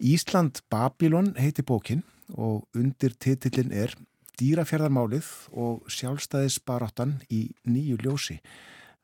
[0.00, 3.92] Ísland Babylon heiti bókin og undir titillin er
[4.40, 8.40] Dýrafjörðarmálið og sjálfstæðisbaráttan í nýju ljósi.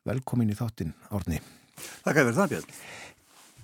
[0.09, 1.39] Velkomin í þáttin, Árni.
[2.05, 2.74] Takk fyrir það, Björn.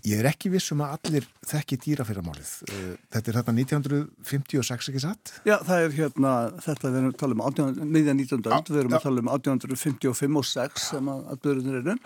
[0.07, 2.53] Ég er ekki vissum að allir þekki dýrafyrramálið.
[2.69, 5.35] Eh, þetta er þetta 1956 ekki satt?
[5.49, 6.33] Já, það er hérna,
[6.63, 7.37] þetta við erum að tala
[7.67, 8.41] um miðja 19.
[8.45, 11.97] öld, við erum að tala um 1855 og 6 sem að, börjunir eru.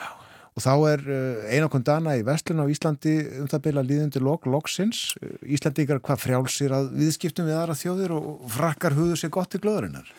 [0.58, 4.48] Og þá er eh, einakon dana í Vestlun á Íslandi um það beila líðundi lok,
[4.50, 5.14] loksins.
[5.20, 9.62] Eh, Íslandíkar hvað frjálsir að viðskiptum við aðra þjóðir og frakkar hugur sér gott í
[9.62, 10.10] glöðurinnar?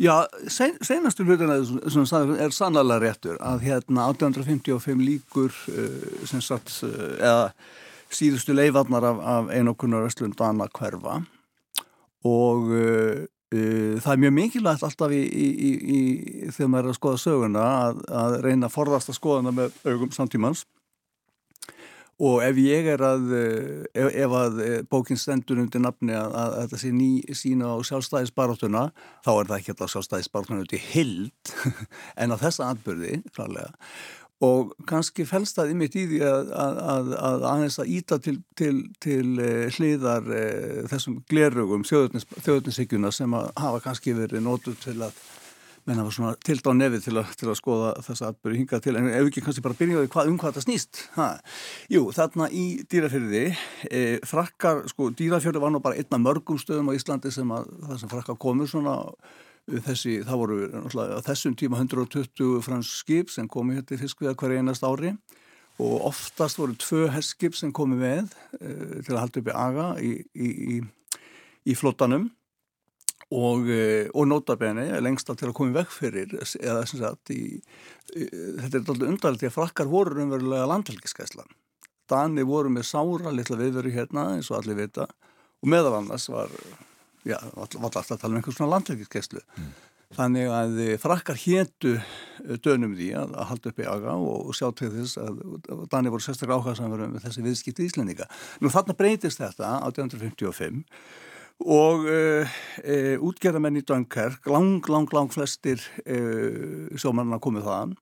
[0.00, 7.18] Já, sen, senastu hlutina er sannlega réttur að hérna 1855 líkur uh, sem sagt, uh,
[7.20, 7.50] eða
[8.08, 11.18] síðustu leifarnar af, af einokunar Östlund Dana hverfa
[12.24, 16.00] og uh, það er mjög mikilvægt alltaf í, í, í,
[16.48, 19.80] þegar maður er að skoða söguna að, að reyna að forðast að skoða hana með
[19.84, 20.64] augum samtímans
[22.20, 26.34] og ef ég er að eh, ef, ef að eh, bókinn stendur undir nafni að,
[26.36, 28.86] að, að þetta sé ný sína á sjálfstæðisbaráttuna
[29.24, 31.54] þá er það ekki alltaf sjálfstæðisbaráttuna út í hild
[32.20, 33.72] en á þessa atbyrði klarlega
[34.44, 39.26] og kannski fælst það ymitt í því að, að aðeins að íta til, til, til
[39.40, 40.30] eh, hliðar
[40.92, 45.16] þessum glerugum þjóðurnisíkjuna sem að hafa kannski verið nótu til að
[45.90, 48.94] menn hafa svona tilt á nefið til, til að skoða þessa atbyrju hingað til.
[49.00, 51.02] En ef ekki kannski bara byrjaði hvað, um hvað þetta snýst?
[51.16, 51.28] Ha.
[51.90, 53.44] Jú, þarna í dýrafjörði
[53.90, 58.02] e, frakkar, sko, dýrafjörði var nú bara einna mörgum stöðum á Íslandi sem að það
[58.02, 58.96] sem frakkar komur svona
[59.70, 64.64] þessi, það voru náttúrulega þessum tíma 120 fransk skip sem komi hérna í fiskviða hverja
[64.64, 65.14] einast ári.
[65.80, 68.74] Og oftast voru tvö herskip sem komi með e,
[69.06, 70.82] til að halda upp í aga í, í, í,
[71.72, 72.28] í flottanum
[73.30, 77.32] og, eh, og notabene lengst að til að koma í veg fyrir eða sem sagt
[77.34, 77.42] í,
[78.14, 81.52] í, þetta er alltaf undarlegt því að frakkar voru umverulega landhelgiskæslan
[82.10, 85.06] Dani voru með sára litla viðveru hérna eins og allir vita.
[85.62, 86.50] Og meðal annars var
[87.22, 89.70] já, var alltaf að tala um einhvers svona landhelgiskæslu mm.
[90.16, 91.94] þannig að frakkar héttu
[92.64, 95.42] dönum því að, að halda upp í aga og, og sjá til þess að
[95.92, 98.30] Dani voru sérstaklega áhuga samverðum með þessi viðskipti í Íslendinga.
[98.64, 100.82] Nú þarna breytist þetta 1855
[101.60, 102.54] og uh,
[102.84, 107.98] uh, útgerðamenn í Dunkirk, lang, lang, lang flestir uh, sjómanna komið þaðan.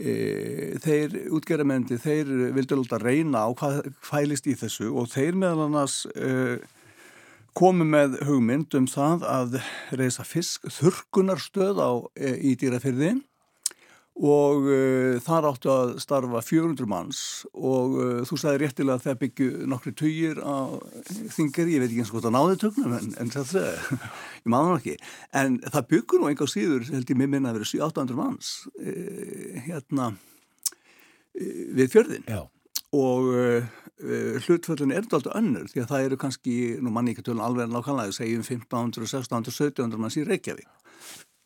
[0.00, 5.96] Þeir útgerðamenni, þeir vildi alltaf reyna á hvað fælist í þessu og þeir meðal annars
[7.58, 9.58] komu með hugmynd um það að
[9.98, 13.20] reysa fisk þurkunarstöð á í dýrafyrðin
[14.20, 17.20] og uh, þar áttu að starfa 400 manns
[17.56, 20.76] og uh, þú sagði réttilega að það byggju nokkru tugir á
[21.32, 23.78] þingari, ég veit ekki eins og hvort það náði tögnum en, en það er
[24.42, 24.96] ég maður ekki,
[25.40, 28.50] en það byggur nú enga síður, held ég mig minna að vera 700-800 manns
[28.82, 30.10] uh, hérna
[31.40, 32.42] við fjörðin Já.
[32.98, 33.28] og
[34.44, 38.12] hlutföllin er alltaf önnur því að það eru kannski, nú manni ekki tölun alveg nákvæmlega,
[38.16, 40.66] segjum 1500, 1600, 1700 manns í Reykjavík.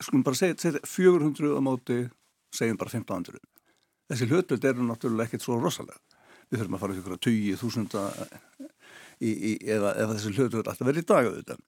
[0.00, 1.98] Skulum bara segja 400 á móti
[2.54, 3.42] segjum bara 1500.
[4.10, 6.00] Þessi hlutvöld eru náttúrulega ekkert svo rosalega.
[6.50, 8.02] Við þurfum að fara ykkur að 20.000
[9.24, 11.64] eða, eða þessi hlutvöld að vera í dag auðvitað.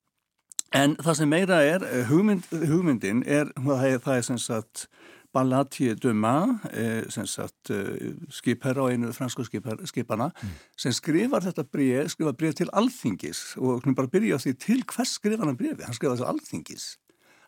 [0.77, 4.89] En það sem meira er, hugmynd, hugmyndin er, það er, það er sem sagt
[5.37, 10.53] Spalatier Duma, eh, sem sagt eh, skipherra á einu fransku skipana, mm.
[10.81, 14.81] sem skrifar þetta bregð, skrifar bregð til alþingis og hún bara byrja á því til
[14.89, 16.87] hvers skrifar hann bregði, hann skrifar þessu alþingis.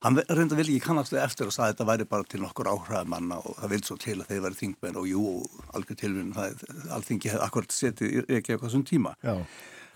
[0.04, 2.70] Hann reynda vel ekki kannast við eftir og sagði að þetta væri bara til nokkur
[2.70, 5.24] áhræðamanna og það vil svo til að þeir væri þingmenn og jú,
[5.74, 6.30] algjör tilvinn,
[6.94, 9.16] alþingi hefði akkurat setið ekki á þessum tíma.
[9.26, 9.34] Já.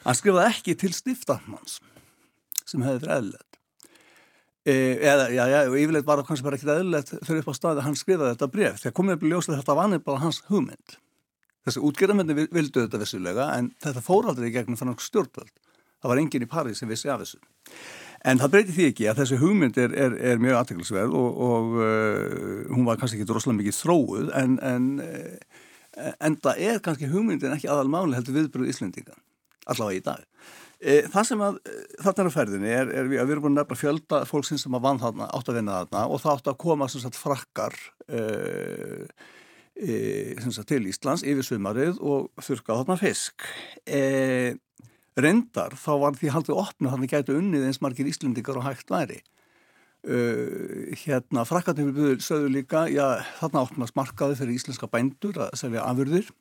[0.03, 1.79] Hann skrifaði ekki til stiftarmanns
[2.67, 3.49] sem hefði verið eðlert.
[4.63, 7.55] E, eða, já, já, og yfirleitt var það kannski bara ekki eðlert fyrir upp á
[7.59, 8.83] staði að hann skrifaði þetta bref.
[8.83, 10.95] Þegar komið upp í ljóslega þetta var nefnilega hans hugmynd.
[11.63, 15.53] Þessi útgerðarmyndi vildu þetta vissulega en þetta fór aldrei í gegnum þannig stjórnvöld.
[16.03, 17.39] Það var enginn í París sem vissi af þessu.
[18.29, 21.77] En það breyti því ekki að þessi hugmynd er, er, er mjög aðteglisverð og, og
[21.81, 27.11] uh, hún var kannski ekki droslega mikið þróuð en, en, uh, en það er kannski
[27.11, 29.19] hugmyndin ekki aðal máli heldur viðbröð Íslendinga,
[29.67, 30.29] allavega í dag.
[30.83, 31.59] E, það sem að
[32.03, 34.75] þarna er að ferðinni er, er við, við erum búin að nefna fjölda fólksins sem
[34.75, 37.77] að vann þarna, átt að vinna þarna og það átt að koma sagt, frakkar
[38.07, 38.23] e,
[39.79, 39.95] e,
[40.49, 43.47] sagt, til Íslands yfir sumarið og þurka þarna fisk.
[45.19, 49.21] Reyndar þá var því haldið opna þannig gætu unnið eins margir Íslendikar og hægt væri.
[50.03, 56.33] Hérna frakkarnir við sögðu líka, já þarna opnast markaði fyrir íslenska bændur að selja afurðir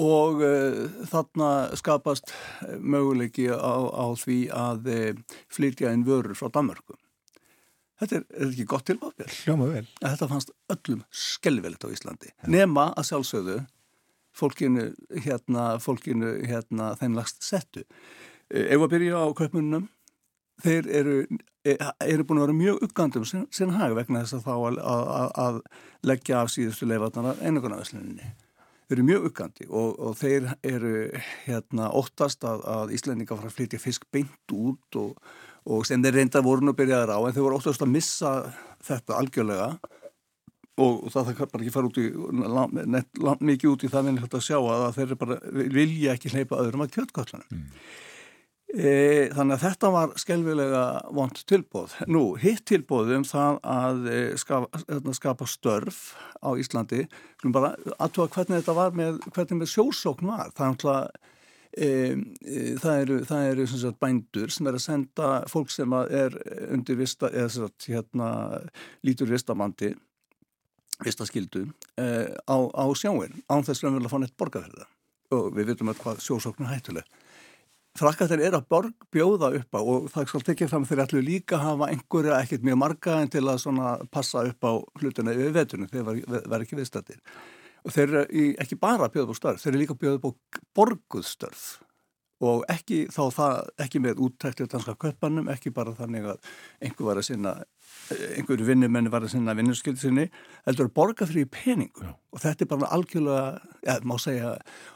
[0.00, 2.32] og uh, þarna skapast
[2.66, 6.96] eh, möguleiki á, á því að uh, flytja inn vörur frá Danmarku.
[8.02, 9.36] Þetta er, er ekki gott tilbáðbjörn.
[9.44, 9.84] Hljóma vel.
[10.02, 12.32] Þetta fannst öllum skelvilegt á Íslandi.
[12.32, 12.50] Ja.
[12.56, 13.60] Nema að sjálfsögðu
[14.34, 14.90] fólkinu
[15.24, 17.84] hérna, fólkinu hérna þeim lagst settu.
[18.50, 19.88] Ef að byrja á köpmunum,
[20.62, 21.18] þeir eru,
[21.66, 24.80] e, eru búin að vera mjög uggandum sin, sinna hag vegna þess að þá að,
[24.94, 25.60] að, að
[26.10, 28.34] leggja af síðustu leifatnar einagunarversluninni
[28.92, 30.94] eru mjög uggandi og, og þeir eru
[31.46, 35.16] hérna óttast að, að Íslandinga fara að flytja fisk beint út og,
[35.64, 38.34] og sem þeir reynda voru nú byrjaðar á en þeir voru óttast að missa
[38.84, 39.70] þetta algjörlega
[40.80, 42.06] og það það bara ekki fara út í
[42.96, 46.58] nett, mikið út í það en þetta að sjá að þeir bara vilja ekki hleypa
[46.64, 47.68] öðrum að kjöldkvöldunum mm.
[48.74, 50.84] E, þannig að þetta var skelvilega
[51.14, 51.92] vond tilbóð.
[52.10, 56.00] Nú, hitt tilbóð um það að e, skapa, hérna, skapa störf
[56.42, 57.04] á Íslandi,
[57.54, 60.50] bara aðtóa hvernig þetta var með, hvernig með sjósókn var.
[60.58, 61.28] Það er,
[61.76, 66.34] e, e, það eru, það eru sagt, bændur sem er að senda fólk sem er
[66.74, 68.32] undir vista, eða sagt, hérna,
[69.06, 69.92] lítur vistamandi,
[71.02, 71.66] vistaskildu,
[71.98, 72.06] e,
[72.46, 74.88] á, á sjáin, án þess að við viljum að fá neitt borgarverða.
[75.34, 77.14] Og við veitum að hvað sjósókn er hættuleg.
[77.94, 81.60] Frakkatir er að borg, bjóða upp á og það skal tekja fram þeir ætlu líka
[81.62, 86.08] hafa einhverja ekkert mjög marga en til að passa upp á hlutuna yfir vetunum þeir
[86.26, 87.20] verður ekki viðstættir.
[87.86, 90.30] Og þeir eru ekki bara bjóða upp á störf, þeir eru líka bjóða upp á
[90.74, 91.66] borguðstörf
[92.44, 96.52] og ekki það, ekki með úttækti á danska köpannum, ekki bara þannig að
[96.82, 97.54] einhver var að sinna,
[98.12, 100.24] einhverju vinnumenni var að sinna vinnurskyldi sinni,
[100.66, 102.10] heldur að borga fyrir peningu Já.
[102.12, 104.50] og þetta er bara algjörlega, ja, má segja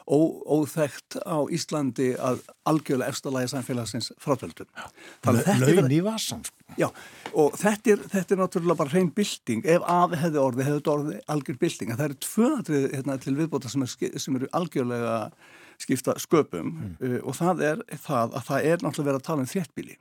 [0.04, 4.68] ó, óþægt á Íslandi að algjörlega eftirlægi samfélagsins frátöldum.
[5.24, 6.44] Laun í vasan.
[6.44, 6.76] Sko.
[6.76, 6.88] Já,
[7.32, 11.22] og þetta er, þetta er náttúrulega bara hrein bilding, ef af hefði orði, hefði orði
[11.32, 15.16] algjör bilding, en það eru tvöðatrið hérna, til viðbóta sem, er, sem eru algjörlega
[15.78, 16.94] skipta sköpum mm.
[17.00, 19.98] uh, og það er það að það er náttúrulega verið að tala um þéttbíli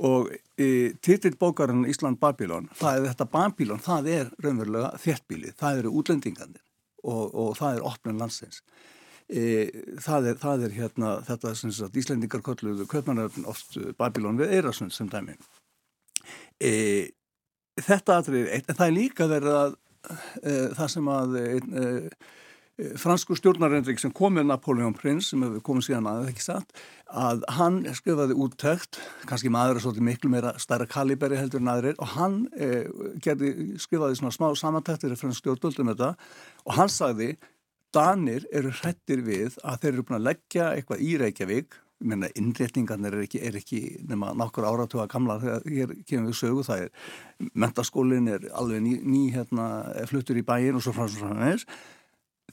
[0.00, 5.82] og uh, titill bókarinn Ísland Babylon, það er þetta Babylon, það er raunverulega þéttbíli, það
[5.82, 6.64] eru útlendingandir
[7.04, 8.62] og, og það er opnum landsins.
[9.30, 9.68] Uh,
[10.02, 14.96] það, er, það er hérna þetta sem sagt Íslendingar kolluðu köpmanöfn oft Babylon við Eirasund
[14.96, 15.36] sem dæmi.
[17.80, 19.76] Þetta aðrið, en það er líka verið að
[20.76, 21.36] það sem að
[23.00, 27.44] fransku stjórnarendring sem kom með Napoleon Prince sem hefur komið síðan aðeins ekki satt að
[27.56, 32.14] hann skrifaði úttækt kannski maður er svolítið miklu meira stærra kaliberi heldur en aðrir og
[32.14, 32.88] hann eh,
[33.22, 36.10] gerði, skrifaði svona smá samantæktir af fransk stjórnvöld um þetta
[36.66, 37.34] og hann sagði
[37.90, 42.30] Danir eru hrettir við að þeir eru búin að leggja eitthvað í Reykjavík ég meina
[42.38, 46.84] innrétningarnir er ekki, er ekki nema nokkur áratuga gamla þegar hér kemur við sögu það
[46.86, 49.66] er mentaskólin er alveg ný, ný hérna,
[50.08, 51.74] fluttur í bæin og svo frá þess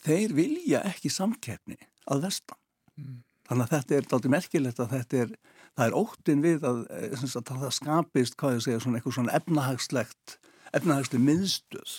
[0.03, 1.77] þeir vilja ekki samkeppni
[2.11, 2.59] að vestan.
[2.97, 3.23] Mm.
[3.47, 5.33] Þannig að þetta er daldi merkilegt að þetta er,
[5.77, 9.35] það er óttin við að, eh, að það skapist, hvað ég segja, svona eitthvað svona
[9.39, 10.37] efnahagslegt,
[10.75, 11.93] efnahagsleg miðstöð,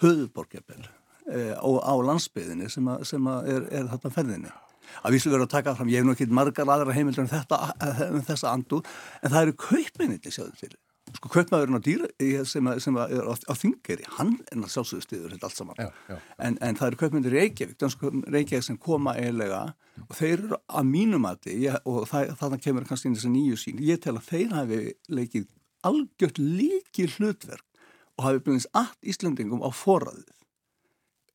[0.00, 0.86] höðuborgefell
[1.28, 4.54] e, á, á landsbyðinni sem, a, sem a er, er þetta ferðinni.
[5.02, 7.58] Að við slúðum að taka fram, ég hef nú ekki margar aðra heimildur en þetta,
[8.06, 8.80] en þessa andu,
[9.20, 10.74] en það eru kaupinni til sjáðu til
[11.14, 12.08] sko kaupmaðurinn á dýra
[12.48, 15.80] sem, að, sem að er á, á þingeri, hann er náttúrulega sjálfsögðustiður þetta allt saman,
[15.80, 16.16] já, já.
[16.42, 19.60] En, en það eru kaupmyndir Reykjavík, dansku Reykjavík sem koma eiginlega
[20.02, 23.36] og þeir eru að mínum að því og það, þannig kemur kannski inn þess að
[23.36, 25.46] nýju sín, ég tel að þeir hafi leikið
[25.86, 27.64] algjört líki hlutverk
[28.16, 30.32] og hafi byrjins allt Íslandingum á forraðið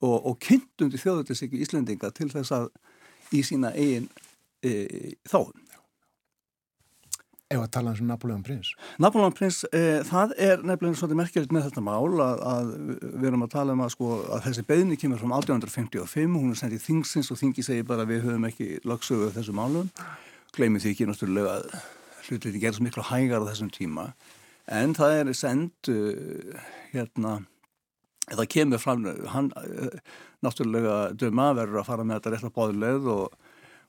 [0.01, 2.69] og, og kynntum til þjóðutisíki Íslandinga til þess að
[3.31, 4.09] í sína eigin
[4.65, 5.53] e, þáum.
[7.51, 8.71] Ef að tala um Napoleon Prins.
[9.03, 12.69] Napoleon Prins, e, það er nefnilega svolítið merkjöldt með þetta mál að, að
[13.03, 16.61] við erum að tala um að, sko, að þessi beðni kemur frá 1855, hún er
[16.61, 19.91] sendið þingsins og þingi segir bara að við höfum ekki lagsöguð þessu málum.
[20.55, 21.81] Gleimið því ekki náttúrulega að
[22.27, 24.11] hlutliti gerðs miklu hægar á þessum tíma
[24.71, 26.59] en það er send uh,
[26.93, 27.39] hérna
[28.29, 29.95] það kemur fram hann uh,
[30.45, 33.39] náttúrulega döma verður að fara með þetta rétt að báðu leið og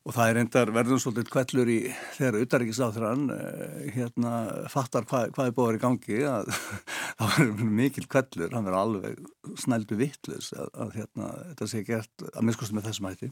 [0.03, 1.77] og það er endar verðum svolítið kvellur í
[2.17, 4.33] þegar auðarrikiðsáþrann eh, hérna
[4.73, 6.49] fattar hvað, hvað er búið í gangi að
[7.19, 9.21] það verður mikil kvellur, hann verður alveg
[9.63, 13.31] snældu vittlus að, að hérna þetta sé gert að miskustu með þessum hætti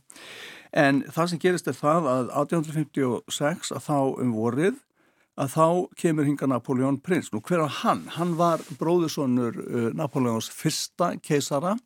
[0.84, 4.78] en það sem gerist er það að 1856 að þá um vorið
[5.40, 5.66] að þá
[5.96, 7.30] kemur hinga Napoleon prins.
[7.32, 8.04] Nú hver var hann?
[8.16, 11.76] Hann var bróðusonur uh, Napoleons fyrsta keisara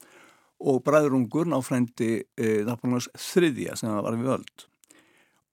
[0.65, 4.65] og bræðrungur náfrændi uh, Napoleons þriðja sem var við öll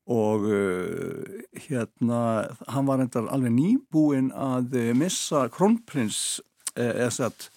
[0.10, 2.22] og uh, hérna
[2.68, 6.42] hann var endar alveg nýbúinn að uh, missa kronprins
[6.76, 7.50] eða uh, sett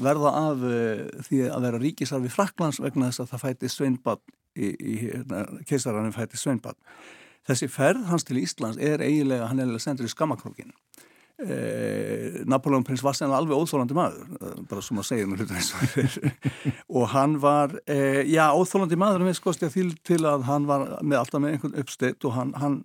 [0.00, 0.62] verða af
[1.26, 4.22] því að vera ríkisarfi Fraklands vegna þess að það fæti sveinbad
[4.56, 6.78] í, í hérna, keisarannum fæti sveinbad.
[7.44, 10.72] Þessi ferð hans til Íslands er eiginlega, hann er sendur í skammakrókin
[11.42, 15.58] eh, Napoleon prins var sennilega alveg óþólandi maður eh, bara sem að segja um hlutur
[15.58, 16.28] eins og
[17.00, 20.86] og hann var, eh, já, óþólandi maður með skoðst ég til, til að hann var
[21.02, 22.78] með alltaf með einhvern uppsteitt og hann, hann,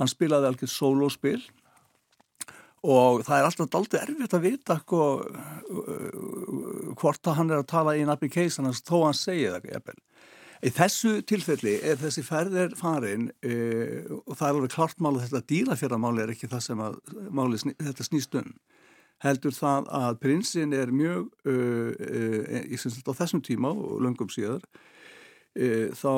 [0.00, 1.40] hann spilaði alveg solospil
[2.88, 5.00] og það er alltaf aldrei erfitt að vita sko,
[7.00, 9.98] hvort að hann er að tala í nabbi keisanast þó hann segja það
[10.58, 15.28] Í þessu tilfelli er þessi ferðir farin uh, og það er alveg klart mál að
[15.28, 16.98] þetta dýrafjörðamáli er ekki það sem að
[17.30, 18.52] máli þetta snýst um.
[19.22, 24.02] Heldur það að prinsinn er mjög, uh, uh, ég syns þetta á þessum tíma og
[24.06, 24.66] löngum síðar,
[25.98, 26.12] þá,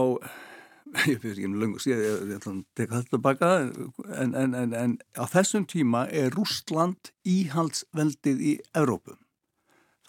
[1.08, 3.50] ég fyrir ekki um löngum síðar, ég ætla að teka þetta baka,
[4.20, 9.20] en, en, en, en á þessum tíma er Rústland íhaldsveldið í Evrópum.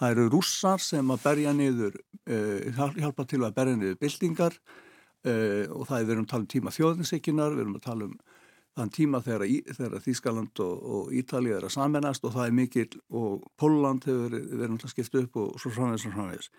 [0.01, 5.65] Það eru rússar sem að berja niður, uh, hjálpa til að berja niður byltingar uh,
[5.69, 8.15] og það er við erum að tala um tíma þjóðinsekinar, við erum að tala um
[8.79, 12.87] þann tíma þegar, Þískaland og, og Ítalið er að samennast og það er mikil
[13.19, 16.49] og Póland hefur verið að skipta upp og svo framvegis og framvegis.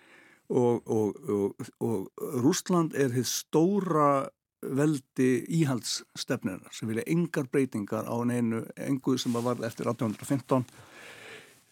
[0.53, 4.29] Og, og, og Rúsland er hitt stóra
[4.63, 5.31] veldi
[5.63, 10.92] íhaldsstefnina sem vilja engar breytingar á einu engu sem var eftir 1815 Eh,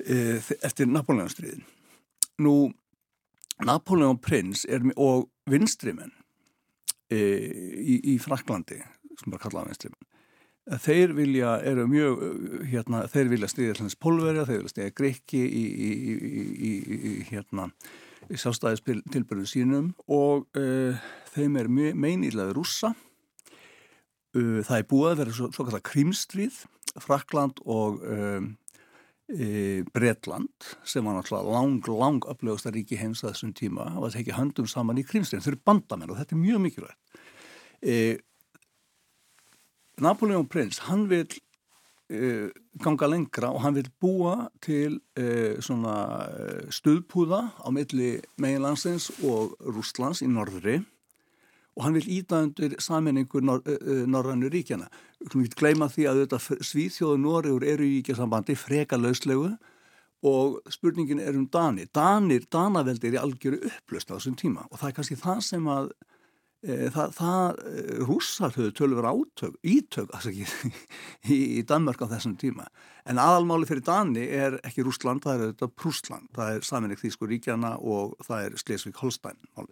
[0.00, 1.64] eftir Napoleonstriðin.
[2.40, 2.54] Nú,
[3.64, 6.12] Napoleon prins er, og vinstrimenn
[7.12, 8.80] e, í, í Fraklandi,
[9.20, 10.06] sem bara kallaða vinstrimenn,
[10.80, 12.22] þeir vilja, eru mjög,
[12.70, 16.72] hérna, þeir vilja stiðja hlans pólverja, þeir vilja stiðja grekki í, í,
[17.10, 17.70] í hérna,
[18.30, 20.98] sjálfstæðistilbyrðu sínum og uh,
[21.34, 22.92] þeim er meinilaði rússa.
[24.36, 26.60] Uh, það er búið að vera svo, svo kallar krimstrið,
[27.00, 28.00] Frakland og
[29.32, 34.16] e, Bretland sem var náttúrulega lang, lang upplögast að ríki heims að þessum tíma það
[34.16, 37.22] tekið höndum saman í krimstrin þau eru bandamenn og þetta er mjög mikilvægt.
[37.80, 37.94] E,
[40.00, 41.28] Napoleon Prins hann vil
[42.10, 42.50] e,
[42.82, 45.98] ganga lengra og hann vil búa til e, e,
[46.72, 50.80] stuðpúða á milli meginlandsins og Rústlands í norðri
[51.80, 53.62] og hann vil íta undir saminningur nor,
[54.04, 54.90] norrannu ríkjana.
[55.24, 59.54] Við að gleyma því að Svíþjóðu Norrjúr eru í ríkjasambandi freka lauslegu
[60.28, 61.88] og spurningin er um Danir.
[61.94, 65.88] Danir, Danaveldi er algjöru upplöst á þessum tíma og það er kannski það sem að
[66.60, 67.62] e, það, það
[68.10, 70.44] rússar höfðu tölur átök, ítök ekki,
[71.32, 72.68] í, í Danmark á þessum tíma.
[73.08, 76.28] En aðalmáli fyrir Dani er ekki Rúsland, það er þetta Prúsland.
[76.36, 79.69] Það er saminning Þýsku ríkjana og það er Slesvig-Holstein málið.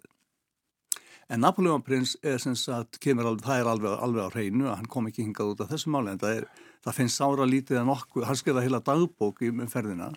[1.29, 4.89] En Napoleon prins er sem sagt, alveg, það er alveg, alveg á hreinu að hann
[4.89, 6.47] kom ekki hingað út af þessu máli en það, er,
[6.85, 10.09] það finnst sára lítið að nokkuð, hann skrifa heila dagbók í umferðina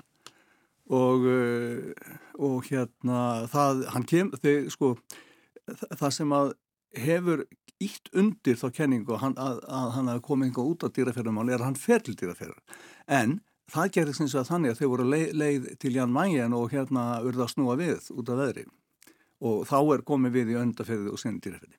[0.88, 3.20] og, eh, og hérna
[3.52, 4.94] það, kem, þeir, sko,
[5.92, 6.56] það sem að
[7.04, 7.44] hefur
[7.82, 11.60] ítt undir þá kenningu hann, að, að hann hafi komið hingað út af dýraferðumáli er
[11.60, 12.62] að hann fer til dýraferðar.
[13.04, 13.40] En
[13.72, 17.10] það gerir sem sagt þannig að þeir voru leið, leið til Jan Mægin og hérna
[17.20, 18.70] urða að snúa við út af veðri
[19.42, 21.78] og þá er komið við í öndaferði og sinni dýraferði.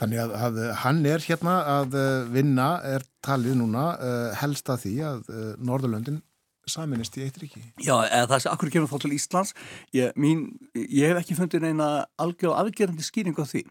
[0.00, 4.86] Þannig að, að hann er hérna að eh, vinna, er talið núna uh, helst að
[4.86, 6.22] því að uh, Norðurlöndin
[6.66, 7.60] saminist í eitt ríki.
[7.82, 9.52] Já, eða það sem akkur kemur þá til Íslands,
[9.94, 10.46] ég, mín,
[10.78, 11.88] ég hef ekki fundið neina
[12.22, 13.64] algjör afgerandi skýring á því,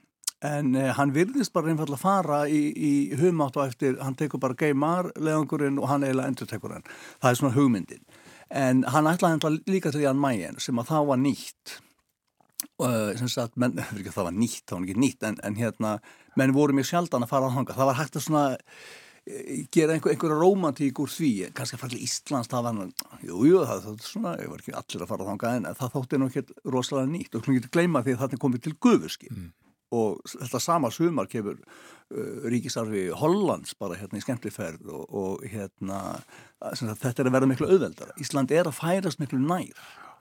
[0.47, 4.43] en uh, hann virðist bara einfallega að fara í, í hugmátt og eftir, hann tekur
[4.43, 6.91] bara geimar leðangurinn og hann eiginlega endur tekur hann.
[7.17, 8.05] Það er svona hugmyndin.
[8.51, 11.79] en hann ætlaði líka til Jan Mayen sem að það var nýtt
[13.31, 13.77] sagt, menn,
[14.15, 15.93] það var nýtt það var ekki nýtt, en, en hérna
[16.39, 19.95] menn voru mjög sjaldan að fara á hanga, það var hægt að svona eh, gera
[19.95, 22.83] einhver, einhverja romantík úr því, kannski að fara til Íslands það var,
[23.27, 26.21] jújú, það þótti svona ég var ekki allir að fara á hanga, en það þótti
[26.21, 26.45] nú ekki
[26.75, 27.33] rosalega nýtt.
[27.35, 29.49] Og hlungið til að gleyma því að það er komið til Guðurski mm.
[30.01, 36.21] og þetta sama sumar kemur uh, ríkisarfi Hollands bara hérna í skemmtifærð og, og hérna
[36.61, 38.15] þetta er að vera miklu auðveldara.
[38.21, 39.75] Ísland er að færast miklu nær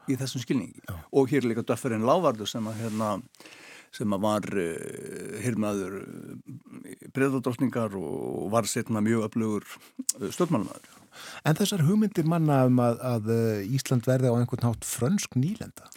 [0.09, 0.94] í þessum skilningi Já.
[1.12, 3.16] og hér er líka döfferinn Lávardur sem að hérna
[3.94, 10.98] sem að var eh, hirmaður eh, breyðardrottningar og var setna mjög öflugur eh, stöldmálumæður.
[11.44, 13.32] En þessar hugmyndir manna um að, að
[13.66, 15.90] Ísland verði á einhvern hátt frönsk nýlenda?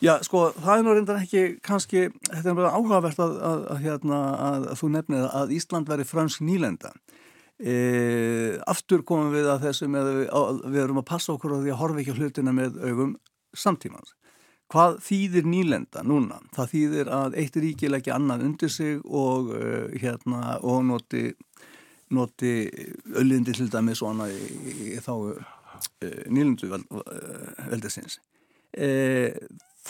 [0.00, 3.82] Já, sko, það er nú reyndar ekki kannski, þetta er bara áhugavert að, að, að
[3.84, 4.20] hérna,
[4.80, 6.92] þú nefnir að Ísland verði frönsk nýlenda.
[7.60, 7.74] E,
[8.72, 11.80] aftur komum við að þessu með að við erum að passa okkur á því að
[11.82, 13.12] horfa ekki hlutina með augum
[13.56, 14.14] samtímans.
[14.70, 16.38] Hvað þýðir nýlenda núna?
[16.54, 21.24] Það þýðir að eitt ríki leggja annað undir sig og, uh, hérna, og noti,
[22.14, 22.52] noti
[23.18, 25.40] öllindi til dæmi svona í, í, í þá uh,
[26.30, 28.20] nýlendu vel, uh, veldesins.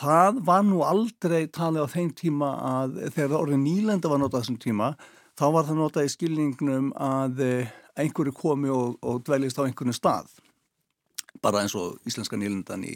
[0.01, 4.61] Það var nú aldrei talið á þeim tíma að þegar orðin nýlenda var notað þessum
[4.63, 4.95] tíma
[5.37, 7.43] þá var það notað í skilningnum að
[8.01, 10.33] einhverju komi og, og dveljist á einhvern stað
[11.45, 12.95] bara eins og íslenska nýlendan í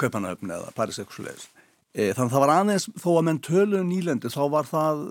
[0.00, 1.48] Kaupanöfn eða Paris Exuleis.
[1.94, 5.02] E, þannig að það var aðeins, þó að menn tölu um nýlendi, þá var það,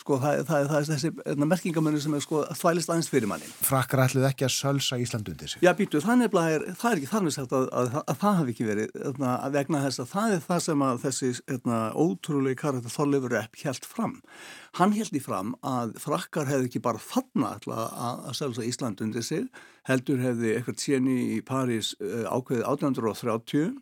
[0.00, 3.50] sko, það, það, það er þessi hérna, merkingamönni sem er sko þvælist aðeins fyrir manni.
[3.66, 5.64] Frakkar ætluð ekki að sölsa Íslandundir sig?
[5.66, 8.68] Já, býtu, þannig er, það er ekki þannig að, að, að, að það hafi ekki
[8.70, 12.96] verið, hérna, að vegna þess að það er það sem að þessi hérna, ótrúlega karakter
[12.96, 14.16] Þorleifur Epp helt fram.
[14.80, 19.52] Hann held í fram að frakkar hefði ekki bara þarna að sölsa Íslandundir sig,
[19.84, 23.78] heldur hefði eitthvað tjeni í París uh, ákveðið 1830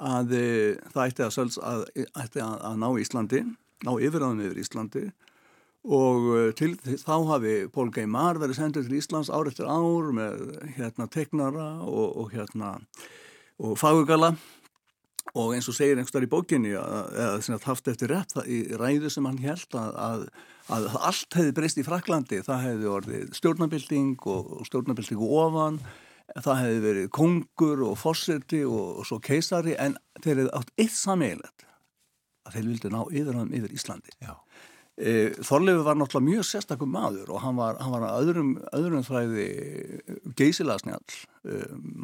[0.00, 1.82] að eh, það ætti að, að,
[2.24, 3.42] ætti að, að ná Íslandi,
[3.86, 5.04] ná yfiráðum yfir Íslandi.
[5.88, 10.46] Og eh, til þá hafi Pól Geimar verið sendið til Íslands ár eftir ár með
[10.76, 12.78] hérna teknara og, og hérna
[13.60, 14.34] og fagugala
[15.36, 19.40] og eins og segir einhverstað í bókinni eða haft eftir rétt í ræðu sem hann
[19.42, 20.24] held að,
[20.72, 25.78] að allt hefði breyst í Fraklandi, það hefði orðið stjórnabilding og stjórnabilding ofan
[26.36, 30.96] það hefði verið kongur og fórseti og, og svo keisari en þeir hefði átt eitt
[30.96, 31.66] sameilet
[32.46, 34.14] að þeir vildi ná yfirhæðum yfir Íslandi.
[35.00, 35.12] E,
[35.46, 39.46] Þorlefi var náttúrulega mjög sérstakum maður og hann var, hann var öðrum, öðrum þræði
[40.38, 41.16] geysilagsnjall
[41.48, 41.60] e,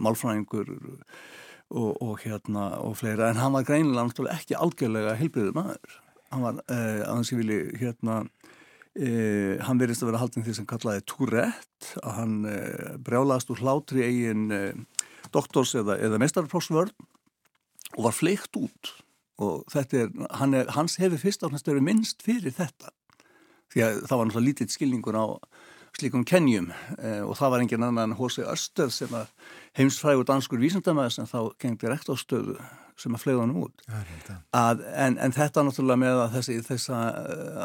[0.07, 5.97] málfræðingur og, og hérna og fleira en hann var greinilega náttúrulega ekki algjörlega heilbriður maður.
[6.33, 8.23] Hann var, e, að hans ég vilji hérna
[8.97, 13.61] Eh, hann verðist að vera haldin því sem kallaði Tourette að hann eh, brjálast úr
[13.61, 15.03] hlátri eigin eh,
[15.35, 16.95] doktors eða, eða mestarprófsvörn
[17.93, 18.95] og var fleikt út
[19.37, 22.95] og er, er hans hefur fyrst á hans störu minnst fyrir þetta
[23.75, 25.27] því að það var náttúrulega lítið skilningur á
[25.97, 28.45] slíkum kenjum og það var engin annan en H.C.
[28.49, 29.29] Örstöð sem að
[29.77, 32.57] heimsfrægur danskur vísendamæður sem þá gengdi rekt á stöðu
[33.01, 33.83] sem að fleiða hann út
[34.57, 37.01] að, en, en þetta náttúrulega með að, þessi, þessa,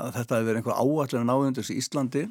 [0.02, 2.26] að þetta hefur verið einhver áallega náðundis í Íslandi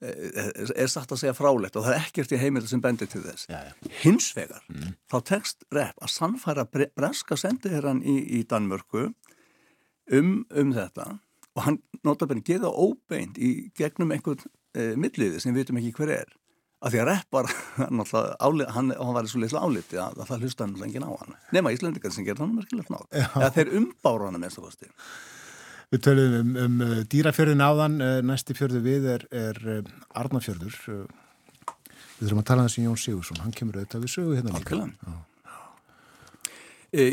[0.00, 3.22] er, er satt að segja frálegt og það er ekkert í heimil sem bendir til
[3.24, 3.72] þess já, já.
[4.02, 4.94] hinsvegar, mm.
[5.10, 11.12] þá tekst rep að sannfæra breska sendiherran í, í Danmörku um, um þetta
[11.56, 14.42] og hann notabene geða óbeint í gegnum einhvern
[14.72, 16.36] e, milliði sem við veitum ekki hver er
[16.80, 17.50] að því að Repp var
[17.98, 21.12] náttúrulega hann, hann var í svo litlu áliti að, að það hlusta hann lengið á
[21.12, 21.36] hann.
[21.56, 24.90] Nema Íslandikar sem gerði hann merkilegt ná eða þeir umbára hann að mesta kosti.
[25.90, 29.80] Við töluðum um, um uh, dýrafjörðin áðan uh, næsti fjörðu við er, er uh,
[30.20, 30.76] Arnafjörður
[32.20, 35.14] Við þurfum að tala um þessi Jón Sigursson hann kemur auðvitað við sögu hérna líka.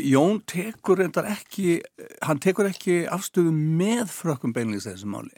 [0.04, 1.78] Jón tekur ekki
[2.26, 5.32] hann tekur ekki afstöðu með frökkum beinlegs þessu máli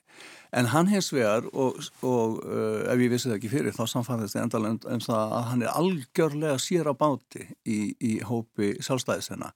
[0.50, 4.34] En hann hins vegar og, og uh, ef ég vissi það ekki fyrir þá samfæðist
[4.34, 8.72] það endalega um, um það að hann er algjörlega sér á báti í, í hópi
[8.82, 9.52] sjálfstæðisenna.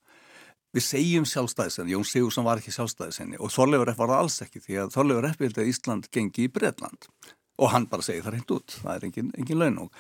[0.75, 3.99] Við segjum sjálfstæðisenna, Jón Sigursson var ekki sjálfstæðisenni og Þorleifur F.
[3.99, 5.41] var það alls ekki því að Þorleifur F.
[5.43, 7.11] vildi að Ísland gengi í Breitland
[7.63, 9.91] og hann bara segi það reynd út, það er engin, engin launung.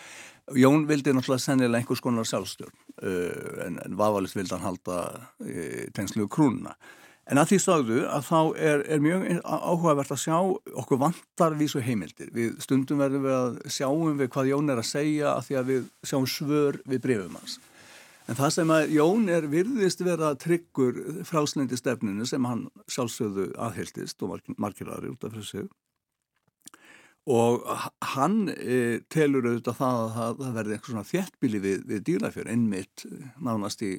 [0.59, 5.85] Jón vildi náttúrulega sennilega einhvers konar sjálfstjórn uh, en, en Vavalist vildi hann halda uh,
[5.97, 6.75] tengslu krúnuna.
[7.25, 10.37] En að því sagðu að þá er, er mjög áhugavert að sjá
[10.83, 12.29] okkur vantar vísu heimildir.
[12.35, 15.71] Við stundum verðum við að sjáum við hvað Jón er að segja að því að
[15.71, 17.57] við sjáum svör við brefum hans.
[18.29, 24.25] En það sem að Jón er virðist vera tryggur frálslendi stefninu sem hann sjálfsögðu aðheiltist
[24.25, 25.65] og margirari út af þessu
[27.25, 27.65] og
[28.15, 32.51] hann e, telur auðvitað það að það, það verði eitthvað svona þjettbíli við, við dýrafjör
[32.53, 33.05] innmitt
[33.41, 33.93] nánast í,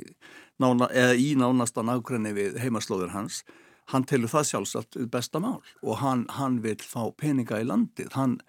[0.61, 3.41] nána, í nánasta nákvæmni við heimaslóður hans.
[3.89, 8.13] Hann telur það sjálfsagt besta mál og hann, hann vil fá peninga í landið.
[8.13, 8.39] Hann,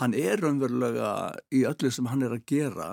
[0.00, 1.12] hann er umverulega
[1.52, 2.90] í öllu sem hann er að gera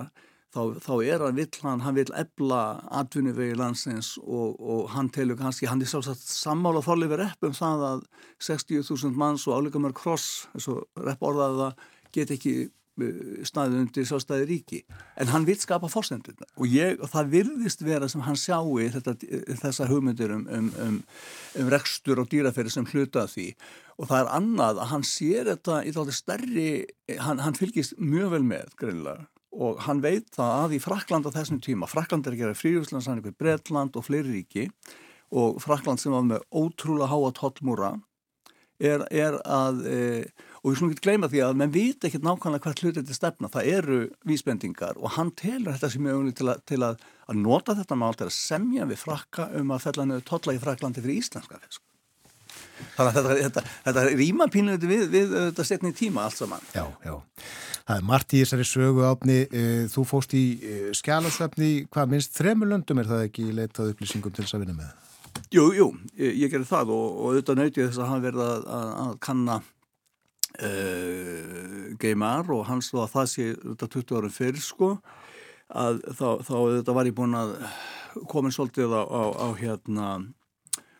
[0.56, 2.64] þá, þá er hann vill hann, hann vill ebla
[3.02, 7.86] atvinnuvegi landsins og, og hann telur kannski, hann er sjálfsagt sammála þorleifir epp um það
[7.92, 8.04] að
[8.50, 13.80] 60.000 manns og áleika mér kross, eins og repp orðaði það, get ekki uh, staðið
[13.84, 14.82] undir sjálfstæði ríki.
[15.22, 20.34] En hann vil skapa fórsendur og, og það virðist vera sem hann sjáu þessa hugmyndir
[20.34, 21.02] um, um, um,
[21.62, 23.52] um rekstur og dýraferði sem hluta því.
[24.00, 26.70] Og það er annað að hann sér þetta í þátti stærri,
[27.22, 31.32] hann, hann fylgist mjög vel með greinlega og hann veit það að í Frakland á
[31.34, 34.68] þessum tíma, Frakland er að gera fríhjúslandsanningu Breitland og fleiri ríki
[35.30, 37.96] og Frakland sem var með ótrúlega háa tollmúra
[38.80, 39.98] er, er að, e,
[40.62, 43.52] og við slúmum ekki gleyma því að menn viti ekki nákvæmlega hvert hlut þetta stefna,
[43.52, 44.00] það eru
[44.30, 48.14] vísbendingar og hann telur þetta sem er til, að, til að, að nota þetta mál
[48.16, 51.84] til að semja við Frakka um að fella nöðu tolla í Fraklandi fyrir íslenska fisk.
[52.98, 56.64] Þannig að þetta, þetta, þetta er rímapínuð við, við þetta setni tíma allt saman.
[56.76, 57.16] Já, já.
[57.90, 59.38] Það er margt í þessari sögu áfni.
[59.50, 64.36] Eh, þú fóst í eh, skjálasöfni, hvað minnst þremur löndum er það ekki leitað upplýsingum
[64.36, 64.92] til þess að vinna með?
[65.54, 65.88] Jú, jú,
[66.20, 69.56] ég, gerði það og, og auðvitað nöyti þess að hann verða að, að, að kanna
[70.60, 74.92] uh, geimar og hans var það sé auðvitað 20 árum fyrir sko
[75.70, 77.56] að þá, þá auðvitað var ég búin að
[78.30, 80.08] komin svolítið á, á, á hérna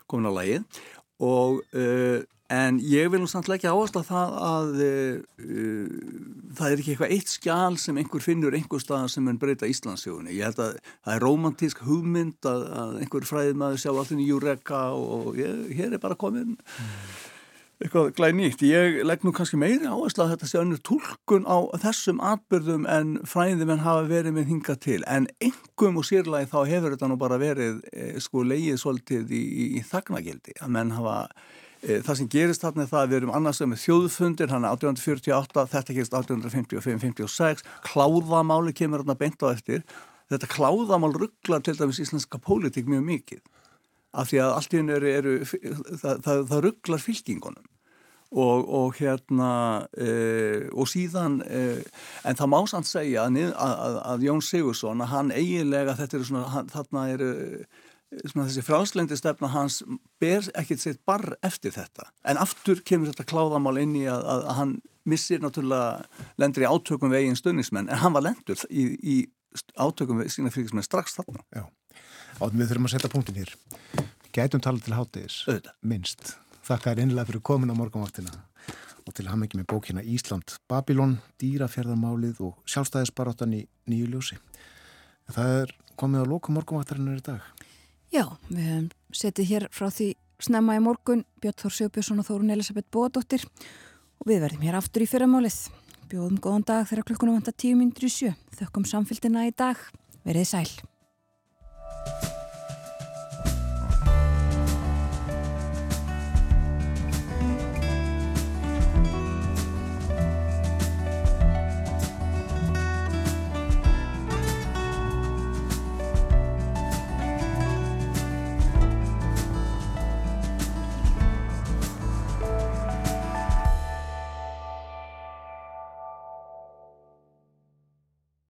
[0.10, 0.82] komin á lagið
[1.20, 2.20] og uh,
[2.50, 5.90] En ég vil nú samt ekki áhersla það að uh,
[6.58, 10.34] það er ekki eitthvað eitt skjál sem einhver finnur einhver stað sem er breyta Íslandsjóðunni.
[10.34, 14.28] Ég held að það er romantísk hugmynd að, að einhver fræðið maður sjá allir í
[14.32, 16.58] Júreka og ég, hér er bara komin
[17.80, 18.64] eitthvað glæð nýtt.
[18.68, 23.16] Ég legg nú kannski meiri áhersla að þetta sé önnur tólkun á þessum atbyrðum en
[23.28, 25.00] fræðið menn hafa verið með hinga til.
[25.08, 29.42] En engum og sérlega þá hefur þetta nú bara verið eh, sko leið svolítið í,
[29.48, 31.24] í, í þagnagildi að menn hafa
[31.80, 34.74] Eh, það sem gerist þarna er það að við erum annars með þjóðfundir, hann er
[34.76, 39.86] 1848, þetta gerist 1855-56, kláðamáli kemur hérna beint á eftir.
[40.30, 43.46] Þetta kláðamál rugglar til dæmis íslenska pólitík mjög mikið
[44.12, 47.68] af því að allt í hennu eru, eru það, það, það rugglar fylkingunum.
[48.30, 49.52] Og, og hérna
[49.98, 50.10] e,
[50.70, 51.62] og síðan e,
[52.30, 56.28] en það má sann segja að, að, að Jón Sigursson að hann eiginlega þetta eru
[56.28, 57.32] svona, hann, þarna eru
[58.20, 59.80] svona þessi fráslendi stefna hans
[60.22, 62.10] ber ekkert sitt barr eftir þetta.
[62.30, 64.78] En aftur kemur þetta kláðamál inn í að, að, að hann
[65.10, 66.06] missir náttúrulega
[66.42, 69.18] lendur í átökum við eigin stundingsmenn en hann var lendur í, í
[69.74, 71.44] átökum sína fylgismenn strax þarna.
[71.56, 71.66] Já,
[72.40, 73.56] átum við þurfum að setja punktin hér
[74.36, 75.42] Gætum tala til hátegis
[75.82, 76.36] minnst,
[76.68, 78.34] þakka er innlega fyrir komin á morgunvaktina
[79.08, 84.40] og til ham ekki með bókina Ísland, Babylon, dýrafjörðarmálið og sjálfstæðisbaráttan í nýju ljósi
[85.30, 87.46] Það er komið á loka morgunvaktarinnar í dag
[88.10, 92.56] Já, við hefum setið hér frá því snemma í morgun Björn Þór Sjóbjörnsson og Þórun
[92.56, 93.46] Elisabeth Bóadóttir
[94.20, 95.60] og við verðum hér aftur í fyrramálið.
[96.10, 98.34] Bjóðum góðan dag þegar klukkunum vantar tíu myndir í sjö.
[98.58, 99.78] Þökkum samfélgina í dag.
[100.26, 100.68] Verið sæl.